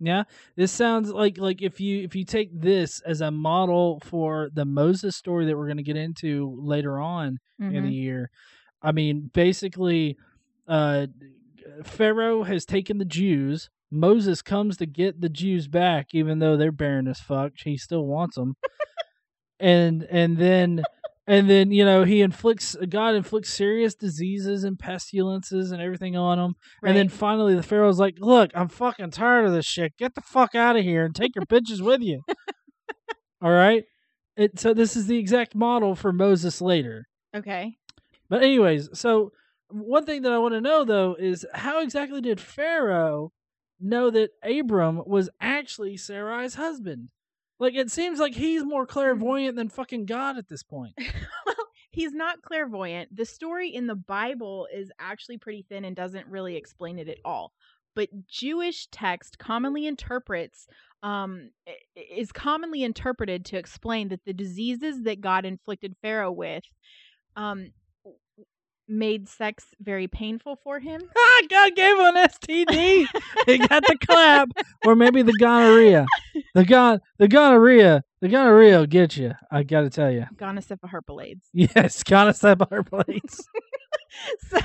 Yeah, 0.00 0.24
this 0.56 0.72
sounds 0.72 1.10
like 1.10 1.38
like 1.38 1.62
if 1.62 1.80
you 1.80 2.02
if 2.02 2.14
you 2.16 2.24
take 2.24 2.48
this 2.58 3.00
as 3.02 3.20
a 3.20 3.30
model 3.30 4.00
for 4.04 4.48
the 4.52 4.64
Moses 4.64 5.16
story 5.16 5.46
that 5.46 5.56
we're 5.56 5.66
going 5.66 5.76
to 5.76 5.82
get 5.82 5.96
into 5.96 6.56
later 6.60 6.98
on 6.98 7.38
in 7.60 7.74
the 7.74 7.80
Mhm. 7.90 7.92
year. 7.94 8.30
I 8.80 8.90
mean, 8.92 9.30
basically, 9.32 10.16
uh, 10.66 11.06
Pharaoh 11.84 12.42
has 12.42 12.64
taken 12.64 12.98
the 12.98 13.04
Jews. 13.04 13.70
Moses 13.92 14.42
comes 14.42 14.76
to 14.78 14.86
get 14.86 15.20
the 15.20 15.28
Jews 15.28 15.68
back, 15.68 16.08
even 16.14 16.38
though 16.40 16.56
they're 16.56 16.72
barren 16.72 17.06
as 17.06 17.20
fuck. 17.20 17.52
He 17.62 17.76
still 17.76 18.06
wants 18.06 18.34
them, 18.36 18.56
and 19.60 20.02
and 20.04 20.36
then 20.36 20.82
and 21.26 21.48
then 21.48 21.70
you 21.70 21.84
know 21.84 22.04
he 22.04 22.20
inflicts 22.20 22.76
God 22.88 23.14
inflicts 23.14 23.52
serious 23.52 23.94
diseases 23.94 24.64
and 24.64 24.78
pestilences 24.78 25.70
and 25.70 25.80
everything 25.80 26.16
on 26.16 26.38
them. 26.38 26.54
And 26.82 26.96
then 26.96 27.08
finally, 27.08 27.54
the 27.54 27.62
Pharaoh's 27.62 27.98
like, 27.98 28.16
"Look, 28.18 28.50
I'm 28.54 28.68
fucking 28.68 29.10
tired 29.10 29.46
of 29.46 29.52
this 29.52 29.66
shit. 29.66 29.96
Get 29.98 30.14
the 30.14 30.20
fuck 30.20 30.54
out 30.54 30.76
of 30.76 30.82
here 30.82 31.04
and 31.04 31.14
take 31.14 31.34
your 31.34 31.46
bitches 31.46 31.80
with 31.80 32.02
you." 32.02 32.22
All 33.42 33.50
right. 33.50 33.84
It, 34.36 34.58
so 34.58 34.72
this 34.72 34.96
is 34.96 35.06
the 35.06 35.18
exact 35.18 35.54
model 35.54 35.94
for 35.94 36.12
Moses 36.12 36.60
later. 36.60 37.06
Okay. 37.34 37.76
But 38.28 38.42
anyways, 38.42 38.98
so 38.98 39.30
one 39.68 40.06
thing 40.06 40.22
that 40.22 40.32
I 40.32 40.38
want 40.38 40.54
to 40.54 40.60
know 40.60 40.84
though 40.84 41.16
is 41.18 41.46
how 41.54 41.82
exactly 41.82 42.20
did 42.20 42.40
Pharaoh 42.40 43.32
know 43.80 44.10
that 44.10 44.30
Abram 44.42 45.02
was 45.06 45.28
actually 45.40 45.96
Sarai's 45.96 46.54
husband? 46.54 47.10
Like 47.62 47.76
it 47.76 47.92
seems 47.92 48.18
like 48.18 48.34
he's 48.34 48.64
more 48.64 48.86
clairvoyant 48.86 49.54
than 49.54 49.68
fucking 49.68 50.06
God 50.06 50.36
at 50.36 50.48
this 50.48 50.64
point. 50.64 50.94
well, 51.46 51.68
he's 51.92 52.12
not 52.12 52.42
clairvoyant. 52.42 53.16
The 53.16 53.24
story 53.24 53.72
in 53.72 53.86
the 53.86 53.94
Bible 53.94 54.66
is 54.74 54.90
actually 54.98 55.38
pretty 55.38 55.64
thin 55.68 55.84
and 55.84 55.94
doesn't 55.94 56.26
really 56.26 56.56
explain 56.56 56.98
it 56.98 57.08
at 57.08 57.18
all. 57.24 57.52
But 57.94 58.08
Jewish 58.26 58.88
text 58.88 59.38
commonly 59.38 59.86
interprets 59.86 60.66
um 61.04 61.50
is 61.94 62.32
commonly 62.32 62.82
interpreted 62.82 63.44
to 63.44 63.58
explain 63.58 64.08
that 64.08 64.24
the 64.24 64.32
diseases 64.32 65.04
that 65.04 65.20
God 65.20 65.44
inflicted 65.44 65.94
Pharaoh 66.02 66.32
with 66.32 66.64
um 67.36 67.70
made 68.92 69.28
sex 69.28 69.64
very 69.80 70.06
painful 70.06 70.56
for 70.62 70.78
him. 70.78 71.00
Ah, 71.16 71.42
God 71.48 71.74
gave 71.74 71.98
him 71.98 72.16
an 72.16 72.28
STD. 72.28 73.06
he 73.46 73.58
got 73.58 73.82
the 73.86 73.96
clap, 74.06 74.48
or 74.84 74.94
maybe 74.94 75.22
the 75.22 75.32
gonorrhea. 75.40 76.06
The 76.54 76.64
gon, 76.64 77.00
the 77.18 77.26
gonorrhea, 77.26 78.04
the 78.20 78.28
gonorrhea 78.28 78.78
will 78.78 78.86
get 78.86 79.16
you. 79.16 79.32
I 79.50 79.62
got 79.62 79.80
to 79.82 79.90
tell 79.90 80.10
you. 80.10 80.26
Gonosyphoherpalades. 80.36 81.42
Yes, 81.54 82.02
gonosyphoherpalades. 82.02 83.40
so 84.50 84.58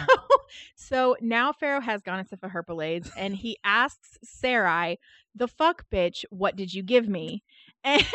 so 0.76 1.16
now 1.22 1.54
Pharaoh 1.54 1.82
has 1.82 2.02
gonosyphoherpalades 2.02 3.10
and 3.18 3.36
he 3.36 3.58
asks 3.64 4.18
Sarai, 4.24 5.00
the 5.36 5.48
fuck 5.48 5.86
bitch, 5.92 6.26
what 6.30 6.56
did 6.56 6.74
you 6.74 6.84
give 6.84 7.08
me? 7.08 7.44
And 7.84 8.06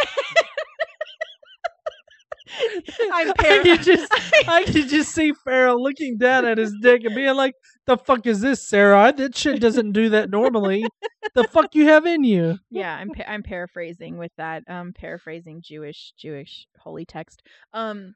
I'm 3.13 3.33
I 3.39 3.61
could 3.63 3.83
just, 3.83 4.13
I 4.49 4.65
could 4.65 4.89
just 4.89 5.15
see 5.15 5.33
Pharaoh 5.45 5.77
looking 5.77 6.19
down 6.19 6.45
at 6.45 6.59
his 6.59 6.75
dick 6.81 7.05
and 7.05 7.15
being 7.15 7.35
like, 7.35 7.55
"The 7.87 7.97
fuck 7.97 8.27
is 8.27 8.41
this, 8.41 8.67
Sarah? 8.67 9.13
That 9.17 9.37
shit 9.37 9.61
doesn't 9.61 9.93
do 9.93 10.09
that 10.11 10.31
normally. 10.31 10.85
the 11.35 11.45
fuck 11.45 11.75
you 11.75 11.85
have 11.87 12.07
in 12.07 12.25
you?" 12.25 12.59
yeah, 12.71 12.95
I'm 12.97 13.11
pa- 13.11 13.25
I'm 13.27 13.43
paraphrasing 13.43 14.19
with 14.19 14.33
that. 14.37 14.65
Um 14.69 14.93
paraphrasing 14.93 15.63
Jewish 15.63 16.13
Jewish 16.19 16.67
holy 16.79 17.05
text. 17.05 17.43
Um 17.73 18.15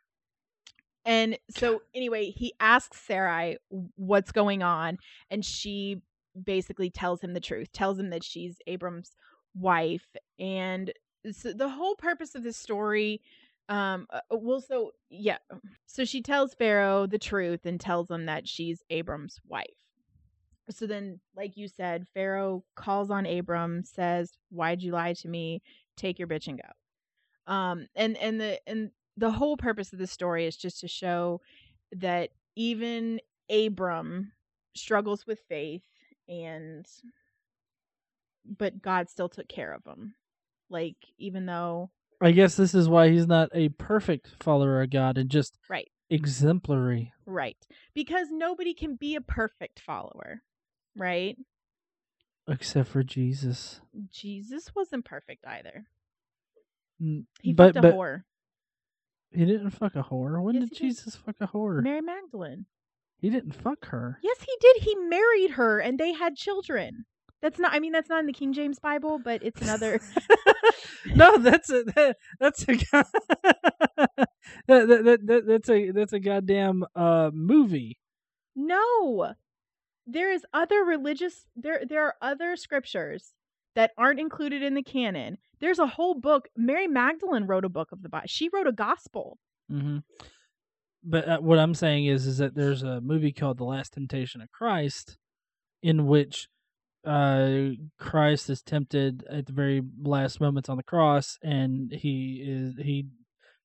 and 1.05 1.39
so 1.51 1.83
anyway, 1.95 2.31
he 2.31 2.53
asks 2.59 3.01
Sarai 3.01 3.59
what's 3.95 4.33
going 4.33 4.63
on 4.63 4.99
and 5.31 5.45
she 5.45 6.03
basically 6.45 6.91
tells 6.91 7.21
him 7.21 7.33
the 7.33 7.41
truth. 7.41 7.71
Tells 7.73 7.99
him 7.99 8.11
that 8.11 8.25
she's 8.25 8.57
Abram's 8.67 9.13
wife 9.55 10.07
and 10.39 10.93
so 11.33 11.53
the 11.53 11.69
whole 11.69 11.95
purpose 11.97 12.35
of 12.35 12.43
this 12.43 12.57
story 12.57 13.21
um 13.69 14.07
uh, 14.11 14.21
well 14.31 14.61
so 14.61 14.93
yeah 15.11 15.39
so 15.87 16.05
she 16.05 16.23
tells 16.23 16.55
pharaoh 16.55 17.07
the 17.07 17.19
truth 17.19 17.67
and 17.67 17.81
tells 17.81 18.11
him 18.11 18.27
that 18.27 18.47
she's 18.47 18.83
abram's 18.91 19.41
wife. 19.49 19.65
So 20.71 20.87
then 20.87 21.21
like 21.37 21.57
you 21.57 21.69
said 21.69 22.07
pharaoh 22.15 22.65
calls 22.75 23.11
on 23.11 23.27
abram 23.27 23.85
says 23.85 24.33
why'd 24.51 24.83
you 24.83 24.93
lie 24.93 25.15
to 25.15 25.29
me? 25.29 25.63
Take 25.97 26.19
your 26.19 26.29
bitch 26.29 26.49
and 26.49 26.61
go. 26.61 27.53
Um 27.53 27.87
and 27.95 28.17
and 28.19 28.41
the 28.41 28.61
and 28.69 28.91
the 29.17 29.31
whole 29.31 29.57
purpose 29.57 29.93
of 29.93 29.99
the 29.99 30.07
story 30.07 30.47
is 30.47 30.57
just 30.57 30.81
to 30.81 30.89
show 30.89 31.41
that 31.93 32.31
even 32.57 33.21
abram 33.51 34.33
struggles 34.75 35.27
with 35.27 35.41
faith 35.49 35.85
and 36.29 36.87
but 38.45 38.83
god 38.83 39.09
still 39.09 39.29
took 39.29 39.49
care 39.49 39.73
of 39.73 39.85
him. 39.85 40.15
Like 40.69 40.97
even 41.19 41.47
though 41.47 41.91
I 42.21 42.31
guess 42.33 42.57
this 42.57 42.75
is 42.75 42.89
why 42.89 43.11
he's 43.11 43.27
not 43.27 43.51
a 43.55 43.69
perfect 43.71 44.43
follower 44.43 44.81
of 44.83 44.91
God 44.91 45.19
and 45.19 45.29
just 45.31 45.59
right 45.69 45.89
exemplary. 46.09 47.13
right 47.27 47.57
because 47.95 48.29
nobody 48.31 48.73
can 48.75 48.95
be 48.97 49.17
a 49.17 49.21
perfect 49.21 49.81
follower 49.81 50.43
right 50.97 51.37
Except 52.49 52.89
for 52.89 53.03
Jesus. 53.03 53.81
jesus 54.11 54.71
wasn't 54.75 55.05
perfect 55.05 55.45
either 55.47 55.85
he 56.99 57.53
but 57.53 57.75
fucked 57.75 57.77
a 57.79 57.83
but 57.83 57.95
whore 57.95 58.23
he 59.33 59.45
didn't 59.45 59.71
fuck 59.71 59.97
a 59.97 60.03
whore. 60.05 60.41
When 60.43 60.55
Yes, 60.55 60.69
did 60.71 60.79
he 60.79 60.87
did. 60.87 60.95
Jesus 60.95 61.17
fuck 61.17 61.35
a 61.41 61.49
whore? 61.49 61.83
mary 61.83 62.01
magdalene 62.01 62.67
he 63.19 63.29
didn't 63.31 63.53
fuck 63.53 63.87
her. 63.87 64.19
yes 64.23 64.39
he 64.41 64.53
did 64.61 64.77
he 64.83 64.95
married 64.95 65.51
her 65.53 65.81
and 65.81 65.99
they 65.99 66.13
had 66.13 66.37
children 66.37 67.05
that's 67.47 67.61
not 67.61 67.73
i 67.73 67.79
mean 67.79 67.93
that's 67.93 68.09
not 68.09 68.19
in 68.19 68.27
the 68.27 68.33
king 68.33 68.53
james 68.53 68.79
bible 68.79 69.19
but 69.19 69.41
it's 69.43 69.63
another 69.63 70.01
no, 71.15 71.39
that's 71.39 71.71
a 71.71 71.85
that, 71.85 72.17
that's 72.41 72.63
a 72.63 72.67
that, 72.97 74.29
that, 74.67 75.05
that, 75.05 75.27
that, 75.27 75.47
that's 75.47 75.69
a 75.69 75.91
that's 75.91 76.13
a 76.13 76.21
goddamn 76.21 76.85
uh 76.95 77.31
movie. 77.33 77.99
no. 78.55 79.33
There 80.09 80.31
is 80.31 80.47
other 80.55 80.85
religious 80.85 81.47
there 81.57 81.83
there 81.89 82.05
are 82.05 82.15
other 82.23 82.57
scriptures 82.57 83.33
that 83.75 83.91
aren't 83.99 84.21
included 84.21 84.63
in 84.63 84.75
the 84.75 84.83
canon. 84.83 85.39
There's 85.61 85.79
a 85.81 85.87
whole 85.87 86.15
book 86.15 86.49
mary 86.57 86.87
magdalene 86.87 87.47
wrote 87.47 87.65
a 87.65 87.69
book 87.69 87.91
of 87.93 88.03
the 88.03 88.09
bible 88.09 88.29
she 88.29 88.49
wrote 88.53 88.67
a 88.67 88.73
gospel. 88.73 89.39
Hmm 89.71 89.99
But 91.03 91.29
uh, 91.29 91.39
what 91.39 91.59
I'm 91.59 91.75
saying 91.75 92.07
is, 92.07 92.27
is 92.27 92.39
that 92.39 92.55
there's 92.55 92.83
a 92.83 93.01
movie 93.01 93.33
called 93.33 93.59
The 93.59 93.65
Last 93.65 93.95
Temptation 93.95 94.41
of 94.41 94.51
Christ, 94.53 95.17
in 95.83 96.07
which 96.07 96.49
uh, 97.07 97.71
Christ 97.99 98.51
is 98.51 98.63
tempted 98.63 99.25
at 99.31 99.47
the 99.47 99.53
very 99.53 99.83
last 100.03 100.41
moments 100.41 100.69
on 100.69 100.77
the 100.77 100.83
cross, 100.83 101.39
and 101.43 101.93
he 101.93 102.43
is 102.47 102.75
he 102.77 103.07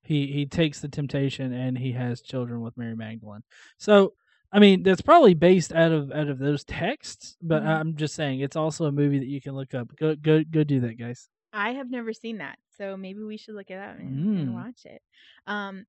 he 0.03 0.27
he 0.27 0.45
takes 0.45 0.81
the 0.81 0.87
temptation, 0.87 1.53
and 1.53 1.77
he 1.77 1.91
has 1.93 2.21
children 2.21 2.61
with 2.61 2.77
Mary 2.77 2.95
Magdalene. 2.95 3.43
So 3.77 4.13
I 4.53 4.59
mean, 4.59 4.83
that's 4.83 5.01
probably 5.01 5.33
based 5.33 5.71
out 5.73 5.91
of 5.91 6.11
out 6.11 6.27
of 6.27 6.37
those 6.39 6.63
texts, 6.65 7.37
but 7.41 7.63
Mhm. 7.63 7.67
I'm 7.67 7.95
just 7.95 8.15
saying 8.15 8.41
it's 8.41 8.55
also 8.57 8.85
a 8.85 8.91
movie 8.91 9.19
that 9.19 9.27
you 9.27 9.41
can 9.41 9.55
look 9.55 9.73
up. 9.73 9.95
Go 9.95 10.15
go 10.15 10.43
go 10.43 10.63
do 10.63 10.79
that, 10.81 10.97
guys. 10.99 11.27
I 11.53 11.71
have 11.73 11.89
never 11.89 12.13
seen 12.13 12.37
that, 12.37 12.57
so 12.77 12.95
maybe 12.95 13.21
we 13.23 13.35
should 13.37 13.55
look 13.55 13.69
it 13.69 13.77
up 13.77 13.97
and, 13.99 14.37
Mm. 14.37 14.39
and 14.41 14.53
watch 14.53 14.85
it. 14.85 15.01
Um, 15.47 15.85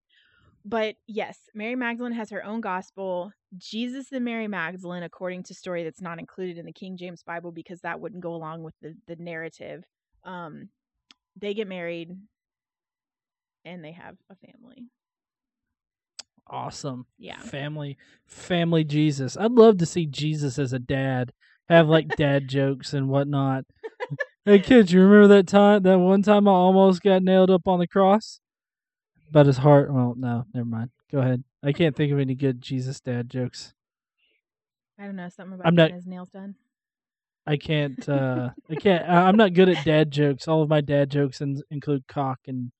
but 0.65 0.97
yes, 1.07 1.39
Mary 1.55 1.75
Magdalene 1.75 2.13
has 2.13 2.31
her 2.31 2.45
own 2.45 2.61
gospel. 2.61 3.33
Jesus 3.57 4.13
and 4.13 4.25
Mary 4.25 4.49
Magdalene, 4.49 5.03
according 5.03 5.43
to 5.45 5.55
story 5.55 5.85
that's 5.85 6.01
not 6.01 6.19
included 6.19 6.59
in 6.59 6.67
the 6.67 6.73
King 6.73 6.97
James 6.97 7.23
Bible 7.23 7.53
because 7.53 7.81
that 7.81 8.01
wouldn't 8.01 8.23
go 8.23 8.35
along 8.35 8.63
with 8.63 8.75
the 8.81 8.95
the 9.07 9.17
narrative. 9.17 9.85
Um, 10.25 10.69
they 11.37 11.55
get 11.55 11.69
married, 11.69 12.17
and 13.65 13.85
they 13.85 13.93
have 13.93 14.17
a 14.31 14.37
family. 14.37 14.89
Awesome. 16.47 17.07
Yeah. 17.19 17.39
Family 17.41 17.97
family 18.27 18.85
Jesus. 18.85 19.37
I'd 19.37 19.53
love 19.53 19.79
to 19.79 19.87
see 19.87 20.07
Jesus 20.07 20.59
as 20.59 20.73
a 20.73 20.79
dad. 20.79 21.33
Have 21.69 21.89
like 21.89 22.17
dad 22.17 22.49
jokes 22.49 22.93
and 22.93 23.09
whatnot. 23.09 23.65
Hey 24.45 24.59
kids, 24.59 24.93
you 24.93 25.01
remember 25.01 25.37
that 25.37 25.47
time 25.47 25.85
that 25.85 26.01
one 26.01 26.23
time 26.23 26.49
I 26.49 26.51
almost 26.51 27.01
got 27.01 27.23
nailed 27.23 27.49
up 27.49 27.69
on 27.69 27.79
the 27.79 27.87
cross? 27.87 28.41
But 29.33 29.47
his 29.47 29.57
heart 29.59 29.93
well, 29.93 30.15
no, 30.17 30.45
never 30.53 30.67
mind. 30.67 30.91
Go 31.11 31.19
ahead. 31.21 31.43
I 31.63 31.73
can't 31.73 31.97
think 31.97 32.13
of 32.13 32.19
any 32.19 32.35
good 32.35 32.61
Jesus 32.61 33.01
dad 33.01 33.31
jokes. 33.31 33.73
I 34.99 35.07
don't 35.07 35.17
know 35.17 35.29
something 35.31 35.55
about 35.55 35.67
I'm 35.67 35.75
getting 35.75 35.95
not- 35.95 35.97
his 35.97 36.07
nails 36.07 36.29
done. 36.29 36.55
I 37.47 37.57
can't 37.57 38.09
uh 38.09 38.51
I 38.71 38.75
can't 38.77 39.09
I- 39.09 39.27
I'm 39.27 39.37
not 39.37 39.55
good 39.55 39.69
at 39.71 39.85
dad 39.85 40.11
jokes. 40.11 40.47
All 40.47 40.63
of 40.63 40.69
my 40.69 40.81
dad 40.81 41.11
jokes 41.11 41.41
in, 41.41 41.61
include 41.71 42.07
cock 42.07 42.41
and 42.47 42.71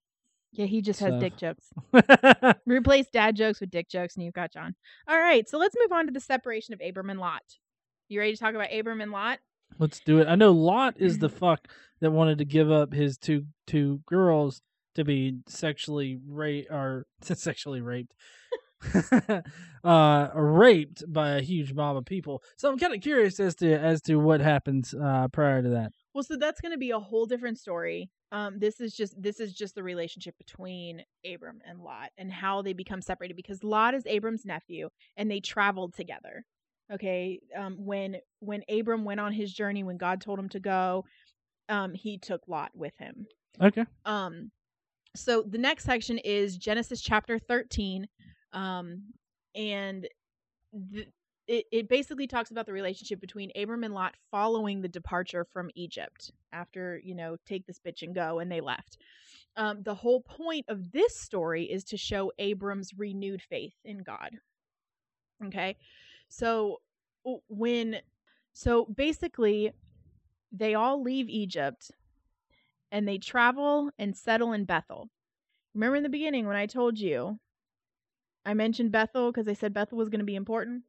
Yeah, 0.53 0.67
he 0.67 0.83
just 0.83 1.01
has 1.01 1.19
dick 1.19 1.37
jokes. 1.39 1.71
Replace 2.67 3.07
dad 3.13 3.35
jokes 3.35 3.61
with 3.61 3.71
dick 3.71 3.89
jokes, 3.89 4.15
and 4.15 4.25
you've 4.25 4.35
got 4.35 4.53
John. 4.53 4.75
All 5.09 5.19
right, 5.19 5.49
so 5.49 5.57
let's 5.59 5.75
move 5.81 5.91
on 5.93 6.07
to 6.07 6.13
the 6.13 6.21
separation 6.21 6.75
of 6.75 6.81
Abram 6.87 7.09
and 7.11 7.19
Lot. 7.19 7.43
You 8.09 8.21
ready 8.21 8.35
to 8.35 8.39
talk 8.39 8.55
about 8.55 8.73
Abram 8.73 9.01
and 9.01 9.11
Lot? 9.11 9.39
Let's 9.79 10.01
do 10.01 10.19
it. 10.21 10.29
I 10.29 10.35
know 10.35 10.53
Lot 10.53 10.97
is 10.99 11.19
the 11.19 11.29
fuck 11.41 11.67
that 12.03 12.11
wanted 12.13 12.39
to 12.39 12.45
give 12.45 12.71
up 12.71 12.93
his 12.93 13.17
two 13.17 13.47
two 13.67 14.03
girls 14.07 14.61
to 14.95 15.05
be 15.05 15.39
sexually 15.49 16.19
raped 16.27 16.71
or 16.71 17.07
sexually 17.23 17.81
raped. 17.81 18.15
uh 19.85 20.29
raped 20.35 21.05
by 21.07 21.37
a 21.37 21.41
huge 21.41 21.73
mob 21.73 21.97
of 21.97 22.05
people. 22.05 22.43
So 22.57 22.69
I'm 22.69 22.79
kind 22.79 22.93
of 22.93 23.01
curious 23.01 23.39
as 23.39 23.55
to 23.57 23.73
as 23.73 24.03
to 24.03 24.17
what 24.17 24.41
happens 24.41 24.93
uh 24.93 25.29
prior 25.29 25.63
to 25.63 25.69
that. 25.69 25.93
Well, 26.15 26.25
so 26.25 26.37
that's 26.37 26.61
going 26.61 26.73
to 26.73 26.79
be 26.79 26.91
a 26.91 26.99
whole 26.99 27.25
different 27.27 27.59
story. 27.59 28.11
Um, 28.33 28.59
this 28.59 28.81
is 28.81 28.95
just 28.95 29.21
this 29.21 29.41
is 29.41 29.53
just 29.53 29.75
the 29.75 29.83
relationship 29.83 30.37
between 30.39 31.05
Abram 31.25 31.61
and 31.67 31.81
Lot 31.81 32.11
and 32.19 32.33
how 32.33 32.63
they 32.63 32.73
become 32.73 33.03
separated 33.03 33.37
because 33.37 33.63
Lot 33.63 33.95
is 33.95 34.07
Abram's 34.07 34.45
nephew 34.45 34.89
and 35.17 35.31
they 35.31 35.41
traveled 35.41 35.95
together. 35.95 36.45
Okay, 36.93 37.41
um, 37.57 37.77
when 37.79 38.17
when 38.41 38.63
Abram 38.69 39.05
went 39.05 39.21
on 39.21 39.33
his 39.33 39.53
journey, 39.53 39.85
when 39.85 39.97
God 39.97 40.21
told 40.21 40.39
him 40.39 40.49
to 40.51 40.61
go, 40.61 41.05
um, 41.69 41.95
he 41.95 42.19
took 42.19 42.43
Lot 42.49 42.71
with 42.75 42.97
him. 42.99 43.27
Okay. 43.61 43.85
Um, 44.05 44.51
so 45.15 45.43
the 45.43 45.59
next 45.59 45.85
section 45.85 46.19
is 46.19 46.57
Genesis 46.57 47.01
chapter 47.01 47.39
13. 47.39 48.09
Um, 48.53 49.03
and 49.55 50.09
th- 50.93 51.09
it, 51.49 51.67
it 51.73 51.89
basically 51.89 52.27
talks 52.27 52.51
about 52.51 52.67
the 52.67 52.73
relationship 52.73 53.21
between 53.21 53.51
Abram 53.57 53.85
and 53.85 53.95
Lot 53.95 54.15
following 54.31 54.81
the 54.81 54.89
departure 54.89 55.45
from 55.45 55.71
Egypt 55.75 56.31
after, 56.53 57.01
you 57.03 57.15
know, 57.15 57.37
take 57.47 57.67
this 57.67 57.81
bitch 57.85 58.03
and 58.03 58.15
go, 58.15 58.39
and 58.39 58.51
they 58.51 58.61
left. 58.61 58.99
Um, 59.57 59.83
the 59.83 59.95
whole 59.95 60.21
point 60.21 60.65
of 60.69 60.93
this 60.93 61.17
story 61.17 61.65
is 61.65 61.85
to 61.85 61.97
show 61.97 62.33
Abram's 62.39 62.93
renewed 62.97 63.43
faith 63.43 63.75
in 63.85 63.99
God. 64.03 64.39
Okay. 65.45 65.77
So 66.29 66.81
when, 67.49 67.97
so 68.55 68.87
basically, 68.87 69.73
they 70.53 70.75
all 70.75 71.03
leave 71.03 71.29
Egypt 71.29 71.91
and 72.93 73.09
they 73.09 73.19
travel 73.19 73.91
and 73.99 74.17
settle 74.17 74.53
in 74.53 74.65
Bethel. 74.65 75.09
Remember 75.75 75.97
in 75.97 76.03
the 76.03 76.09
beginning 76.09 76.47
when 76.47 76.57
I 76.57 76.67
told 76.67 76.99
you 76.99 77.41
I 78.45 78.55
mentioned 78.55 78.93
Bethel 78.93 79.33
because 79.33 79.49
I 79.49 79.55
said 79.55 79.73
Bethel 79.73 79.99
was 79.99 80.11
going 80.11 80.21
to 80.21 80.27
be 80.27 80.37
important? 80.37 80.83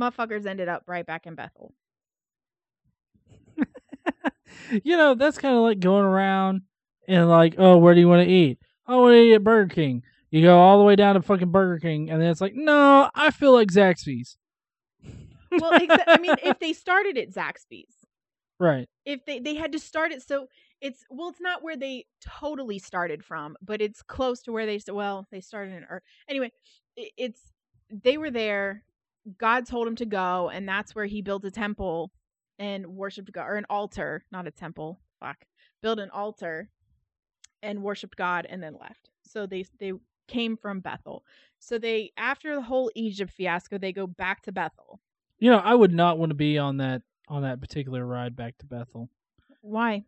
Motherfuckers 0.00 0.46
ended 0.46 0.68
up 0.68 0.84
right 0.86 1.06
back 1.06 1.26
in 1.26 1.34
Bethel. 1.34 1.74
you 4.82 4.96
know, 4.96 5.14
that's 5.14 5.38
kind 5.38 5.54
of 5.54 5.62
like 5.62 5.80
going 5.80 6.04
around 6.04 6.62
and 7.06 7.28
like, 7.28 7.56
oh, 7.58 7.76
where 7.76 7.94
do 7.94 8.00
you 8.00 8.08
want 8.08 8.26
to 8.26 8.32
eat? 8.32 8.58
Oh, 8.86 8.94
I 8.94 9.02
want 9.02 9.14
to 9.14 9.20
eat 9.20 9.34
at 9.34 9.44
Burger 9.44 9.74
King. 9.74 10.02
You 10.30 10.42
go 10.42 10.58
all 10.58 10.78
the 10.78 10.84
way 10.84 10.96
down 10.96 11.14
to 11.14 11.22
fucking 11.22 11.50
Burger 11.50 11.78
King, 11.78 12.10
and 12.10 12.20
then 12.20 12.30
it's 12.30 12.40
like, 12.40 12.54
no, 12.54 13.10
I 13.14 13.30
feel 13.30 13.52
like 13.52 13.68
Zaxby's. 13.68 14.36
Well, 15.50 15.72
exa- 15.72 16.04
I 16.06 16.18
mean, 16.18 16.36
if 16.44 16.58
they 16.60 16.74
started 16.74 17.16
at 17.16 17.30
Zaxby's, 17.30 17.94
right. 18.58 18.86
if 19.06 19.24
they 19.24 19.38
they 19.38 19.54
had 19.54 19.72
to 19.72 19.78
start 19.78 20.12
it, 20.12 20.22
so 20.22 20.48
it's 20.80 21.04
well, 21.10 21.28
it's 21.28 21.40
not 21.40 21.62
where 21.62 21.76
they 21.76 22.06
totally 22.20 22.78
started 22.78 23.24
from, 23.24 23.56
but 23.62 23.80
it's 23.80 24.02
close 24.02 24.42
to 24.42 24.52
where 24.52 24.66
they 24.66 24.80
well 24.90 25.26
they 25.30 25.40
started 25.40 25.74
in 25.74 25.84
or 25.84 26.02
anyway, 26.28 26.52
it's 26.96 27.52
they 27.90 28.18
were 28.18 28.30
there. 28.30 28.84
God 29.36 29.66
told 29.66 29.86
him 29.86 29.96
to 29.96 30.06
go, 30.06 30.48
and 30.48 30.68
that's 30.68 30.94
where 30.94 31.06
he 31.06 31.20
built 31.20 31.44
a 31.44 31.50
temple 31.50 32.12
and 32.58 32.86
worshipped 32.86 33.32
God, 33.32 33.44
or 33.44 33.56
an 33.56 33.66
altar, 33.68 34.24
not 34.32 34.46
a 34.46 34.50
temple. 34.50 35.00
Fuck, 35.20 35.44
built 35.82 35.98
an 35.98 36.10
altar 36.10 36.70
and 37.62 37.82
worshipped 37.82 38.16
God, 38.16 38.46
and 38.48 38.62
then 38.62 38.76
left. 38.80 39.10
So 39.22 39.46
they 39.46 39.64
they 39.80 39.92
came 40.28 40.56
from 40.56 40.80
Bethel. 40.80 41.24
So 41.58 41.78
they 41.78 42.12
after 42.16 42.54
the 42.54 42.62
whole 42.62 42.90
Egypt 42.94 43.32
fiasco, 43.32 43.78
they 43.78 43.92
go 43.92 44.06
back 44.06 44.42
to 44.42 44.52
Bethel. 44.52 45.00
You 45.38 45.50
know, 45.50 45.58
I 45.58 45.74
would 45.74 45.92
not 45.92 46.18
want 46.18 46.30
to 46.30 46.34
be 46.34 46.58
on 46.58 46.78
that 46.78 47.02
on 47.28 47.42
that 47.42 47.60
particular 47.60 48.06
ride 48.06 48.36
back 48.36 48.56
to 48.58 48.66
Bethel 48.66 49.10
Why? 49.60 50.04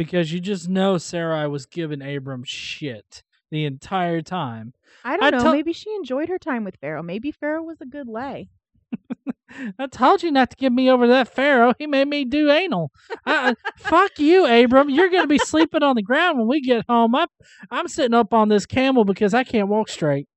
Because 0.00 0.32
you 0.32 0.40
just 0.40 0.66
know 0.66 0.96
Sarai 0.96 1.46
was 1.46 1.66
giving 1.66 2.00
Abram 2.00 2.42
shit 2.42 3.22
the 3.50 3.66
entire 3.66 4.22
time. 4.22 4.72
I 5.04 5.18
don't 5.18 5.26
I 5.26 5.30
know. 5.36 5.42
tell- 5.42 5.52
Maybe 5.52 5.74
she 5.74 5.94
enjoyed 5.94 6.30
her 6.30 6.38
time 6.38 6.64
with 6.64 6.76
Pharaoh. 6.80 7.02
Maybe 7.02 7.30
Pharaoh 7.30 7.62
was 7.62 7.82
a 7.82 7.86
good 7.86 8.08
lay. 8.08 8.48
I 9.78 9.88
told 9.88 10.22
you 10.22 10.30
not 10.30 10.48
to 10.50 10.56
give 10.56 10.72
me 10.72 10.88
over 10.90 11.04
to 11.04 11.12
that 11.12 11.28
Pharaoh. 11.34 11.74
He 11.78 11.86
made 11.86 12.08
me 12.08 12.24
do 12.24 12.50
anal. 12.50 12.90
I, 13.26 13.54
fuck 13.76 14.12
you, 14.18 14.46
Abram. 14.46 14.88
You're 14.88 15.10
gonna 15.10 15.26
be 15.26 15.36
sleeping 15.38 15.82
on 15.82 15.96
the 15.96 16.02
ground 16.02 16.38
when 16.38 16.48
we 16.48 16.62
get 16.62 16.86
home. 16.88 17.14
I'm 17.14 17.28
I'm 17.70 17.86
sitting 17.88 18.14
up 18.14 18.32
on 18.32 18.48
this 18.48 18.64
camel 18.64 19.04
because 19.04 19.34
I 19.34 19.44
can't 19.44 19.68
walk 19.68 19.90
straight. 19.90 20.28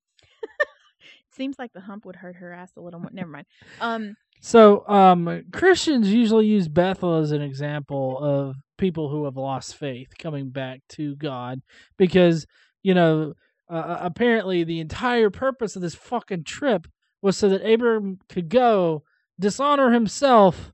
Seems 1.37 1.57
like 1.57 1.71
the 1.71 1.79
hump 1.81 2.05
would 2.05 2.17
hurt 2.17 2.35
her 2.35 2.51
ass 2.51 2.71
a 2.75 2.81
little 2.81 2.99
more. 2.99 3.09
Never 3.13 3.29
mind. 3.29 3.45
Um, 3.79 4.15
So, 4.41 4.85
um, 4.89 5.43
Christians 5.53 6.11
usually 6.13 6.47
use 6.47 6.67
Bethel 6.67 7.15
as 7.19 7.31
an 7.31 7.41
example 7.41 8.17
of 8.19 8.55
people 8.77 9.09
who 9.09 9.25
have 9.25 9.37
lost 9.37 9.75
faith 9.75 10.17
coming 10.17 10.49
back 10.49 10.81
to 10.89 11.15
God 11.15 11.61
because, 11.97 12.45
you 12.81 12.93
know, 12.93 13.33
uh, 13.69 13.97
apparently 14.01 14.63
the 14.63 14.79
entire 14.79 15.29
purpose 15.29 15.75
of 15.75 15.81
this 15.81 15.95
fucking 15.95 16.43
trip 16.43 16.87
was 17.21 17.37
so 17.37 17.49
that 17.49 17.65
Abram 17.65 18.19
could 18.29 18.49
go 18.49 19.03
dishonor 19.39 19.91
himself 19.91 20.73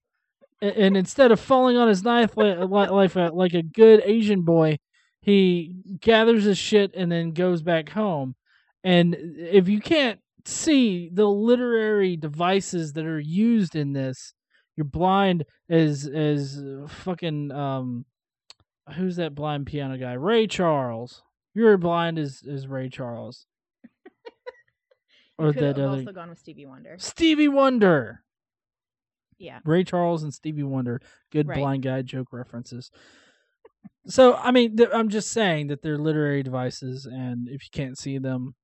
and, 0.62 0.76
and 0.76 0.98
instead 0.98 1.32
of 1.32 1.40
falling 1.40 1.78
on 1.78 1.88
his 1.88 2.04
knife 2.04 2.36
like, 2.36 2.58
like, 2.58 3.16
a, 3.16 3.30
like 3.34 3.54
a 3.54 3.64
good 3.64 4.02
Asian 4.06 4.42
boy, 4.42 4.78
he 5.22 5.76
gathers 6.00 6.46
his 6.46 6.58
shit 6.58 6.92
and 6.96 7.12
then 7.12 7.32
goes 7.32 7.62
back 7.62 7.90
home. 7.90 8.36
And 8.84 9.16
if 9.16 9.68
you 9.68 9.82
can't 9.82 10.20
see 10.46 11.10
the 11.14 11.28
literary 11.28 12.16
devices 12.16 12.94
that 12.94 13.06
are 13.06 13.20
used 13.20 13.76
in 13.76 13.94
this, 13.94 14.34
you're 14.80 14.86
blind 14.86 15.44
as 15.70 16.08
as 16.08 16.58
uh, 16.58 16.88
fucking 16.88 17.52
um 17.52 18.06
who's 18.96 19.18
that 19.18 19.36
blind 19.36 19.66
piano 19.66 19.98
guy? 19.98 20.14
Ray 20.14 20.48
Charles. 20.48 21.22
You're 21.54 21.78
blind 21.78 22.18
as 22.18 22.42
as 22.50 22.66
Ray 22.66 22.88
Charles. 22.88 23.46
or 25.38 25.52
that 25.52 25.78
other 25.78 26.00
also 26.00 26.14
gone 26.14 26.30
with 26.30 26.40
Stevie 26.40 26.66
Wonder. 26.66 26.96
Stevie 26.98 27.50
Wonder. 27.50 28.24
Yeah. 29.38 29.60
Ray 29.66 29.84
Charles 29.84 30.24
and 30.24 30.34
Stevie 30.34 30.64
Wonder. 30.64 31.02
Good 31.30 31.50
Right. 31.50 31.58
blind 31.58 31.84
guy 31.84 32.02
joke 32.02 32.30
references. 32.32 32.90
So 34.08 34.36
I 34.36 34.52
mean, 34.52 34.78
th- 34.78 34.90
I'm 34.94 35.10
just 35.10 35.32
saying 35.32 35.68
that 35.68 35.82
they're 35.82 35.98
literary 35.98 36.42
devices, 36.42 37.06
and 37.06 37.50
if 37.50 37.64
you 37.64 37.70
can't 37.74 37.98
see 37.98 38.18
them, 38.18 38.56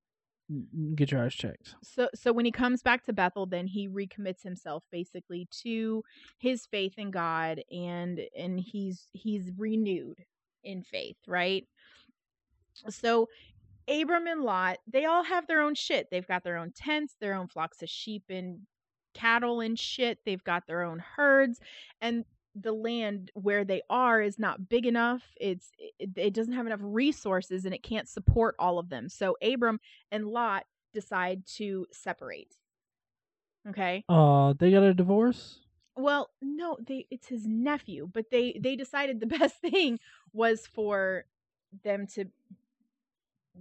Mm, 0.51 0.65
mm, 0.75 0.95
get 0.95 1.11
your 1.11 1.23
eyes 1.23 1.33
checked. 1.33 1.75
So 1.83 2.09
so 2.13 2.31
when 2.31 2.45
he 2.45 2.51
comes 2.51 2.81
back 2.83 3.03
to 3.05 3.13
Bethel, 3.13 3.45
then 3.45 3.67
he 3.67 3.87
recommits 3.87 4.43
himself 4.43 4.85
basically 4.91 5.47
to 5.63 6.03
his 6.37 6.65
faith 6.67 6.93
in 6.97 7.11
God, 7.11 7.61
and 7.71 8.21
and 8.37 8.59
he's 8.59 9.07
he's 9.13 9.51
renewed 9.57 10.23
in 10.63 10.83
faith, 10.83 11.17
right? 11.27 11.67
So 12.89 13.27
Abram 13.87 14.27
and 14.27 14.41
Lot, 14.41 14.77
they 14.87 15.05
all 15.05 15.23
have 15.23 15.47
their 15.47 15.61
own 15.61 15.75
shit. 15.75 16.09
They've 16.11 16.27
got 16.27 16.43
their 16.43 16.57
own 16.57 16.71
tents, 16.71 17.15
their 17.19 17.33
own 17.35 17.47
flocks 17.47 17.81
of 17.81 17.89
sheep 17.89 18.23
and 18.29 18.61
cattle 19.13 19.61
and 19.61 19.79
shit. 19.79 20.19
They've 20.25 20.43
got 20.43 20.67
their 20.67 20.83
own 20.83 20.99
herds, 20.99 21.59
and 22.01 22.25
the 22.55 22.71
land 22.71 23.31
where 23.33 23.65
they 23.65 23.81
are 23.89 24.21
is 24.21 24.39
not 24.39 24.69
big 24.69 24.85
enough. 24.85 25.23
It's 25.39 25.71
it, 25.99 26.11
it 26.15 26.33
doesn't 26.33 26.53
have 26.53 26.65
enough 26.65 26.79
resources, 26.81 27.65
and 27.65 27.73
it 27.73 27.83
can't 27.83 28.07
support 28.07 28.55
all 28.57 28.79
of 28.79 28.89
them. 28.89 29.09
So 29.09 29.37
Abram 29.41 29.79
and 30.11 30.25
Lot 30.27 30.65
decide 30.93 31.45
to 31.57 31.85
separate. 31.91 32.55
Okay. 33.67 34.05
Oh, 34.07 34.53
they 34.53 34.71
got 34.71 34.83
a 34.83 34.93
divorce. 34.93 35.59
Well, 35.97 36.29
no, 36.41 36.77
they 36.85 37.07
it's 37.09 37.27
his 37.27 37.45
nephew, 37.45 38.09
but 38.11 38.31
they 38.31 38.57
they 38.59 38.75
decided 38.75 39.19
the 39.19 39.25
best 39.39 39.55
thing 39.57 39.99
was 40.33 40.65
for 40.65 41.25
them 41.83 42.07
to 42.07 42.25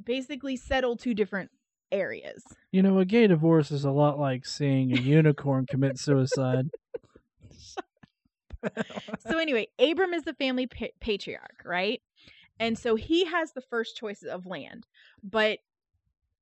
basically 0.05 0.57
settle 0.57 0.97
two 0.97 1.15
different 1.15 1.51
areas. 1.91 2.45
You 2.71 2.83
know, 2.83 2.99
a 2.99 3.05
gay 3.05 3.27
divorce 3.27 3.71
is 3.71 3.85
a 3.85 3.91
lot 3.91 4.19
like 4.19 4.47
seeing 4.47 4.93
a 4.93 5.01
unicorn 5.01 5.67
commit 5.67 5.99
suicide. 5.99 6.71
So 9.19 9.39
anyway, 9.39 9.69
Abram 9.79 10.15
is 10.15 10.25
the 10.25 10.35
family 10.35 10.67
pa- 10.67 10.87
patriarch, 11.01 11.63
right? 11.65 12.01
And 12.59 12.79
so 12.79 12.95
he 12.95 13.25
has 13.25 13.53
the 13.53 13.61
first 13.61 13.97
choice 13.97 14.23
of 14.23 14.47
land, 14.47 14.87
but 15.23 15.59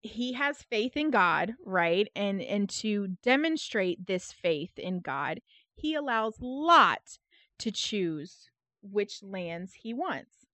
he 0.02 0.32
has 0.34 0.62
faith 0.62 0.96
in 0.96 1.10
God, 1.10 1.54
right? 1.64 2.08
And 2.14 2.42
and 2.42 2.68
to 2.70 3.16
demonstrate 3.22 4.06
this 4.06 4.32
faith 4.32 4.78
in 4.78 5.00
God, 5.00 5.40
he 5.74 5.94
allows 5.94 6.36
Lot 6.40 7.18
to 7.60 7.70
choose 7.70 8.50
which 8.82 9.22
lands 9.22 9.74
he 9.74 9.94
wants. 9.94 10.46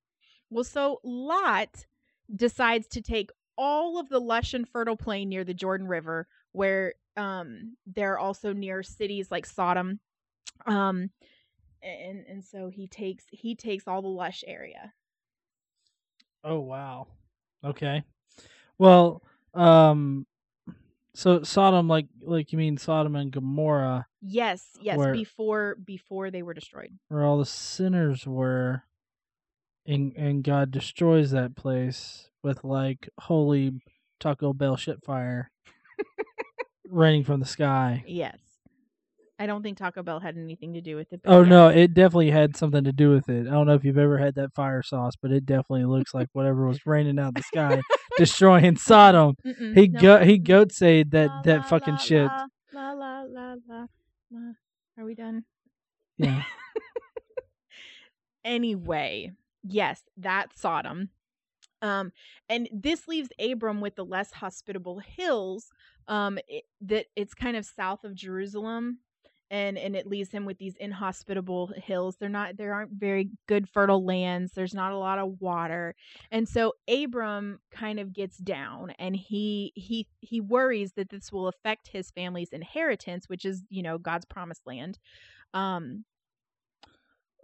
Well, 0.51 0.65
so 0.65 1.01
Lot 1.03 1.87
decides 2.35 2.87
to 2.89 3.01
take 3.01 3.31
all 3.57 3.99
of 3.99 4.09
the 4.09 4.21
lush 4.21 4.55
and 4.55 4.69
fertile 4.69 4.97
plain 4.97 5.29
near 5.29 5.45
the 5.45 5.55
Jordan 5.55 5.89
River, 5.89 6.29
where 6.53 6.95
um, 7.17 7.77
they're 7.87 8.19
also 8.19 8.53
near 8.53 8.83
cities 8.83 9.31
like 9.31 9.47
Sodom. 9.47 10.01
Um, 10.67 11.11
and 11.83 12.25
and 12.29 12.45
so 12.45 12.69
he 12.69 12.87
takes 12.87 13.25
he 13.31 13.55
takes 13.55 13.87
all 13.87 14.03
the 14.03 14.09
lush 14.09 14.45
area. 14.47 14.93
Oh 16.45 16.61
wow. 16.61 17.09
Okay. 17.65 18.03
Well, 18.79 19.23
um 19.55 20.27
so 21.15 21.43
Sodom 21.43 21.89
like 21.89 22.07
like 22.23 22.53
you 22.53 22.59
mean 22.59 22.77
Sodom 22.77 23.17
and 23.17 23.31
Gomorrah 23.33 24.07
Yes, 24.21 24.67
yes, 24.81 24.97
Where- 24.99 25.13
before 25.13 25.77
before 25.85 26.31
they 26.31 26.43
were 26.43 26.55
destroyed. 26.55 26.91
where 27.09 27.25
all 27.25 27.39
the 27.39 27.47
sinners 27.47 28.27
were 28.27 28.85
and 29.87 30.13
and 30.17 30.43
God 30.45 30.71
destroys 30.71 31.31
that 31.31 31.57
place 31.57 32.31
with 32.43 32.63
like 32.65 33.09
holy 33.21 33.81
Taco 34.21 34.53
Bell 34.53 34.77
shit 34.77 35.03
fire 35.05 35.51
raining 36.89 37.25
from 37.25 37.41
the 37.41 37.47
sky. 37.47 38.05
Yes. 38.07 38.39
I 39.41 39.47
don't 39.47 39.63
think 39.63 39.79
Taco 39.79 40.03
Bell 40.03 40.19
had 40.19 40.37
anything 40.37 40.73
to 40.75 40.81
do 40.81 40.97
with 40.97 41.13
it. 41.13 41.21
Oh 41.25 41.45
no, 41.45 41.69
it 41.69 41.95
definitely 41.95 42.31
had 42.31 42.57
something 42.57 42.83
to 42.85 42.93
do 42.93 43.11
with 43.11 43.29
it. 43.29 43.47
I 43.47 43.51
don't 43.51 43.67
know 43.67 43.75
if 43.75 43.85
you've 43.85 43.99
ever 43.99 44.19
had 44.19 44.35
that 44.35 44.53
fire 44.55 44.83
sauce, 44.83 45.15
but 45.21 45.31
it 45.31 45.47
definitely 45.47 45.85
looks 45.85 46.13
like 46.13 46.29
whatever 46.33 46.67
was 46.67 46.85
raining 46.87 47.19
out 47.21 47.35
the 47.35 47.43
sky 47.43 47.81
destroying 48.19 48.77
Sodom. 48.77 49.37
Mm-mm, 49.47 49.77
He 49.77 49.89
no. 49.89 50.01
go 50.01 50.25
he 50.25 50.39
goat 50.39 50.73
sayed 50.73 51.13
that 51.13 51.29
La, 51.29 51.43
that 51.43 51.59
la, 51.59 51.63
fucking 51.65 51.95
la, 51.95 51.99
shit. 51.99 52.27
La, 52.27 52.47
la 52.73 52.93
la 52.93 53.23
la 53.23 53.55
la 53.69 53.87
la. 54.33 54.53
Are 54.99 55.05
we 55.05 55.15
done? 55.15 55.45
Yeah. 56.17 56.43
Anyway, 58.45 59.33
yes, 59.63 60.03
that's 60.17 60.61
Sodom. 60.61 61.11
Um, 61.83 62.13
and 62.49 62.69
this 62.73 63.07
leaves 63.07 63.29
Abram 63.39 63.81
with 63.81 63.95
the 63.97 64.05
less 64.05 64.33
hospitable 64.33 65.01
hills. 65.01 65.71
Um, 66.07 66.39
it, 66.49 66.65
that 66.81 67.07
it's 67.15 67.35
kind 67.35 67.57
of 67.57 67.67
south 67.67 68.05
of 68.05 68.15
Jerusalem, 68.15 69.01
and 69.51 69.79
and 69.79 69.97
it 69.97 70.07
leaves 70.07 70.31
him 70.31 70.45
with 70.45 70.59
these 70.59 70.77
inhospitable 70.77 71.73
hills. 71.77 72.17
They're 72.17 72.29
not 72.29 72.57
there 72.57 72.75
aren't 72.75 72.93
very 72.93 73.31
good 73.47 73.69
fertile 73.69 74.05
lands. 74.05 74.53
There's 74.53 74.75
not 74.75 74.93
a 74.93 74.99
lot 74.99 75.19
of 75.19 75.41
water, 75.41 75.95
and 76.31 76.49
so 76.49 76.75
Abram 76.89 77.61
kind 77.71 77.99
of 78.01 78.13
gets 78.13 78.39
down, 78.39 78.93
and 78.99 79.17
he 79.17 79.73
he 79.75 80.07
he 80.21 80.41
worries 80.41 80.93
that 80.93 81.11
this 81.11 81.33
will 81.33 81.49
affect 81.49 81.89
his 81.89 82.11
family's 82.11 82.51
inheritance, 82.51 83.29
which 83.29 83.45
is 83.45 83.65
you 83.71 83.83
know 83.83 83.99
God's 83.99 84.25
promised 84.27 84.67
land. 84.67 84.99
Um, 85.55 86.05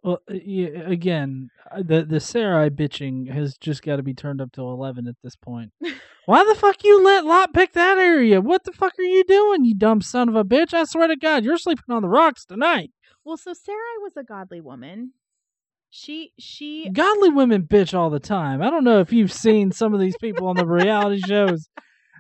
Well, 0.05 0.21
uh, 0.31 0.35
yeah, 0.35 0.69
again, 0.87 1.49
uh, 1.73 1.83
the 1.83 2.05
the 2.05 2.21
Sarai 2.21 2.69
bitching 2.69 3.33
has 3.33 3.57
just 3.57 3.83
got 3.83 3.97
to 3.97 4.03
be 4.03 4.13
turned 4.13 4.43
up 4.43 4.53
to 4.53 4.61
eleven 4.61 5.09
at 5.09 5.17
this 5.23 5.35
point. 5.35 5.73
Why 6.27 6.45
the 6.45 6.55
fuck 6.55 6.85
you 6.85 7.03
let 7.03 7.25
Lot 7.25 7.55
pick 7.55 7.73
that 7.73 7.97
area? 7.97 8.43
What 8.43 8.65
the 8.65 8.73
fuck 8.73 8.93
are 8.99 9.03
you 9.03 9.25
doing, 9.25 9.65
you 9.65 9.75
dumb 9.75 10.03
son 10.03 10.29
of 10.29 10.37
a 10.37 10.45
bitch? 10.45 10.75
I 10.75 10.85
swear 10.85 11.09
to 11.09 11.17
God, 11.17 11.43
you're 11.45 11.57
sleeping 11.57 11.95
on 11.95 12.03
the 12.03 12.09
rocks 12.09 12.45
tonight. 12.45 12.91
Well, 13.25 13.39
so 13.39 13.55
Sarai 13.55 13.99
was 14.03 14.13
a 14.19 14.23
godly 14.23 14.61
woman. 14.61 15.13
She 15.89 16.33
she 16.39 16.91
Godly 16.91 17.31
women 17.31 17.63
bitch 17.63 17.97
all 17.97 18.11
the 18.11 18.21
time. 18.21 18.61
I 18.61 18.69
don't 18.69 18.85
know 18.85 19.01
if 19.01 19.11
you've 19.11 19.33
seen 19.33 19.73
some 19.73 19.95
of 19.95 20.01
these 20.01 20.19
people 20.19 20.49
on 20.49 20.57
the 20.57 20.67
reality 20.67 21.21
shows. 21.21 21.71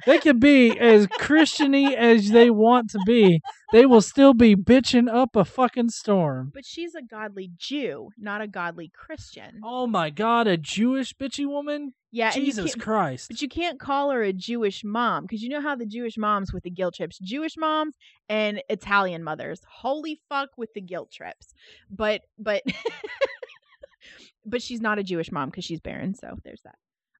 They 0.06 0.18
can 0.18 0.38
be 0.38 0.78
as 0.78 1.06
Christiany 1.06 1.94
as 1.94 2.30
they 2.30 2.50
want 2.50 2.90
to 2.90 2.98
be. 3.06 3.40
They 3.72 3.86
will 3.86 4.02
still 4.02 4.34
be 4.34 4.54
bitching 4.54 5.12
up 5.12 5.34
a 5.34 5.44
fucking 5.44 5.90
storm. 5.90 6.50
but 6.54 6.64
she's 6.64 6.94
a 6.94 7.02
godly 7.02 7.50
Jew, 7.56 8.10
not 8.18 8.40
a 8.40 8.46
godly 8.46 8.90
Christian. 8.94 9.60
Oh 9.64 9.86
my 9.86 10.10
God, 10.10 10.46
a 10.46 10.56
Jewish 10.56 11.14
bitchy 11.14 11.46
woman? 11.46 11.94
yeah, 12.14 12.30
Jesus 12.30 12.76
Christ. 12.76 13.28
But 13.28 13.42
you 13.42 13.48
can't 13.48 13.80
call 13.80 14.10
her 14.10 14.22
a 14.22 14.32
Jewish 14.32 14.84
mom 14.84 15.24
because 15.24 15.42
you 15.42 15.48
know 15.48 15.60
how 15.60 15.74
the 15.74 15.84
Jewish 15.84 16.16
moms 16.16 16.52
with 16.52 16.62
the 16.62 16.70
guilt 16.70 16.94
trips, 16.94 17.18
Jewish 17.18 17.56
moms 17.56 17.96
and 18.28 18.62
Italian 18.68 19.24
mothers. 19.24 19.60
Holy 19.68 20.20
fuck 20.28 20.50
with 20.56 20.72
the 20.74 20.80
guilt 20.80 21.10
trips. 21.10 21.52
But 21.90 22.20
but 22.38 22.62
but 24.46 24.62
she's 24.62 24.80
not 24.80 25.00
a 25.00 25.02
Jewish 25.02 25.32
mom 25.32 25.50
because 25.50 25.64
she's 25.64 25.80
barren, 25.80 26.14
so 26.14 26.36
there's 26.44 26.62
that. 26.62 26.76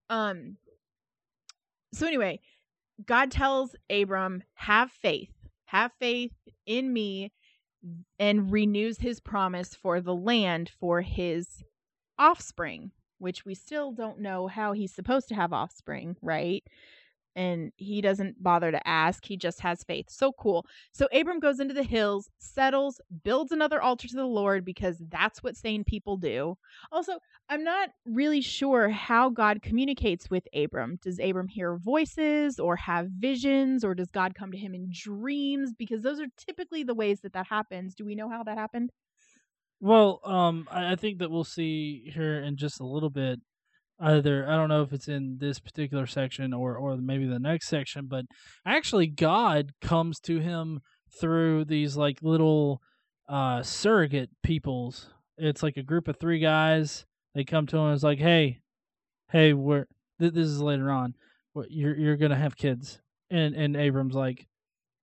Um 0.09 0.59
so 1.93 2.07
anyway, 2.07 2.39
God 3.05 3.31
tells 3.31 3.75
Abram, 3.91 4.43
have 4.55 4.91
faith. 4.91 5.33
Have 5.67 5.93
faith 5.99 6.33
in 6.67 6.93
me 6.93 7.33
and 8.19 8.51
renews 8.53 8.99
his 8.99 9.21
promise 9.21 9.75
for 9.75 10.01
the 10.01 10.15
land 10.15 10.71
for 10.81 11.03
his 11.03 11.65
offspring, 12.19 12.93
which 13.19 13.45
we 13.45 13.55
still 13.55 13.93
don't 13.93 14.21
know 14.21 14.47
how 14.47 14.73
he's 14.73 14.95
supposed 14.95 15.29
to 15.29 15.35
have 15.35 15.53
offspring, 15.53 16.17
right? 16.23 16.63
And 17.37 17.73
he 17.77 18.01
doesn't 18.01 18.43
bother 18.43 18.71
to 18.71 18.89
ask. 18.89 19.25
He 19.25 19.37
just 19.37 19.61
has 19.61 19.83
faith. 19.83 20.09
So 20.09 20.33
cool. 20.33 20.67
So 20.93 21.09
Abram 21.13 21.41
goes 21.41 21.61
into 21.61 21.75
the 21.75 21.83
hills, 21.83 22.31
settles, 22.39 23.01
builds 23.25 23.53
another 23.53 23.83
altar 23.83 24.09
to 24.09 24.17
the 24.17 24.25
Lord 24.27 24.65
because 24.65 25.03
that's 25.09 25.43
what 25.43 25.57
sane 25.57 25.85
people 25.85 26.17
do. 26.17 26.57
Also, 26.93 27.19
I'm 27.49 27.65
not 27.65 27.91
really 28.07 28.41
sure 28.41 28.89
how 28.89 29.29
God 29.29 29.63
communicates 29.63 30.31
with 30.31 30.47
Abram. 30.55 30.99
Does 31.03 31.19
Abram 31.19 31.49
hear 31.49 31.77
voices 31.77 32.59
or 32.59 32.77
have 32.77 33.09
visions 33.11 33.85
or 33.85 33.95
does 33.95 34.11
God 34.11 34.35
come 34.35 34.53
to 34.53 34.59
him 34.59 34.75
in 34.75 34.91
dreams? 34.93 35.73
Because 35.77 36.03
those 36.03 36.21
are 36.21 36.27
typically 36.37 36.85
the 36.85 36.95
ways 36.95 37.21
that 37.23 37.33
that 37.33 37.47
happens. 37.49 37.95
Do 37.95 38.05
we 38.05 38.15
know 38.15 38.29
how 38.29 38.43
that 38.45 38.59
happened? 38.59 38.91
Well, 39.81 40.21
um, 40.25 40.67
I, 40.71 40.93
I 40.93 40.97
think 40.97 41.19
that 41.19 41.31
we'll 41.31 41.45
see 41.45 42.11
here 42.15 42.41
in 42.41 42.57
just 42.57 42.81
a 42.81 42.87
little 42.87 43.11
bit. 43.11 43.41
Either 44.01 44.49
I 44.49 44.57
don't 44.57 44.69
know 44.69 44.83
if 44.83 44.93
it's 44.93 45.09
in 45.09 45.39
this 45.39 45.61
particular 45.61 46.07
section 46.07 46.53
or 46.53 46.77
or 46.77 46.97
maybe 46.97 47.27
the 47.27 47.39
next 47.39 47.69
section, 47.69 48.07
but 48.07 48.25
actually 48.67 49.07
God 49.07 49.73
comes 49.81 50.19
to 50.21 50.41
him 50.41 50.81
through 51.21 51.67
these 51.67 51.97
like 51.97 52.19
little 52.23 52.81
uh 53.29 53.63
surrogate 53.63 54.31
peoples. 54.43 55.11
It's 55.39 55.63
like 55.63 55.77
a 55.77 55.83
group 55.83 56.09
of 56.09 56.19
three 56.19 56.41
guys. 56.41 57.07
They 57.35 57.45
come 57.45 57.67
to 57.69 57.77
him 57.77 57.87
and 57.87 57.95
it's 57.95 58.05
like, 58.05 58.19
hey, 58.19 58.61
hey, 59.31 59.53
we're 59.53 59.87
th- 60.21 60.35
this 60.35 60.47
is 60.47 60.61
later 60.61 60.91
on. 60.91 61.15
What 61.53 61.71
you're 61.71 61.97
you're 61.97 62.17
gonna 62.17 62.37
have 62.37 62.57
kids, 62.57 63.01
and 63.31 63.55
and 63.55 63.77
Abram's 63.77 64.15
like, 64.15 64.47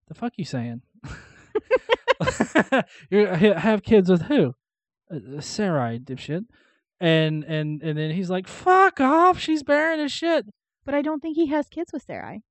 the 0.08 0.14
fuck 0.14 0.34
you 0.38 0.46
saying? 0.46 0.82
you 3.10 3.26
have 3.26 3.84
kids 3.84 4.10
with 4.10 4.24
who? 4.24 4.54
uh, 5.12 5.42
Sarai, 5.42 6.00
dipshit. 6.00 6.46
And 7.02 7.44
and 7.44 7.82
and 7.82 7.98
then 7.98 8.12
he's 8.12 8.30
like, 8.30 8.48
"Fuck 8.48 9.02
off! 9.02 9.40
She's 9.40 9.64
barren 9.64 10.00
as 10.00 10.12
shit." 10.12 10.46
But 10.86 10.94
I 10.94 11.02
don't 11.02 11.20
think 11.20 11.36
he 11.36 11.48
has 11.48 11.68
kids 11.68 11.92
with 11.92 12.04
Sarai. 12.04 12.44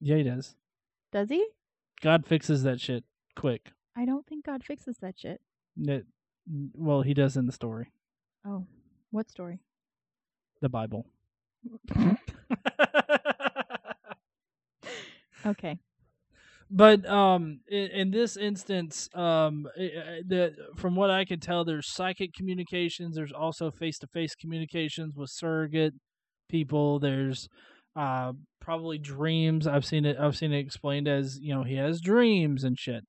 Yeah, 0.00 0.16
he 0.16 0.24
does. 0.24 0.56
Does 1.12 1.28
he? 1.28 1.46
God 2.00 2.26
fixes 2.26 2.64
that 2.64 2.80
shit 2.80 3.04
quick. 3.36 3.70
I 3.96 4.04
don't 4.04 4.26
think 4.26 4.44
God 4.44 4.62
fixes 4.64 4.96
that 5.00 5.18
shit. 5.18 5.40
It, 5.76 6.06
well, 6.74 7.02
he 7.02 7.14
does 7.14 7.36
in 7.36 7.46
the 7.46 7.52
story, 7.52 7.92
Oh, 8.44 8.66
what 9.10 9.30
story? 9.30 9.60
the 10.60 10.68
Bible. 10.68 11.06
Okay. 15.46 15.78
But 16.70 17.06
um, 17.06 17.60
in, 17.68 17.86
in 17.90 18.10
this 18.10 18.36
instance, 18.36 19.08
um, 19.14 19.66
i- 19.78 19.82
i- 19.82 20.22
the 20.26 20.54
from 20.76 20.94
what 20.96 21.10
I 21.10 21.24
can 21.24 21.40
tell, 21.40 21.64
there's 21.64 21.92
psychic 21.92 22.32
communications. 22.34 23.16
There's 23.16 23.32
also 23.32 23.70
face-to-face 23.70 24.34
communications 24.34 25.14
with 25.16 25.30
surrogate 25.30 25.94
people. 26.48 26.98
There's 26.98 27.48
uh 27.96 28.32
probably 28.60 28.98
dreams. 28.98 29.66
I've 29.66 29.84
seen 29.86 30.04
it. 30.04 30.18
I've 30.18 30.36
seen 30.36 30.52
it 30.52 30.58
explained 30.58 31.08
as 31.08 31.38
you 31.40 31.54
know 31.54 31.62
he 31.64 31.76
has 31.76 32.00
dreams 32.00 32.64
and 32.64 32.78
shit. 32.78 33.04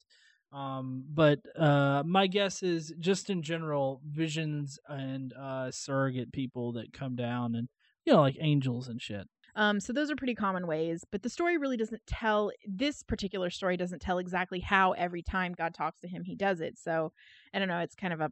Um, 0.52 1.06
but 1.14 1.40
uh, 1.58 2.04
my 2.06 2.26
guess 2.28 2.64
is 2.64 2.94
just 3.00 3.30
in 3.30 3.44
general 3.44 4.02
visions 4.06 4.80
and 4.88 5.32
uh 5.34 5.70
surrogate 5.72 6.32
people 6.32 6.74
that 6.74 6.92
come 6.94 7.16
down 7.16 7.56
and 7.56 7.68
you 8.06 8.14
know 8.14 8.22
like 8.22 8.38
angels 8.40 8.88
and 8.88 9.02
shit. 9.02 9.28
Um, 9.60 9.82
so 9.82 9.92
those 9.92 10.10
are 10.10 10.16
pretty 10.16 10.36
common 10.36 10.68
ways, 10.68 11.04
but 11.12 11.22
the 11.22 11.30
story 11.30 11.58
really 11.58 11.76
doesn't 11.76 12.08
tell. 12.08 12.52
This 12.66 13.04
particular 13.04 13.50
story 13.50 13.76
doesn't 13.76 14.02
tell 14.02 14.18
exactly 14.18 14.62
how 14.62 14.94
every 14.94 15.22
time 15.22 15.54
God 15.54 15.74
talks 15.74 16.00
to 16.00 16.08
him, 16.08 16.24
he 16.24 16.34
does 16.34 16.62
it. 16.62 16.78
So 16.78 17.12
I 17.54 17.60
don't 17.60 17.68
know. 17.68 17.80
It's 17.80 17.94
kind 17.94 18.14
of 18.14 18.22
up 18.22 18.32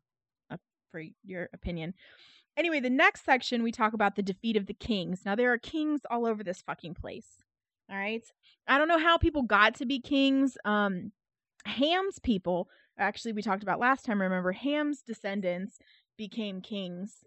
for 0.91 1.03
your 1.25 1.49
opinion. 1.53 1.93
Anyway, 2.55 2.79
the 2.79 2.89
next 2.89 3.25
section 3.25 3.61
we 3.61 3.71
talk 3.71 3.93
about 3.93 4.15
the 4.15 4.23
defeat 4.23 4.55
of 4.55 4.65
the 4.65 4.73
kings. 4.73 5.23
Now 5.25 5.35
there 5.35 5.51
are 5.51 5.57
kings 5.57 6.01
all 6.09 6.25
over 6.25 6.43
this 6.43 6.61
fucking 6.61 6.95
place. 6.95 7.43
All 7.89 7.97
right. 7.97 8.23
I 8.67 8.77
don't 8.77 8.87
know 8.87 8.97
how 8.97 9.17
people 9.17 9.43
got 9.43 9.75
to 9.75 9.85
be 9.85 9.99
kings. 9.99 10.57
Um, 10.65 11.11
Ham's 11.65 12.19
people, 12.19 12.69
actually, 12.97 13.33
we 13.33 13.41
talked 13.41 13.63
about 13.63 13.79
last 13.79 14.05
time. 14.05 14.21
Remember, 14.21 14.53
Ham's 14.53 15.01
descendants 15.01 15.77
became 16.17 16.61
kings. 16.61 17.25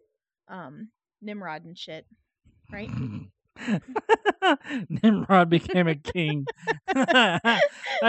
Um, 0.49 0.89
Nimrod 1.23 1.65
and 1.65 1.79
shit, 1.79 2.07
right? 2.73 2.91
Nimrod 5.03 5.51
became 5.51 5.89
a 5.89 5.95
king. 5.95 6.47
I 6.89 7.61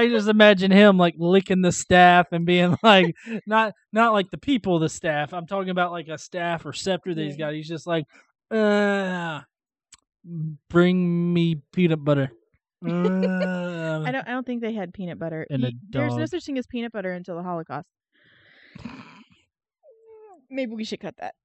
just 0.10 0.28
imagine 0.30 0.72
him 0.72 0.98
like 0.98 1.16
licking 1.18 1.62
the 1.62 1.72
staff 1.72 2.28
and 2.32 2.46
being 2.46 2.78
like, 2.84 3.16
not 3.46 3.74
not 3.92 4.14
like 4.14 4.30
the 4.32 4.38
people, 4.38 4.80
the 4.80 4.90
staff. 4.90 5.34
I'm 5.34 5.48
talking 5.48 5.70
about 5.70 5.92
like 5.92 6.08
a 6.08 6.18
staff 6.18 6.66
or 6.66 6.74
scepter 6.74 7.14
that 7.14 7.22
he's 7.22 7.38
got. 7.38 7.54
He's 7.54 7.68
just 7.68 7.88
like, 7.88 8.06
uh, 8.50 9.42
bring 10.70 11.34
me 11.34 11.62
peanut 11.74 12.04
butter. 12.04 12.32
I 12.84 12.90
Uh, 12.90 14.12
don't. 14.12 14.28
I 14.28 14.32
don't 14.32 14.46
think 14.46 14.62
they 14.62 14.74
had 14.74 14.94
peanut 14.94 15.20
butter. 15.20 15.46
And 15.50 15.64
a 15.64 15.68
Y- 15.68 15.74
There's 15.92 16.18
no 16.18 16.26
such 16.26 16.46
thing 16.46 16.58
as 16.58 16.66
peanut 16.68 16.92
butter 16.92 17.12
until 17.12 17.36
the 17.36 17.44
Holocaust. 17.44 17.88
Maybe 20.50 20.74
we 20.76 20.84
should 20.84 21.00
cut 21.00 21.16
that. 21.18 21.36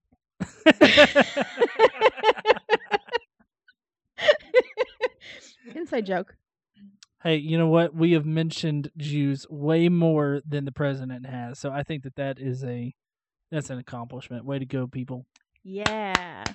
Inside 5.74 6.06
joke. 6.06 6.36
hey, 7.22 7.36
you 7.36 7.58
know 7.58 7.68
what? 7.68 7.94
We 7.94 8.12
have 8.12 8.26
mentioned 8.26 8.90
Jews 8.96 9.46
way 9.48 9.88
more 9.88 10.40
than 10.46 10.64
the 10.64 10.72
president 10.72 11.26
has, 11.26 11.58
so 11.58 11.70
I 11.70 11.82
think 11.82 12.02
that 12.04 12.16
that 12.16 12.38
is 12.38 12.64
a 12.64 12.94
that's 13.50 13.70
an 13.70 13.78
accomplishment. 13.78 14.44
Way 14.44 14.58
to 14.58 14.66
go, 14.66 14.86
people. 14.86 15.26
Yeah. 15.62 16.52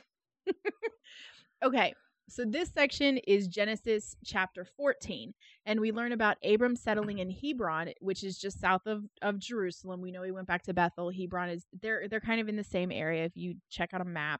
okay. 1.63 1.93
So 2.30 2.45
this 2.45 2.69
section 2.69 3.17
is 3.28 3.49
Genesis 3.49 4.15
chapter 4.24 4.63
14, 4.63 5.34
and 5.65 5.82
we 5.82 5.91
learn 5.91 6.13
about 6.13 6.38
Abram 6.45 6.78
settling 6.78 7.19
in 7.19 7.30
Hebron, 7.30 7.89
which 7.99 8.24
is 8.24 8.38
just 8.38 8.57
south 8.61 8.86
of, 8.86 9.03
of 9.22 9.38
Jerusalem. 9.38 9.99
We 9.99 10.11
know 10.11 10.24
he 10.24 10.32
went 10.32 10.47
back 10.47 10.63
to 10.63 10.74
Bethel. 10.74 11.11
Hebron 11.11 11.49
is 11.49 11.65
they're 11.82 12.07
they're 12.07 12.22
kind 12.22 12.39
of 12.39 12.47
in 12.47 12.55
the 12.55 12.63
same 12.63 12.89
area 12.89 13.26
if 13.26 13.36
you 13.36 13.55
check 13.69 13.93
out 13.93 13.99
a 13.99 14.05
map 14.05 14.39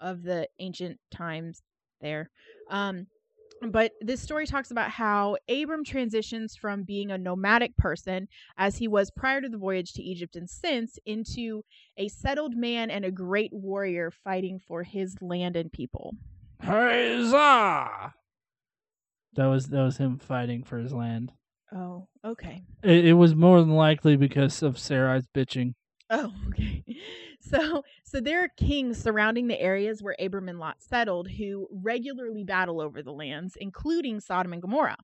of 0.00 0.24
the 0.24 0.48
ancient 0.58 0.98
times 1.12 1.62
there. 2.00 2.30
Um 2.70 3.06
but 3.70 3.92
this 4.00 4.20
story 4.20 4.46
talks 4.46 4.70
about 4.70 4.90
how 4.90 5.36
Abram 5.48 5.84
transitions 5.84 6.56
from 6.56 6.82
being 6.82 7.10
a 7.10 7.18
nomadic 7.18 7.76
person, 7.76 8.28
as 8.56 8.76
he 8.76 8.88
was 8.88 9.10
prior 9.10 9.40
to 9.40 9.48
the 9.48 9.58
voyage 9.58 9.92
to 9.94 10.02
Egypt 10.02 10.36
and 10.36 10.48
since, 10.48 10.98
into 11.06 11.64
a 11.96 12.08
settled 12.08 12.56
man 12.56 12.90
and 12.90 13.04
a 13.04 13.10
great 13.10 13.52
warrior 13.52 14.10
fighting 14.10 14.58
for 14.58 14.82
his 14.82 15.16
land 15.20 15.56
and 15.56 15.72
people. 15.72 16.14
Huzzah! 16.62 18.14
That 19.34 19.46
was 19.46 19.66
that 19.68 19.82
was 19.82 19.98
him 19.98 20.18
fighting 20.18 20.64
for 20.64 20.78
his 20.78 20.92
land. 20.92 21.32
Oh, 21.72 22.08
okay. 22.24 22.62
It, 22.82 23.06
it 23.06 23.12
was 23.12 23.34
more 23.34 23.60
than 23.60 23.74
likely 23.74 24.16
because 24.16 24.62
of 24.62 24.78
Sarai's 24.78 25.26
bitching. 25.34 25.74
Oh, 26.10 26.32
okay. 26.48 26.84
So, 27.40 27.84
so 28.02 28.20
there 28.20 28.44
are 28.44 28.48
kings 28.48 29.00
surrounding 29.00 29.46
the 29.46 29.60
areas 29.60 30.02
where 30.02 30.16
Abram 30.18 30.48
and 30.48 30.58
Lot 30.58 30.82
settled 30.82 31.30
who 31.30 31.68
regularly 31.70 32.44
battle 32.44 32.80
over 32.80 33.02
the 33.02 33.12
lands, 33.12 33.56
including 33.60 34.20
Sodom 34.20 34.52
and 34.52 34.62
Gomorrah. 34.62 34.96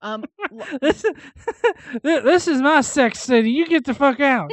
Um, 0.00 0.24
this, 0.80 1.04
this 2.02 2.48
is 2.48 2.60
my 2.60 2.80
sex 2.80 3.20
city. 3.20 3.50
You 3.50 3.66
get 3.66 3.84
the 3.84 3.94
fuck 3.94 4.20
out. 4.20 4.52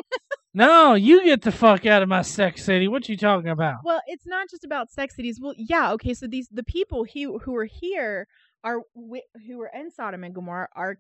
no, 0.54 0.94
you 0.94 1.24
get 1.24 1.42
the 1.42 1.52
fuck 1.52 1.86
out 1.86 2.04
of 2.04 2.10
my 2.10 2.22
sex 2.22 2.64
city. 2.64 2.88
What 2.88 3.10
you 3.10 3.18
talking 3.18 3.50
about? 3.50 3.78
well, 3.84 4.02
it's 4.08 4.28
not 4.28 4.50
just 4.50 4.64
about 4.64 4.92
sex 4.92 5.16
cities. 5.16 5.40
Well, 5.42 5.54
yeah, 5.58 5.92
okay. 5.94 6.14
So 6.14 6.28
these 6.28 6.48
the 6.52 6.64
people 6.64 7.06
who 7.14 7.40
who 7.40 7.56
are 7.56 7.66
here 7.66 8.28
are 8.64 8.82
who 9.48 9.62
are 9.62 9.72
in 9.74 9.92
Sodom 9.92 10.24
and 10.24 10.36
Gomorrah 10.36 10.70
are 10.76 10.98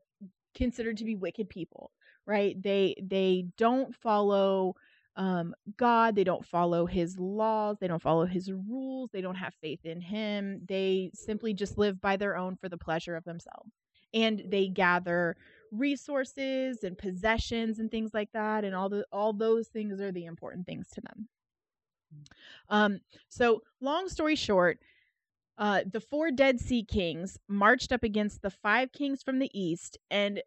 considered 0.55 0.97
to 0.97 1.05
be 1.05 1.15
wicked 1.15 1.49
people, 1.49 1.91
right? 2.25 2.61
They 2.61 2.95
they 3.01 3.45
don't 3.57 3.93
follow 3.95 4.75
um 5.15 5.53
God, 5.77 6.15
they 6.15 6.23
don't 6.23 6.45
follow 6.45 6.85
his 6.85 7.17
laws, 7.17 7.77
they 7.79 7.87
don't 7.87 8.01
follow 8.01 8.25
his 8.25 8.51
rules, 8.51 9.09
they 9.11 9.21
don't 9.21 9.35
have 9.35 9.53
faith 9.61 9.85
in 9.85 10.01
him. 10.01 10.61
They 10.67 11.11
simply 11.13 11.53
just 11.53 11.77
live 11.77 11.99
by 11.99 12.17
their 12.17 12.37
own 12.37 12.55
for 12.55 12.69
the 12.69 12.77
pleasure 12.77 13.15
of 13.15 13.23
themselves. 13.25 13.71
And 14.13 14.43
they 14.47 14.67
gather 14.67 15.35
resources 15.71 16.83
and 16.83 16.97
possessions 16.97 17.79
and 17.79 17.91
things 17.91 18.11
like 18.13 18.31
that 18.33 18.63
and 18.63 18.75
all 18.75 18.89
the 18.89 19.05
all 19.11 19.33
those 19.33 19.67
things 19.67 20.01
are 20.01 20.11
the 20.11 20.25
important 20.25 20.65
things 20.65 20.89
to 20.93 21.01
them. 21.01 21.27
Um 22.69 22.99
so 23.29 23.61
long 23.81 24.09
story 24.09 24.35
short, 24.35 24.79
uh, 25.59 25.83
the 25.91 25.99
four 25.99 26.31
Dead 26.31 26.59
Sea 26.59 26.83
kings 26.83 27.37
marched 27.49 27.91
up 27.91 28.03
against 28.03 28.41
the 28.41 28.49
five 28.49 28.93
kings 28.93 29.21
from 29.21 29.39
the 29.39 29.51
east, 29.53 29.97
and 30.09 30.41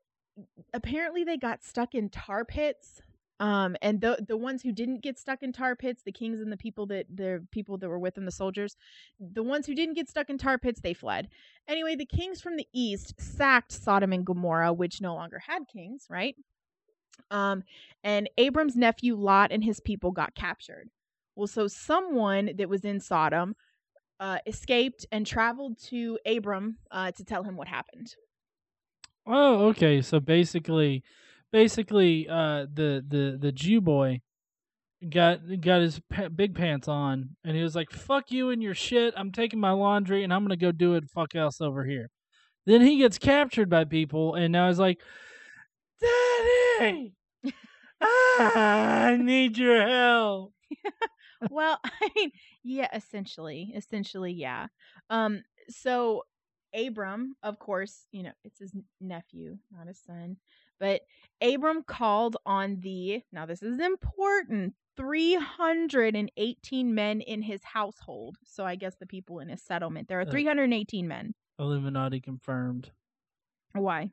apparently 0.73 1.23
they 1.23 1.37
got 1.37 1.63
stuck 1.63 1.95
in 1.95 2.09
tar 2.09 2.47
pits. 2.47 3.03
Um, 3.43 3.75
and 3.83 4.01
the 4.01 4.25
the 4.29 4.37
ones 4.37 4.63
who 4.63 4.71
didn't 4.71 5.03
get 5.03 5.19
stuck 5.19 5.43
in 5.43 5.53
tar 5.53 5.75
pits, 5.75 6.05
the 6.05 6.13
kings 6.13 6.41
and 6.41 6.53
the 6.53 6.57
people 6.57 6.87
that 6.87 7.07
the 7.13 7.45
people 7.51 7.77
that 7.79 7.89
were 7.89 7.99
with 7.99 8.15
them, 8.15 8.25
the 8.25 8.31
soldiers, 8.31 8.77
the 9.19 9.43
ones 9.43 9.67
who 9.67 9.75
didn't 9.75 9.95
get 9.95 10.09
stuck 10.09 10.31
in 10.31 10.39
tar 10.39 10.59
pits, 10.59 10.81
they 10.81 10.95
fled. 10.95 11.29
Anyway, 11.67 11.97
the 11.97 12.07
kings 12.07 12.41
from 12.41 12.57
the 12.57 12.69
east 12.73 13.21
sacked 13.21 13.73
Sodom 13.73 14.13
and 14.13 14.25
Gomorrah, 14.25 14.73
which 14.73 15.01
no 15.01 15.17
longer 15.17 15.41
had 15.41 15.67
kings, 15.67 16.07
right? 16.09 16.37
Um, 17.33 17.65
and 18.05 18.31
Abram's 18.39 18.77
nephew 18.77 19.17
Lot 19.17 19.51
and 19.51 19.65
his 19.65 19.81
people 19.81 20.13
got 20.13 20.37
captured. 20.37 20.91
Well, 21.35 21.49
so 21.49 21.67
someone 21.67 22.53
that 22.57 22.69
was 22.69 22.85
in 22.85 23.01
Sodom 23.01 23.57
uh, 24.21 24.39
escaped 24.47 25.05
and 25.11 25.27
traveled 25.27 25.83
to 25.89 26.17
Abram 26.25 26.79
uh, 26.93 27.11
to 27.11 27.25
tell 27.25 27.43
him 27.43 27.57
what 27.57 27.67
happened. 27.67 28.15
Oh, 29.27 29.67
okay. 29.71 30.01
So 30.01 30.21
basically, 30.21 31.03
basically, 31.53 32.29
uh, 32.29 32.67
the 32.73 33.05
the 33.07 33.39
the 33.41 33.53
Jew 33.53 33.81
boy 33.81 34.21
got 35.11 35.41
got 35.61 35.83
his 35.83 36.01
pa- 36.11 36.29
big 36.29 36.55
pants 36.55 36.89
on, 36.89 37.37
and 37.45 37.57
he 37.57 37.63
was 37.63 37.75
like, 37.75 37.91
"Fuck 37.91 38.31
you 38.31 38.51
and 38.51 38.63
your 38.63 38.75
shit. 38.75 39.15
I'm 39.17 39.33
taking 39.33 39.61
my 39.61 39.73
laundry, 39.73 40.25
and 40.25 40.33
I'm 40.33 40.45
gonna 40.45 40.57
go 40.57 40.73
do 40.73 40.95
it. 40.95 41.11
Fuck 41.11 41.35
else 41.35 41.61
over 41.61 41.85
here." 41.85 42.09
Then 42.67 42.83
he 42.83 42.99
gets 42.99 43.19
captured 43.19 43.69
by 43.71 43.85
people, 43.85 44.35
and 44.35 44.53
now 44.53 44.69
he's 44.69 44.79
like, 44.79 45.01
"Daddy, 46.01 47.15
I 48.01 49.17
need 49.21 49.59
your 49.59 49.87
help." 49.87 50.53
well, 51.51 51.79
I 51.85 52.11
mean, 52.17 52.31
yeah, 52.63 52.89
essentially, 52.95 53.73
essentially, 53.75 54.33
yeah. 54.33 54.69
Um, 55.11 55.43
so 55.69 56.25
Abram, 56.75 57.37
of 57.43 57.59
course, 57.59 58.07
you 58.13 58.23
know, 58.23 58.33
it's 58.45 58.59
his 58.59 58.73
nephew, 59.01 59.59
not 59.71 59.87
his 59.87 60.01
son, 60.01 60.37
but 60.83 61.03
Abram 61.41 61.85
called 61.85 62.37
on 62.45 62.81
the 62.81 63.23
now 63.33 63.47
this 63.47 63.63
is 63.63 63.79
important 63.79 64.75
318 64.97 66.95
men 66.95 67.21
in 67.21 67.41
his 67.43 67.63
household. 67.65 68.37
So 68.45 68.65
I 68.65 68.75
guess 68.75 68.97
the 68.97 69.07
people 69.07 69.39
in 69.39 69.49
his 69.49 69.63
settlement. 69.63 70.09
There 70.09 70.19
are 70.19 70.27
Uh, 70.29 70.31
318 70.31 71.09
men. 71.09 71.35
Illuminati 71.59 72.21
confirmed. 72.21 72.91
Why? 73.73 74.11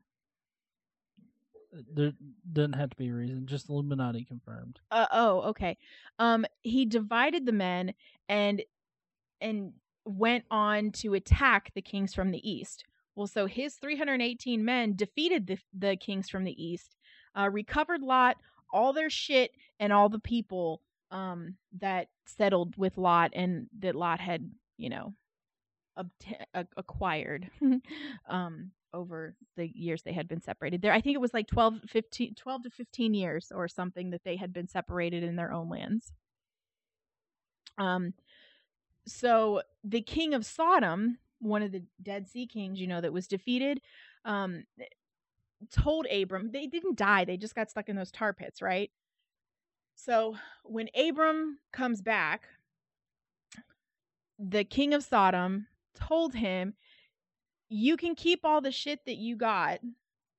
There 1.72 2.14
doesn't 2.52 2.74
have 2.74 2.92
to 2.92 2.96
be 2.96 3.10
a 3.10 3.14
reason. 3.14 3.46
Just 3.46 3.70
Illuminati 3.70 4.24
confirmed. 4.24 4.80
Uh, 4.90 5.08
oh, 5.12 5.42
okay. 5.42 5.78
Um, 6.18 6.46
he 6.62 6.86
divided 6.86 7.46
the 7.46 7.52
men 7.52 7.94
and 8.28 8.64
and 9.42 9.74
went 10.06 10.46
on 10.52 10.92
to 10.92 11.14
attack 11.14 11.72
the 11.74 11.82
kings 11.82 12.14
from 12.14 12.32
the 12.32 12.50
east. 12.50 12.84
Well, 13.20 13.28
so 13.28 13.48
his 13.48 13.76
318 13.76 14.64
men 14.64 14.96
defeated 14.96 15.46
the 15.46 15.58
the 15.78 15.98
kings 15.98 16.30
from 16.30 16.46
the 16.46 16.64
east, 16.64 16.96
uh, 17.38 17.50
recovered 17.52 18.02
Lot, 18.02 18.38
all 18.72 18.94
their 18.94 19.10
shit, 19.10 19.52
and 19.78 19.92
all 19.92 20.08
the 20.08 20.20
people 20.20 20.82
um 21.12 21.56
that 21.82 22.08
settled 22.26 22.78
with 22.78 22.98
Lot 22.98 23.32
and 23.36 23.68
that 23.80 23.94
Lot 23.96 24.22
had, 24.22 24.50
you 24.78 24.88
know, 24.90 25.14
obta- 25.98 26.68
acquired 26.78 27.50
um 28.30 28.72
over 28.94 29.36
the 29.58 29.68
years 29.68 30.02
they 30.04 30.14
had 30.14 30.30
been 30.30 30.42
separated. 30.42 30.82
There 30.82 30.94
i 30.94 31.02
think 31.02 31.16
it 31.16 31.22
was 31.22 31.34
like 31.34 31.48
12 31.48 31.82
15 31.90 32.36
12 32.36 32.64
to 32.64 32.70
15 32.70 33.14
years 33.14 33.52
or 33.54 33.68
something 33.68 34.12
that 34.12 34.24
they 34.24 34.38
had 34.38 34.54
been 34.54 34.70
separated 34.70 35.24
in 35.24 35.36
their 35.36 35.52
own 35.52 35.70
lands. 35.70 36.14
Um 37.78 38.14
so 39.06 39.62
the 39.84 40.02
king 40.02 40.34
of 40.34 40.46
sodom 40.46 41.18
one 41.40 41.62
of 41.62 41.72
the 41.72 41.84
dead 42.02 42.28
sea 42.28 42.46
kings 42.46 42.80
you 42.80 42.88
know 42.88 43.02
that 43.02 43.14
was 43.14 43.28
defeated 43.28 43.82
um 44.26 44.64
told 45.72 46.06
abram 46.08 46.52
they 46.52 46.68
didn't 46.68 46.98
die 46.98 47.26
they 47.26 47.38
just 47.38 47.56
got 47.56 47.70
stuck 47.70 47.90
in 47.90 47.96
those 47.96 48.12
tar 48.12 48.34
pits 48.34 48.62
right 48.62 48.92
so 49.96 50.36
when 50.64 50.90
abram 50.96 51.60
comes 51.72 52.02
back 52.02 52.48
the 54.38 54.64
king 54.64 54.94
of 54.94 55.04
sodom 55.04 55.68
told 55.94 56.34
him 56.34 56.74
you 57.70 57.98
can 57.98 58.16
keep 58.16 58.44
all 58.44 58.62
the 58.62 58.72
shit 58.72 59.06
that 59.06 59.18
you 59.18 59.36
got, 59.36 59.80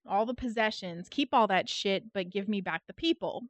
all 0.06 0.26
the 0.26 0.34
possessions, 0.34 1.08
keep 1.08 1.32
all 1.32 1.46
that 1.46 1.68
shit, 1.68 2.12
but 2.12 2.30
give 2.30 2.48
me 2.48 2.60
back 2.60 2.82
the 2.86 2.92
people. 2.92 3.44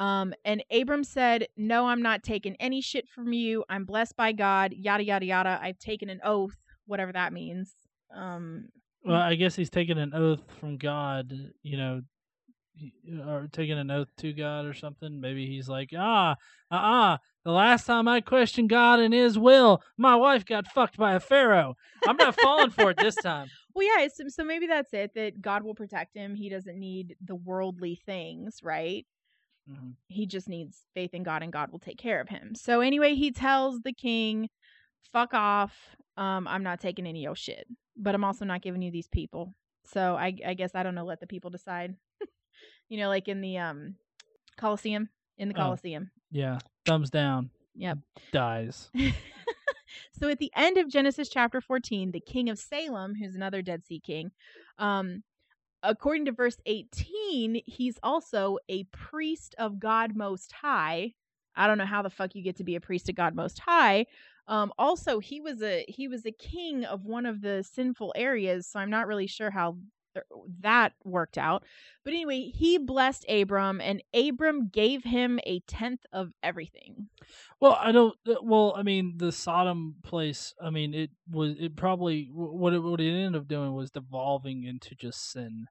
Um, 0.00 0.32
and 0.46 0.64
Abram 0.72 1.04
said, 1.04 1.46
No, 1.58 1.86
I'm 1.86 2.00
not 2.00 2.22
taking 2.22 2.56
any 2.56 2.80
shit 2.80 3.06
from 3.06 3.34
you. 3.34 3.64
I'm 3.68 3.84
blessed 3.84 4.16
by 4.16 4.32
God, 4.32 4.72
yada, 4.72 5.04
yada, 5.04 5.26
yada. 5.26 5.60
I've 5.62 5.78
taken 5.78 6.08
an 6.08 6.20
oath, 6.24 6.56
whatever 6.86 7.12
that 7.12 7.34
means. 7.34 7.74
Um, 8.16 8.70
Well, 9.04 9.20
I 9.20 9.34
guess 9.34 9.54
he's 9.54 9.68
taking 9.68 9.98
an 9.98 10.14
oath 10.14 10.40
from 10.58 10.78
God, 10.78 11.32
you 11.62 11.76
know, 11.76 12.00
or 13.28 13.48
taking 13.52 13.78
an 13.78 13.90
oath 13.90 14.08
to 14.18 14.32
God 14.32 14.64
or 14.64 14.72
something. 14.72 15.20
Maybe 15.20 15.46
he's 15.46 15.68
like, 15.68 15.90
ah, 15.94 16.36
uh 16.70 16.74
uh 16.74 17.18
The 17.44 17.52
last 17.52 17.84
time 17.84 18.08
I 18.08 18.22
questioned 18.22 18.70
God 18.70 19.00
and 19.00 19.12
His 19.12 19.38
will, 19.38 19.82
my 19.98 20.16
wife 20.16 20.46
got 20.46 20.66
fucked 20.66 20.96
by 20.96 21.12
a 21.12 21.20
pharaoh. 21.20 21.74
I'm 22.08 22.16
not 22.16 22.40
falling 22.40 22.70
for 22.70 22.90
it 22.90 22.96
this 22.96 23.16
time. 23.16 23.50
well, 23.74 23.86
yeah, 23.86 24.08
so 24.28 24.44
maybe 24.44 24.66
that's 24.66 24.94
it, 24.94 25.12
that 25.14 25.42
God 25.42 25.62
will 25.62 25.74
protect 25.74 26.16
him. 26.16 26.34
He 26.34 26.48
doesn't 26.48 26.78
need 26.78 27.16
the 27.22 27.34
worldly 27.34 28.00
things, 28.06 28.60
right? 28.62 29.06
Mhm. 29.70 29.94
he 30.08 30.26
just 30.26 30.48
needs 30.48 30.86
faith 30.94 31.14
in 31.14 31.22
God 31.22 31.42
and 31.42 31.52
God 31.52 31.70
will 31.70 31.78
take 31.78 31.98
care 31.98 32.20
of 32.20 32.28
him. 32.28 32.54
So 32.54 32.80
anyway, 32.80 33.14
he 33.14 33.30
tells 33.30 33.80
the 33.80 33.92
king, 33.92 34.48
"Fuck 35.12 35.32
off. 35.34 35.96
Um, 36.16 36.48
I'm 36.48 36.62
not 36.62 36.80
taking 36.80 37.06
any 37.06 37.20
of 37.20 37.28
your 37.30 37.36
shit, 37.36 37.66
but 37.96 38.14
I'm 38.14 38.24
also 38.24 38.44
not 38.44 38.62
giving 38.62 38.82
you 38.82 38.90
these 38.90 39.08
people." 39.08 39.54
So 39.84 40.16
I, 40.16 40.36
I 40.46 40.54
guess 40.54 40.74
I 40.74 40.82
don't 40.82 40.94
know. 40.94 41.04
Let 41.04 41.20
the 41.20 41.26
people 41.26 41.50
decide. 41.50 41.96
you 42.88 42.98
know, 42.98 43.08
like 43.08 43.28
in 43.28 43.40
the 43.40 43.58
um, 43.58 43.96
Colosseum. 44.56 45.08
In 45.38 45.48
the 45.48 45.54
Oh. 45.54 45.58
Colosseum. 45.62 46.10
Yeah, 46.30 46.58
thumbs 46.84 47.08
down. 47.10 47.50
Yep. 47.74 47.98
Dies. 48.30 48.90
so 50.12 50.28
at 50.28 50.38
the 50.38 50.52
end 50.54 50.76
of 50.76 50.88
Genesis 50.88 51.28
chapter 51.28 51.60
14, 51.60 52.10
the 52.12 52.20
king 52.20 52.50
of 52.50 52.58
Salem, 52.58 53.14
who's 53.14 53.34
another 53.34 53.62
Dead 53.62 53.84
Sea 53.86 54.00
king, 54.00 54.32
um, 54.78 55.22
according 55.82 56.26
to 56.26 56.32
verse 56.32 56.58
18, 56.66 57.62
he's 57.66 57.98
also 58.02 58.58
a 58.68 58.84
priest 58.84 59.54
of 59.58 59.78
God 59.78 60.14
Most 60.14 60.52
High. 60.52 61.14
I 61.56 61.66
don't 61.66 61.78
know 61.78 61.86
how 61.86 62.02
the 62.02 62.10
fuck 62.10 62.34
you 62.34 62.42
get 62.42 62.56
to 62.56 62.64
be 62.64 62.76
a 62.76 62.80
priest 62.80 63.08
of 63.08 63.14
God 63.14 63.34
Most 63.34 63.58
High. 63.58 64.06
Um, 64.48 64.72
also, 64.78 65.20
he 65.20 65.40
was 65.40 65.62
a 65.62 65.84
he 65.88 66.08
was 66.08 66.26
a 66.26 66.32
king 66.32 66.84
of 66.84 67.04
one 67.04 67.26
of 67.26 67.40
the 67.40 67.62
sinful 67.62 68.12
areas, 68.16 68.66
so 68.66 68.80
I'm 68.80 68.90
not 68.90 69.06
really 69.06 69.26
sure 69.26 69.50
how 69.50 69.76
that 70.60 70.92
worked 71.04 71.38
out. 71.38 71.64
But 72.04 72.12
anyway, 72.14 72.50
he 72.54 72.78
blessed 72.78 73.24
Abram, 73.28 73.80
and 73.80 74.02
Abram 74.14 74.68
gave 74.68 75.04
him 75.04 75.38
a 75.44 75.60
tenth 75.60 76.04
of 76.12 76.32
everything. 76.42 77.08
Well, 77.60 77.78
I 77.80 77.92
don't. 77.92 78.14
uh, 78.26 78.36
Well, 78.42 78.74
I 78.76 78.82
mean, 78.82 79.14
the 79.18 79.32
Sodom 79.32 79.96
place. 80.02 80.54
I 80.62 80.70
mean, 80.70 80.94
it 80.94 81.10
was. 81.30 81.54
It 81.58 81.76
probably 81.76 82.30
what 82.32 82.72
it 82.72 82.80
what 82.80 83.00
it 83.00 83.10
ended 83.12 83.40
up 83.40 83.48
doing 83.48 83.74
was 83.74 83.90
devolving 83.90 84.64
into 84.64 84.94
just 84.94 85.30
sin. 85.30 85.66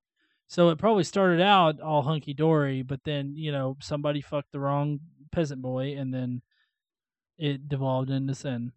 So 0.48 0.70
it 0.70 0.80
probably 0.80 1.04
started 1.04 1.42
out 1.42 1.80
all 1.80 2.02
hunky 2.02 2.34
dory, 2.34 2.82
but 2.82 3.04
then 3.04 3.36
you 3.36 3.52
know 3.52 3.78
somebody 3.82 4.22
fucked 4.22 4.52
the 4.52 4.60
wrong 4.60 5.00
peasant 5.32 5.62
boy, 5.62 5.96
and 5.98 6.14
then 6.14 6.42
it 7.38 7.68
devolved 7.70 8.10
into 8.10 8.36
sin. 8.36 8.72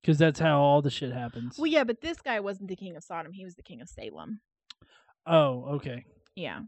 Because 0.00 0.18
that's 0.18 0.40
how 0.40 0.60
all 0.60 0.82
the 0.82 0.90
shit 0.90 1.12
happens. 1.12 1.56
Well, 1.58 1.70
yeah, 1.70 1.84
but 1.84 2.00
this 2.00 2.20
guy 2.20 2.40
wasn't 2.40 2.68
the 2.68 2.74
king 2.76 2.96
of 2.96 3.04
Sodom; 3.04 3.32
he 3.32 3.44
was 3.44 3.54
the 3.54 3.62
king 3.62 3.80
of 3.80 3.88
Salem. 3.88 4.40
Oh, 5.26 5.74
okay. 5.74 6.04
Yeah. 6.34 6.60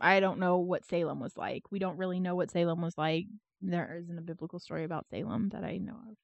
I 0.00 0.20
don't 0.20 0.38
know 0.38 0.58
what 0.58 0.86
Salem 0.86 1.20
was 1.20 1.36
like. 1.36 1.64
We 1.70 1.78
don't 1.78 1.98
really 1.98 2.20
know 2.20 2.34
what 2.34 2.50
Salem 2.50 2.80
was 2.80 2.96
like. 2.96 3.26
There 3.60 3.98
isn't 4.02 4.18
a 4.18 4.22
biblical 4.22 4.58
story 4.58 4.84
about 4.84 5.06
Salem 5.10 5.50
that 5.50 5.64
I 5.64 5.76
know 5.76 5.92
of. 5.92 6.16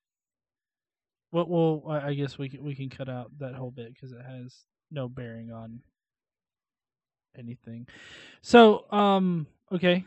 Well, 1.33 1.47
well, 1.49 1.83
I 1.89 2.09
I 2.09 2.15
guess 2.15 2.39
we 2.39 2.49
can, 2.49 2.65
we 2.65 2.75
can 2.75 2.89
cut 2.89 3.09
out 3.09 3.31
that 3.39 3.55
whole 3.55 3.71
bit 3.71 3.93
because 3.93 4.13
it 4.13 4.25
has 4.25 4.65
no 4.91 5.09
bearing 5.09 5.53
on 5.53 5.81
anything. 7.39 7.87
So, 8.41 8.91
um, 8.91 9.47
okay. 9.73 10.05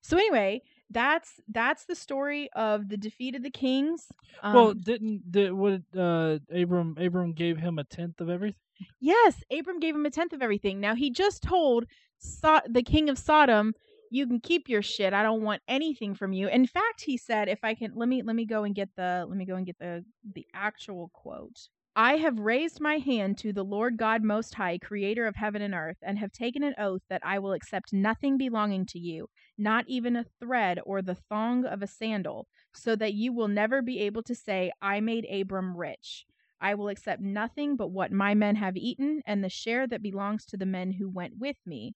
So 0.00 0.16
anyway, 0.16 0.62
that's 0.90 1.40
that's 1.48 1.86
the 1.86 1.94
story 1.94 2.48
of 2.54 2.88
the 2.88 2.96
defeat 2.96 3.34
of 3.34 3.42
the 3.42 3.50
kings. 3.50 4.06
Um, 4.42 4.54
well, 4.54 4.74
didn't 4.74 5.30
did 5.30 5.52
what 5.52 5.82
uh 5.96 6.38
Abram 6.54 6.96
Abram 6.98 7.32
gave 7.32 7.58
him 7.58 7.78
a 7.78 7.84
tenth 7.84 8.20
of 8.20 8.28
everything? 8.30 8.58
Yes, 9.00 9.42
Abram 9.50 9.80
gave 9.80 9.94
him 9.94 10.06
a 10.06 10.10
tenth 10.10 10.32
of 10.32 10.42
everything. 10.42 10.80
Now 10.80 10.94
he 10.94 11.10
just 11.10 11.42
told 11.42 11.86
so- 12.18 12.60
the 12.68 12.82
king 12.82 13.08
of 13.08 13.18
Sodom, 13.18 13.74
"You 14.10 14.26
can 14.26 14.40
keep 14.40 14.68
your 14.68 14.82
shit. 14.82 15.12
I 15.12 15.22
don't 15.22 15.42
want 15.42 15.62
anything 15.68 16.14
from 16.14 16.32
you." 16.32 16.48
In 16.48 16.66
fact, 16.66 17.02
he 17.02 17.16
said, 17.16 17.48
"If 17.48 17.64
I 17.64 17.74
can, 17.74 17.94
let 17.94 18.08
me 18.08 18.22
let 18.22 18.36
me 18.36 18.46
go 18.46 18.64
and 18.64 18.74
get 18.74 18.90
the 18.96 19.26
let 19.28 19.36
me 19.36 19.44
go 19.44 19.56
and 19.56 19.66
get 19.66 19.78
the 19.78 20.04
the 20.34 20.46
actual 20.54 21.10
quote." 21.12 21.68
I 21.96 22.16
have 22.16 22.40
raised 22.40 22.80
my 22.80 22.98
hand 22.98 23.38
to 23.38 23.52
the 23.52 23.64
Lord 23.64 23.96
God 23.96 24.24
Most 24.24 24.56
High, 24.56 24.78
creator 24.78 25.28
of 25.28 25.36
heaven 25.36 25.62
and 25.62 25.74
earth, 25.74 25.98
and 26.02 26.18
have 26.18 26.32
taken 26.32 26.64
an 26.64 26.74
oath 26.76 27.02
that 27.08 27.24
I 27.24 27.38
will 27.38 27.52
accept 27.52 27.92
nothing 27.92 28.36
belonging 28.36 28.84
to 28.86 28.98
you, 28.98 29.28
not 29.56 29.84
even 29.86 30.16
a 30.16 30.24
thread 30.40 30.80
or 30.84 31.02
the 31.02 31.14
thong 31.14 31.64
of 31.64 31.82
a 31.82 31.86
sandal, 31.86 32.48
so 32.72 32.96
that 32.96 33.14
you 33.14 33.32
will 33.32 33.46
never 33.46 33.80
be 33.80 34.00
able 34.00 34.24
to 34.24 34.34
say, 34.34 34.72
I 34.82 34.98
made 34.98 35.24
Abram 35.26 35.76
rich. 35.76 36.26
I 36.64 36.74
will 36.74 36.88
accept 36.88 37.20
nothing 37.20 37.76
but 37.76 37.88
what 37.88 38.10
my 38.10 38.34
men 38.34 38.56
have 38.56 38.76
eaten, 38.76 39.20
and 39.26 39.44
the 39.44 39.50
share 39.50 39.86
that 39.86 40.02
belongs 40.02 40.46
to 40.46 40.56
the 40.56 40.66
men 40.66 40.92
who 40.92 41.10
went 41.10 41.34
with 41.38 41.58
me. 41.66 41.94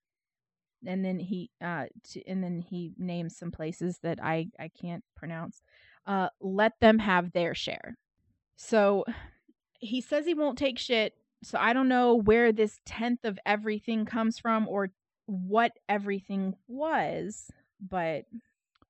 And 0.87 1.05
then 1.05 1.19
he, 1.19 1.51
uh, 1.61 1.87
to, 2.11 2.23
and 2.29 2.45
then 2.45 2.61
he 2.61 2.93
names 2.99 3.37
some 3.37 3.51
places 3.51 3.99
that 4.03 4.19
I 4.23 4.49
I 4.61 4.69
can't 4.69 5.03
pronounce. 5.17 5.63
Uh, 6.07 6.29
let 6.41 6.75
them 6.81 6.99
have 6.99 7.33
their 7.33 7.55
share. 7.55 7.97
So 8.57 9.05
he 9.81 10.01
says 10.01 10.27
he 10.27 10.35
won't 10.35 10.59
take 10.59 10.79
shit. 10.79 11.15
So 11.43 11.59
I 11.59 11.73
don't 11.73 11.89
know 11.89 12.15
where 12.15 12.53
this 12.53 12.79
tenth 12.85 13.25
of 13.25 13.39
everything 13.47 14.05
comes 14.05 14.39
from 14.39 14.69
or 14.69 14.91
what 15.27 15.73
everything 15.89 16.55
was, 16.67 17.51
but 17.81 18.25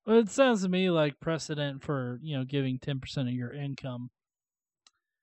Well, 0.07 0.19
it 0.19 0.31
sounds 0.31 0.63
to 0.63 0.69
me 0.69 0.91
like 0.91 1.21
precedent 1.21 1.85
for 1.85 2.19
you 2.23 2.37
know 2.37 2.45
giving 2.45 2.79
ten 2.79 2.99
percent 3.01 3.29
of 3.29 3.35
your 3.35 3.53
income 3.53 4.11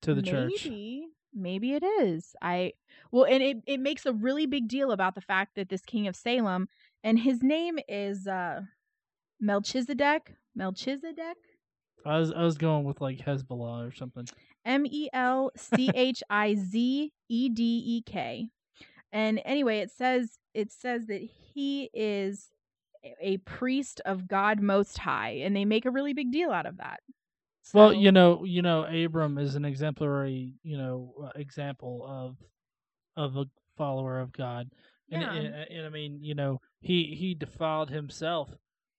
to 0.05 0.13
the 0.13 0.21
church. 0.21 0.65
maybe 0.65 1.07
maybe 1.33 1.73
it 1.73 1.83
is. 1.83 2.35
I 2.41 2.73
well, 3.11 3.25
and 3.25 3.43
it 3.43 3.57
it 3.65 3.79
makes 3.79 4.05
a 4.05 4.13
really 4.13 4.45
big 4.45 4.67
deal 4.67 4.91
about 4.91 5.15
the 5.15 5.21
fact 5.21 5.55
that 5.55 5.69
this 5.69 5.83
king 5.83 6.07
of 6.07 6.15
Salem 6.15 6.69
and 7.03 7.19
his 7.19 7.43
name 7.43 7.77
is 7.87 8.27
uh 8.27 8.61
Melchizedek. 9.39 10.35
Melchizedek. 10.55 11.37
I 12.05 12.19
was 12.19 12.31
I 12.31 12.43
was 12.43 12.57
going 12.57 12.85
with 12.85 13.01
like 13.01 13.17
Hezbollah 13.17 13.87
or 13.87 13.91
something. 13.91 14.25
M 14.63 14.85
E 14.85 15.09
L 15.13 15.51
C 15.57 15.89
H 15.93 16.23
I 16.29 16.55
Z 16.55 17.11
E 17.29 17.49
D 17.49 17.83
E 17.85 18.01
K. 18.05 18.49
And 19.11 19.41
anyway, 19.45 19.79
it 19.79 19.91
says 19.91 20.37
it 20.53 20.71
says 20.71 21.07
that 21.07 21.21
he 21.53 21.89
is 21.93 22.49
a 23.21 23.37
priest 23.37 24.01
of 24.05 24.27
God 24.27 24.59
Most 24.61 24.97
High, 24.97 25.41
and 25.43 25.55
they 25.55 25.65
make 25.65 25.85
a 25.85 25.91
really 25.91 26.13
big 26.13 26.31
deal 26.31 26.51
out 26.51 26.65
of 26.65 26.77
that. 26.77 27.01
Well, 27.73 27.93
you 27.93 28.11
know, 28.11 28.43
you 28.43 28.61
know, 28.61 28.83
Abram 28.85 29.37
is 29.37 29.55
an 29.55 29.65
exemplary, 29.65 30.53
you 30.63 30.77
know, 30.77 31.13
uh, 31.25 31.29
example 31.35 32.05
of 32.07 32.37
of 33.17 33.37
a 33.37 33.45
follower 33.77 34.19
of 34.19 34.31
God. 34.31 34.69
And, 35.11 35.21
Yeah. 35.21 35.33
and, 35.33 35.55
and 35.71 35.85
I 35.85 35.89
mean, 35.89 36.23
you 36.23 36.35
know, 36.35 36.59
he 36.81 37.15
he 37.15 37.33
defiled 37.33 37.89
himself 37.89 38.49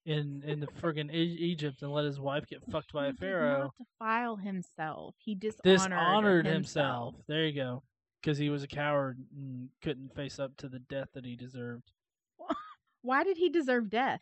in 0.05 0.43
in 0.45 0.61
the 0.61 0.67
friggin' 0.67 1.13
Egypt 1.13 1.83
and 1.83 1.93
let 1.93 2.05
his 2.05 2.21
wife 2.21 2.47
get 2.47 2.65
fucked 2.71 2.93
by 2.93 3.05
he 3.07 3.11
a 3.11 3.15
pharaoh. 3.15 3.73
defile 3.79 4.37
himself. 4.37 5.15
He 5.19 5.35
dishonored, 5.35 5.65
Dishonored 5.65 6.47
himself. 6.47 7.15
himself. 7.15 7.27
There 7.29 7.45
you 7.47 7.55
go. 7.55 7.83
Because 8.23 8.39
he 8.39 8.51
was 8.51 8.63
a 8.63 8.69
coward 8.69 9.19
and 9.37 9.69
couldn't 9.83 10.15
face 10.15 10.39
up 10.39 10.57
to 10.59 10.69
the 10.69 10.81
death 10.81 11.09
that 11.15 11.25
he 11.25 11.37
deserved. 11.37 11.93
Why 13.03 13.23
did 13.23 13.37
he 13.37 13.49
deserve 13.49 13.89
death? 13.91 14.21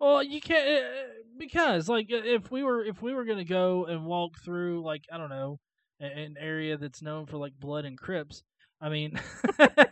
Well, 0.00 0.22
you 0.22 0.40
can't 0.40 0.66
uh, 0.66 1.08
because 1.38 1.88
like 1.88 2.06
if 2.08 2.50
we 2.50 2.62
were 2.62 2.84
if 2.84 3.02
we 3.02 3.12
were 3.12 3.24
gonna 3.24 3.44
go 3.44 3.84
and 3.84 4.06
walk 4.06 4.38
through 4.42 4.82
like 4.82 5.04
I 5.12 5.18
don't 5.18 5.28
know 5.28 5.58
an 6.00 6.36
area 6.40 6.78
that's 6.78 7.02
known 7.02 7.26
for 7.26 7.36
like 7.36 7.52
blood 7.60 7.84
and 7.84 7.98
crips. 7.98 8.42
I 8.80 8.88
mean, 8.88 9.20
I, 9.58 9.86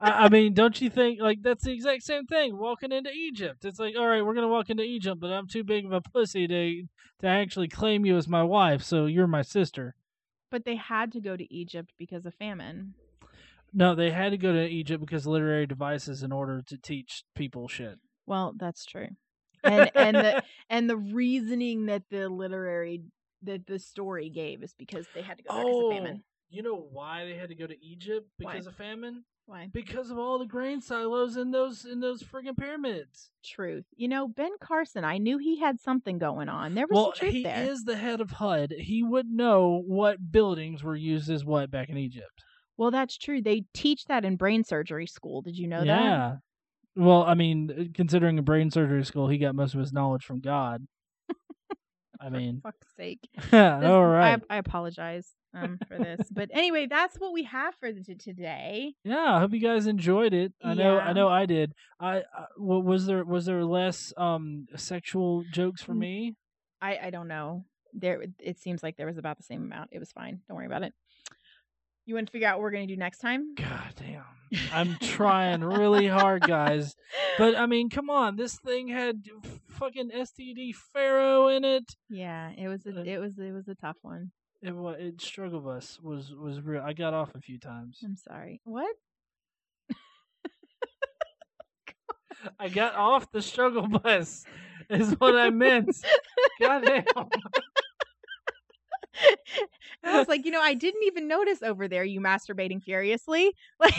I 0.00 0.28
mean, 0.30 0.54
don't 0.54 0.80
you 0.80 0.88
think 0.88 1.20
like 1.20 1.42
that's 1.42 1.64
the 1.64 1.72
exact 1.72 2.04
same 2.04 2.24
thing? 2.24 2.56
Walking 2.56 2.90
into 2.90 3.10
Egypt, 3.10 3.66
it's 3.66 3.78
like 3.78 3.94
all 3.98 4.06
right, 4.06 4.24
we're 4.24 4.34
gonna 4.34 4.48
walk 4.48 4.70
into 4.70 4.82
Egypt, 4.82 5.20
but 5.20 5.30
I'm 5.30 5.46
too 5.46 5.62
big 5.62 5.84
of 5.84 5.92
a 5.92 6.00
pussy 6.00 6.48
to 6.48 6.82
to 7.20 7.26
actually 7.26 7.68
claim 7.68 8.06
you 8.06 8.16
as 8.16 8.26
my 8.26 8.42
wife, 8.42 8.82
so 8.82 9.04
you're 9.04 9.26
my 9.26 9.42
sister. 9.42 9.94
But 10.50 10.64
they 10.64 10.76
had 10.76 11.12
to 11.12 11.20
go 11.20 11.36
to 11.36 11.54
Egypt 11.54 11.92
because 11.98 12.24
of 12.24 12.34
famine. 12.34 12.94
No, 13.72 13.94
they 13.94 14.10
had 14.10 14.30
to 14.30 14.38
go 14.38 14.52
to 14.52 14.66
Egypt 14.66 15.04
because 15.04 15.26
of 15.26 15.32
literary 15.32 15.66
devices 15.66 16.22
in 16.22 16.32
order 16.32 16.62
to 16.62 16.76
teach 16.78 17.24
people 17.36 17.68
shit. 17.68 17.98
Well, 18.26 18.54
that's 18.56 18.84
true. 18.84 19.08
And 19.62 19.90
and 19.94 20.16
the 20.16 20.42
and 20.70 20.88
the 20.90 20.96
reasoning 20.96 21.86
that 21.86 22.02
the 22.10 22.28
literary 22.28 23.02
that 23.42 23.66
the 23.66 23.78
story 23.78 24.28
gave 24.30 24.62
is 24.62 24.74
because 24.78 25.06
they 25.14 25.22
had 25.22 25.38
to 25.38 25.44
go 25.44 25.54
because 25.54 25.80
of 25.80 25.90
famine. 25.90 26.16
Oh, 26.20 26.24
you 26.50 26.62
know 26.62 26.76
why 26.76 27.24
they 27.24 27.34
had 27.34 27.48
to 27.48 27.54
go 27.54 27.66
to 27.66 27.84
Egypt 27.84 28.28
Why? 28.38 28.52
because 28.52 28.66
of 28.66 28.74
famine? 28.74 29.24
Why? 29.46 29.68
Because 29.72 30.10
of 30.10 30.18
all 30.18 30.38
the 30.38 30.46
grain 30.46 30.80
silos 30.80 31.36
in 31.36 31.50
those 31.50 31.84
in 31.84 32.00
those 32.00 32.22
friggin' 32.22 32.56
pyramids. 32.56 33.30
Truth. 33.44 33.84
You 33.96 34.08
know, 34.08 34.28
Ben 34.28 34.52
Carson, 34.60 35.04
I 35.04 35.18
knew 35.18 35.38
he 35.38 35.58
had 35.58 35.80
something 35.80 36.18
going 36.18 36.48
on. 36.48 36.74
There 36.74 36.86
was 36.88 36.96
Well, 36.96 37.04
some 37.06 37.12
truth 37.20 37.32
he 37.32 37.42
there. 37.42 37.64
is 37.64 37.84
the 37.84 37.96
head 37.96 38.20
of 38.20 38.30
HUD. 38.30 38.72
He 38.78 39.02
would 39.02 39.26
know 39.26 39.82
what 39.86 40.30
buildings 40.30 40.84
were 40.84 40.96
used 40.96 41.30
as 41.30 41.44
what 41.44 41.70
back 41.70 41.88
in 41.88 41.96
Egypt. 41.96 42.44
Well, 42.76 42.90
that's 42.90 43.16
true. 43.18 43.42
They 43.42 43.64
teach 43.74 44.04
that 44.06 44.24
in 44.24 44.36
brain 44.36 44.64
surgery 44.64 45.06
school. 45.06 45.42
Did 45.42 45.58
you 45.58 45.66
know 45.66 45.84
that? 45.84 46.38
Well, 46.96 47.22
I 47.22 47.34
mean, 47.34 47.70
uh, 47.70 47.84
considering 47.94 48.38
a 48.38 48.42
brain 48.42 48.70
surgery 48.70 49.04
school, 49.04 49.28
he 49.28 49.38
got 49.38 49.54
most 49.54 49.74
of 49.74 49.80
his 49.80 49.92
knowledge 49.92 50.24
from 50.24 50.40
God. 50.40 50.86
I 52.20 52.28
mean, 52.28 52.60
fuck's 52.62 52.86
sake. 52.96 53.26
all 53.52 54.06
right. 54.06 54.42
I, 54.50 54.54
I 54.54 54.58
apologize 54.58 55.26
um, 55.54 55.78
for 55.88 55.96
this. 55.96 56.28
but 56.30 56.50
anyway, 56.52 56.86
that's 56.86 57.16
what 57.16 57.32
we 57.32 57.44
have 57.44 57.74
for 57.76 57.90
the, 57.92 58.14
today. 58.14 58.94
Yeah, 59.04 59.36
I 59.36 59.38
hope 59.38 59.52
you 59.52 59.60
guys 59.60 59.86
enjoyed 59.86 60.34
it. 60.34 60.52
I 60.62 60.74
know, 60.74 60.96
Yeah. 60.96 61.04
I 61.04 61.12
know, 61.14 61.28
I 61.28 61.46
did. 61.46 61.72
I, 61.98 62.18
I 62.18 62.44
was 62.58 63.06
there 63.06 63.24
was 63.24 63.46
there 63.46 63.64
less 63.64 64.12
um 64.18 64.66
sexual 64.76 65.44
jokes 65.50 65.82
for 65.82 65.94
me? 65.94 66.34
I, 66.82 66.98
I 67.04 67.10
don't 67.10 67.28
know. 67.28 67.64
There, 67.92 68.22
it 68.38 68.58
seems 68.60 68.82
like 68.82 68.96
there 68.96 69.06
was 69.06 69.18
about 69.18 69.36
the 69.38 69.42
same 69.42 69.62
amount. 69.62 69.90
It 69.92 69.98
was 69.98 70.12
fine. 70.12 70.40
Don't 70.46 70.56
worry 70.56 70.66
about 70.66 70.82
it. 70.82 70.92
You 72.10 72.16
want 72.16 72.26
to 72.26 72.32
figure 72.32 72.48
out 72.48 72.56
what 72.56 72.62
we're 72.64 72.72
gonna 72.72 72.88
do 72.88 72.96
next 72.96 73.18
time? 73.18 73.54
God 73.54 73.94
damn, 73.94 74.24
I'm 74.72 74.96
trying 75.00 75.62
really 75.62 76.08
hard, 76.08 76.42
guys. 76.44 76.96
But 77.38 77.54
I 77.54 77.66
mean, 77.66 77.88
come 77.88 78.10
on, 78.10 78.34
this 78.34 78.58
thing 78.58 78.88
had 78.88 79.22
fucking 79.78 80.10
STD 80.10 80.74
Pharaoh 80.92 81.46
in 81.46 81.62
it. 81.62 81.84
yeah, 82.08 82.50
it 82.58 82.66
was. 82.66 82.84
A, 82.84 82.98
Uh, 82.98 83.04
it 83.04 83.18
was. 83.20 83.38
It 83.38 83.52
was 83.52 83.68
a 83.68 83.76
tough 83.76 83.94
one. 84.02 84.32
It 84.60 84.74
was 84.74 84.96
it 84.98 85.20
struggle 85.22 85.60
bus 85.60 86.00
was 86.02 86.34
was 86.34 86.60
real. 86.60 86.82
I 86.84 86.94
got 86.94 87.14
off 87.14 87.32
a 87.36 87.40
few 87.40 87.60
times. 87.60 88.00
I'm 88.04 88.16
sorry. 88.16 88.60
What? 88.64 88.92
I 92.58 92.68
got 92.70 92.96
off 92.96 93.30
the 93.30 93.40
struggle 93.42 93.86
bus. 93.86 94.44
Is 94.88 95.12
what 95.20 95.36
I 95.36 95.50
meant. 95.50 95.94
God 96.60 96.84
damn. 96.84 97.04
I 100.04 100.18
was 100.18 100.28
like, 100.28 100.44
you 100.44 100.50
know, 100.50 100.60
I 100.60 100.74
didn't 100.74 101.04
even 101.04 101.28
notice 101.28 101.62
over 101.62 101.88
there 101.88 102.04
you 102.04 102.20
masturbating 102.20 102.82
furiously. 102.82 103.52
Like, 103.80 103.94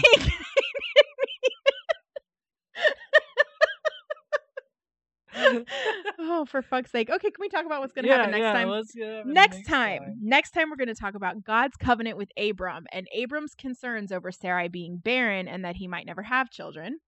oh, 6.19 6.45
for 6.45 6.61
fuck's 6.61 6.91
sake. 6.91 7.09
Okay, 7.09 7.31
can 7.31 7.39
we 7.39 7.49
talk 7.49 7.65
about 7.65 7.81
what's 7.81 7.93
going 7.93 8.05
to 8.05 8.11
happen 8.11 8.31
next 8.31 8.43
time? 8.43 8.69
Let's 8.69 8.93
get 8.93 9.07
happen 9.07 9.33
next 9.33 9.65
time, 9.65 10.17
next 10.21 10.51
time 10.51 10.69
we're 10.69 10.75
going 10.75 10.87
to 10.87 10.95
talk 10.95 11.15
about 11.15 11.43
God's 11.43 11.75
covenant 11.77 12.17
with 12.17 12.29
Abram 12.37 12.85
and 12.91 13.07
Abram's 13.13 13.55
concerns 13.55 14.11
over 14.11 14.31
Sarai 14.31 14.67
being 14.67 14.97
barren 14.97 15.47
and 15.47 15.65
that 15.65 15.75
he 15.75 15.87
might 15.87 16.05
never 16.05 16.23
have 16.23 16.49
children. 16.49 16.99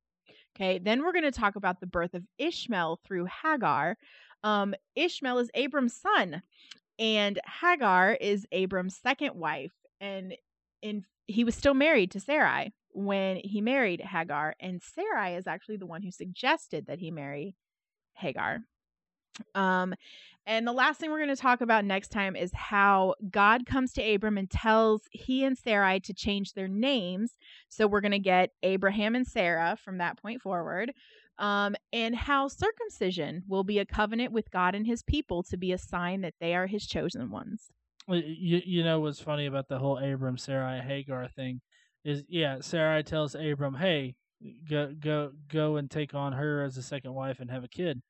Okay, 0.56 0.80
then 0.80 1.04
we're 1.04 1.14
going 1.14 1.24
to 1.24 1.32
talk 1.32 1.56
about 1.56 1.80
the 1.80 1.88
birth 1.88 2.14
of 2.14 2.24
Ishmael 2.38 3.00
through 3.06 3.28
Hagar. 3.44 3.98
Um, 4.44 4.76
Ishmael 4.96 5.40
is 5.40 5.50
Abram's 5.56 6.00
son, 6.00 6.42
and 7.00 7.40
Hagar 7.62 8.14
is 8.14 8.46
Abram's 8.52 8.98
second 8.98 9.36
wife. 9.36 9.74
And 10.00 10.36
in 10.82 11.06
he 11.26 11.44
was 11.44 11.56
still 11.56 11.74
married 11.74 12.12
to 12.12 12.20
Sarai 12.20 12.74
when 12.90 13.38
he 13.38 13.62
married 13.62 14.02
Hagar, 14.02 14.56
and 14.60 14.82
Sarai 14.82 15.36
is 15.36 15.48
actually 15.48 15.78
the 15.78 15.86
one 15.86 16.04
who 16.04 16.12
suggested 16.12 16.86
that 16.88 17.00
he 17.00 17.12
marry 17.12 17.56
Hagar. 18.14 18.60
Um, 19.56 19.96
and 20.46 20.68
the 20.68 20.74
last 20.74 21.00
thing 21.00 21.10
we're 21.10 21.24
going 21.24 21.30
to 21.30 21.36
talk 21.36 21.62
about 21.62 21.86
next 21.86 22.10
time 22.10 22.36
is 22.36 22.52
how 22.54 23.16
God 23.32 23.66
comes 23.66 23.94
to 23.94 24.14
Abram 24.14 24.38
and 24.38 24.50
tells 24.50 25.04
he 25.12 25.44
and 25.44 25.58
Sarai 25.58 26.02
to 26.02 26.14
change 26.14 26.54
their 26.54 26.68
names. 26.68 27.32
So 27.70 27.88
we're 27.88 28.02
going 28.02 28.12
to 28.12 28.20
get 28.20 28.52
Abraham 28.62 29.16
and 29.16 29.26
Sarah 29.26 29.78
from 29.84 29.98
that 29.98 30.22
point 30.22 30.42
forward. 30.42 30.94
Um, 31.40 31.76
and 31.92 32.16
how 32.16 32.48
circumcision 32.48 33.44
will 33.48 33.64
be 33.64 33.80
a 33.80 33.86
covenant 33.86 34.32
with 34.32 34.52
God 34.52 34.76
and 34.76 34.86
his 34.86 35.02
people 35.04 35.42
to 35.44 35.58
be 35.58 35.72
a 35.72 35.78
sign 35.78 36.22
that 36.22 36.36
they 36.40 36.54
are 36.54 36.68
his 36.68 36.86
chosen 36.86 37.32
ones. 37.32 37.70
You 38.08 38.62
you 38.66 38.84
know 38.84 39.00
what's 39.00 39.20
funny 39.22 39.46
about 39.46 39.68
the 39.68 39.80
whole 39.80 39.98
Abram 39.98 40.38
Sarai 40.38 40.82
Hagar 40.82 41.28
thing 41.30 41.62
is 42.04 42.24
yeah 42.28 42.58
Sarai 42.60 43.02
tells 43.02 43.34
Abram 43.34 43.76
hey 43.76 44.16
go 44.70 44.94
go 45.00 45.32
go 45.48 45.78
and 45.78 45.90
take 45.90 46.14
on 46.14 46.34
her 46.34 46.64
as 46.64 46.76
a 46.76 46.84
second 46.84 47.14
wife 47.14 47.40
and 47.40 47.50
have 47.50 47.64
a 47.64 47.70
kid 47.70 48.02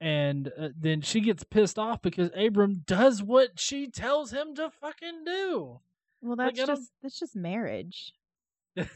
and 0.00 0.52
uh, 0.58 0.68
then 0.78 1.00
she 1.02 1.20
gets 1.20 1.44
pissed 1.44 1.78
off 1.78 2.00
because 2.02 2.30
Abram 2.36 2.82
does 2.86 3.22
what 3.22 3.58
she 3.58 3.88
tells 3.88 4.30
him 4.30 4.54
to 4.56 4.70
fucking 4.70 5.24
do. 5.26 5.80
Well, 6.22 6.36
that's 6.36 6.56
don't- 6.56 6.66
just 6.66 6.92
that's 7.02 7.18
just 7.18 7.36
marriage. 7.36 8.12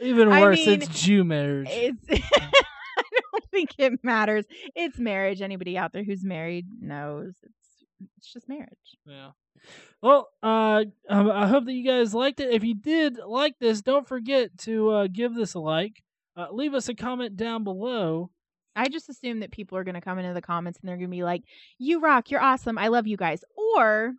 Even 0.00 0.30
I 0.32 0.40
worse, 0.42 0.66
mean, 0.66 0.82
it's 0.82 0.88
Jew 0.88 1.24
marriage. 1.24 1.68
It's 1.70 2.04
I 2.10 3.02
don't 3.32 3.44
think 3.50 3.70
it 3.78 4.02
matters. 4.02 4.44
It's 4.74 4.98
marriage. 4.98 5.42
Anybody 5.42 5.76
out 5.76 5.92
there 5.92 6.04
who's 6.04 6.24
married 6.24 6.66
knows 6.80 7.34
it's 7.42 7.84
it's 8.18 8.32
just 8.32 8.48
marriage. 8.48 8.68
Yeah. 9.06 9.30
Well, 10.02 10.28
uh, 10.42 10.84
I 11.08 11.46
hope 11.48 11.64
that 11.64 11.72
you 11.72 11.84
guys 11.84 12.14
liked 12.14 12.40
it. 12.40 12.52
If 12.52 12.62
you 12.62 12.74
did 12.74 13.18
like 13.18 13.58
this, 13.58 13.82
don't 13.82 14.06
forget 14.06 14.56
to 14.58 14.90
uh, 14.90 15.06
give 15.10 15.34
this 15.34 15.54
a 15.54 15.58
like. 15.60 16.02
Uh, 16.36 16.48
leave 16.52 16.74
us 16.74 16.88
a 16.88 16.94
comment 16.94 17.36
down 17.36 17.64
below. 17.64 18.30
I 18.76 18.88
just 18.88 19.08
assume 19.08 19.40
that 19.40 19.50
people 19.50 19.78
are 19.78 19.84
going 19.84 19.94
to 19.94 20.02
come 20.02 20.18
into 20.18 20.34
the 20.34 20.42
comments 20.42 20.78
and 20.78 20.88
they're 20.88 20.98
going 20.98 21.08
to 21.10 21.16
be 21.16 21.24
like, 21.24 21.42
"You 21.78 22.00
rock, 22.00 22.30
you're 22.30 22.42
awesome, 22.42 22.76
I 22.76 22.88
love 22.88 23.06
you 23.06 23.16
guys," 23.16 23.42
or 23.56 24.12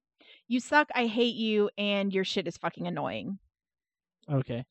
"You 0.47 0.59
suck, 0.59 0.89
I 0.95 1.05
hate 1.05 1.35
you, 1.35 1.69
and 1.77 2.11
your 2.11 2.23
shit 2.23 2.47
is 2.47 2.57
fucking 2.57 2.87
annoying." 2.87 3.37
Okay. 4.29 4.65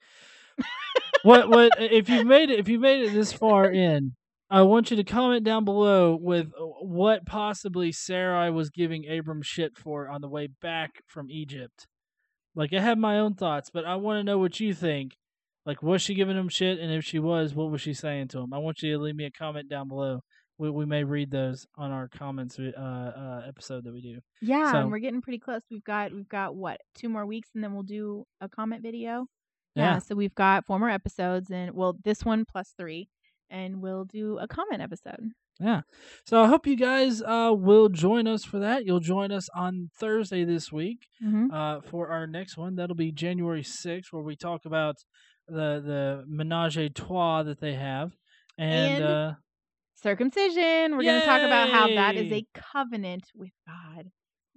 What 1.22 1.48
what 1.48 1.72
if 1.78 2.08
you've 2.08 2.26
made 2.26 2.50
it 2.50 2.58
if 2.58 2.68
you've 2.68 2.80
made 2.80 3.02
it 3.02 3.12
this 3.12 3.32
far 3.32 3.70
in? 3.70 4.14
I 4.48 4.62
want 4.62 4.90
you 4.90 4.96
to 4.96 5.04
comment 5.04 5.44
down 5.44 5.64
below 5.64 6.16
with 6.20 6.52
uh, 6.58 6.64
what 6.82 7.26
possibly 7.26 7.90
Sarai 7.90 8.48
was 8.50 8.70
giving 8.70 9.04
Abram 9.10 9.42
shit 9.42 9.76
for 9.76 10.08
on 10.08 10.20
the 10.20 10.28
way 10.28 10.48
back 10.62 11.02
from 11.08 11.30
Egypt. 11.30 11.86
Like 12.54 12.72
I 12.72 12.80
have 12.80 12.96
my 12.96 13.18
own 13.18 13.34
thoughts, 13.34 13.70
but 13.72 13.84
I 13.84 13.96
want 13.96 14.20
to 14.20 14.24
know 14.24 14.38
what 14.38 14.60
you 14.60 14.72
think. 14.72 15.16
Like 15.64 15.82
was 15.82 16.00
she 16.00 16.14
giving 16.14 16.36
him 16.36 16.48
shit 16.48 16.78
and 16.78 16.92
if 16.92 17.04
she 17.04 17.18
was, 17.18 17.54
what 17.54 17.70
was 17.72 17.80
she 17.80 17.92
saying 17.92 18.28
to 18.28 18.38
him? 18.38 18.52
I 18.52 18.58
want 18.58 18.82
you 18.82 18.92
to 18.92 19.02
leave 19.02 19.16
me 19.16 19.24
a 19.24 19.32
comment 19.32 19.68
down 19.68 19.88
below. 19.88 20.20
We 20.58 20.70
we 20.70 20.86
may 20.86 21.02
read 21.04 21.30
those 21.32 21.66
on 21.76 21.90
our 21.90 22.08
comments 22.08 22.58
uh, 22.58 22.70
uh 22.80 23.42
episode 23.46 23.84
that 23.84 23.92
we 23.92 24.00
do. 24.00 24.20
Yeah, 24.40 24.70
So- 24.72 24.78
and 24.78 24.90
we're 24.92 25.00
getting 25.00 25.20
pretty 25.22 25.40
close. 25.40 25.60
We've 25.70 25.84
got 25.84 26.12
we've 26.12 26.28
got 26.28 26.54
what 26.54 26.80
two 26.94 27.08
more 27.08 27.26
weeks, 27.26 27.50
and 27.54 27.62
then 27.64 27.74
we'll 27.74 27.82
do 27.82 28.24
a 28.40 28.48
comment 28.48 28.82
video. 28.82 29.26
Yeah. 29.76 29.98
so 29.98 30.14
we've 30.14 30.34
got 30.34 30.64
four 30.66 30.78
more 30.78 30.90
episodes, 30.90 31.50
and 31.50 31.72
well, 31.74 31.96
this 32.04 32.24
one 32.24 32.44
plus 32.44 32.72
three, 32.78 33.08
and 33.50 33.80
we'll 33.82 34.04
do 34.04 34.38
a 34.38 34.48
comment 34.48 34.80
episode. 34.82 35.30
Yeah. 35.60 35.82
So 36.26 36.42
I 36.42 36.48
hope 36.48 36.66
you 36.66 36.76
guys 36.76 37.22
uh, 37.22 37.52
will 37.54 37.88
join 37.88 38.26
us 38.26 38.44
for 38.44 38.58
that. 38.58 38.84
You'll 38.84 39.00
join 39.00 39.32
us 39.32 39.48
on 39.56 39.88
Thursday 39.98 40.44
this 40.44 40.70
week 40.70 40.98
Mm-hmm. 41.24 41.50
uh, 41.50 41.80
for 41.80 42.08
our 42.10 42.26
next 42.26 42.58
one. 42.58 42.74
That'll 42.76 42.94
be 42.96 43.10
January 43.12 43.62
6th, 43.62 44.06
where 44.10 44.22
we 44.22 44.36
talk 44.36 44.66
about 44.66 44.96
the 45.48 45.80
the 45.84 46.24
menage 46.26 46.76
a 46.76 46.88
trois 46.90 47.42
that 47.44 47.60
they 47.60 47.74
have. 47.74 48.12
And, 48.58 48.94
And- 48.96 49.04
uh, 49.04 49.32
Circumcision. 50.02 50.94
We're 50.96 51.02
going 51.04 51.20
to 51.20 51.26
talk 51.26 51.40
about 51.42 51.70
how 51.70 51.86
that 51.88 52.16
is 52.16 52.30
a 52.30 52.44
covenant 52.54 53.24
with 53.34 53.50
God. 53.66 54.10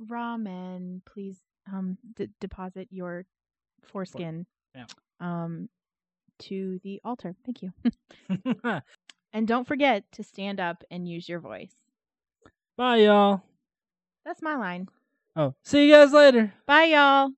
Ramen, 0.09 1.01
please 1.05 1.39
um 1.73 1.97
d- 2.15 2.27
deposit 2.39 2.87
your 2.91 3.25
foreskin 3.83 4.45
Yeah. 4.75 4.85
Um 5.19 5.69
to 6.39 6.79
the 6.83 7.01
altar. 7.03 7.35
Thank 7.45 7.61
you. 7.61 7.73
And 9.31 9.47
don't 9.47 9.67
forget 9.67 10.11
to 10.13 10.23
stand 10.23 10.59
up 10.59 10.83
and 10.89 11.07
use 11.07 11.29
your 11.29 11.39
voice. 11.39 11.73
bye, 12.75 12.97
y'all. 12.97 13.43
That's 14.25 14.41
my 14.41 14.55
line. 14.55 14.87
Oh, 15.35 15.53
see 15.63 15.87
you 15.87 15.93
guys 15.93 16.11
later. 16.11 16.53
Bye, 16.65 16.85
y'all. 16.85 17.29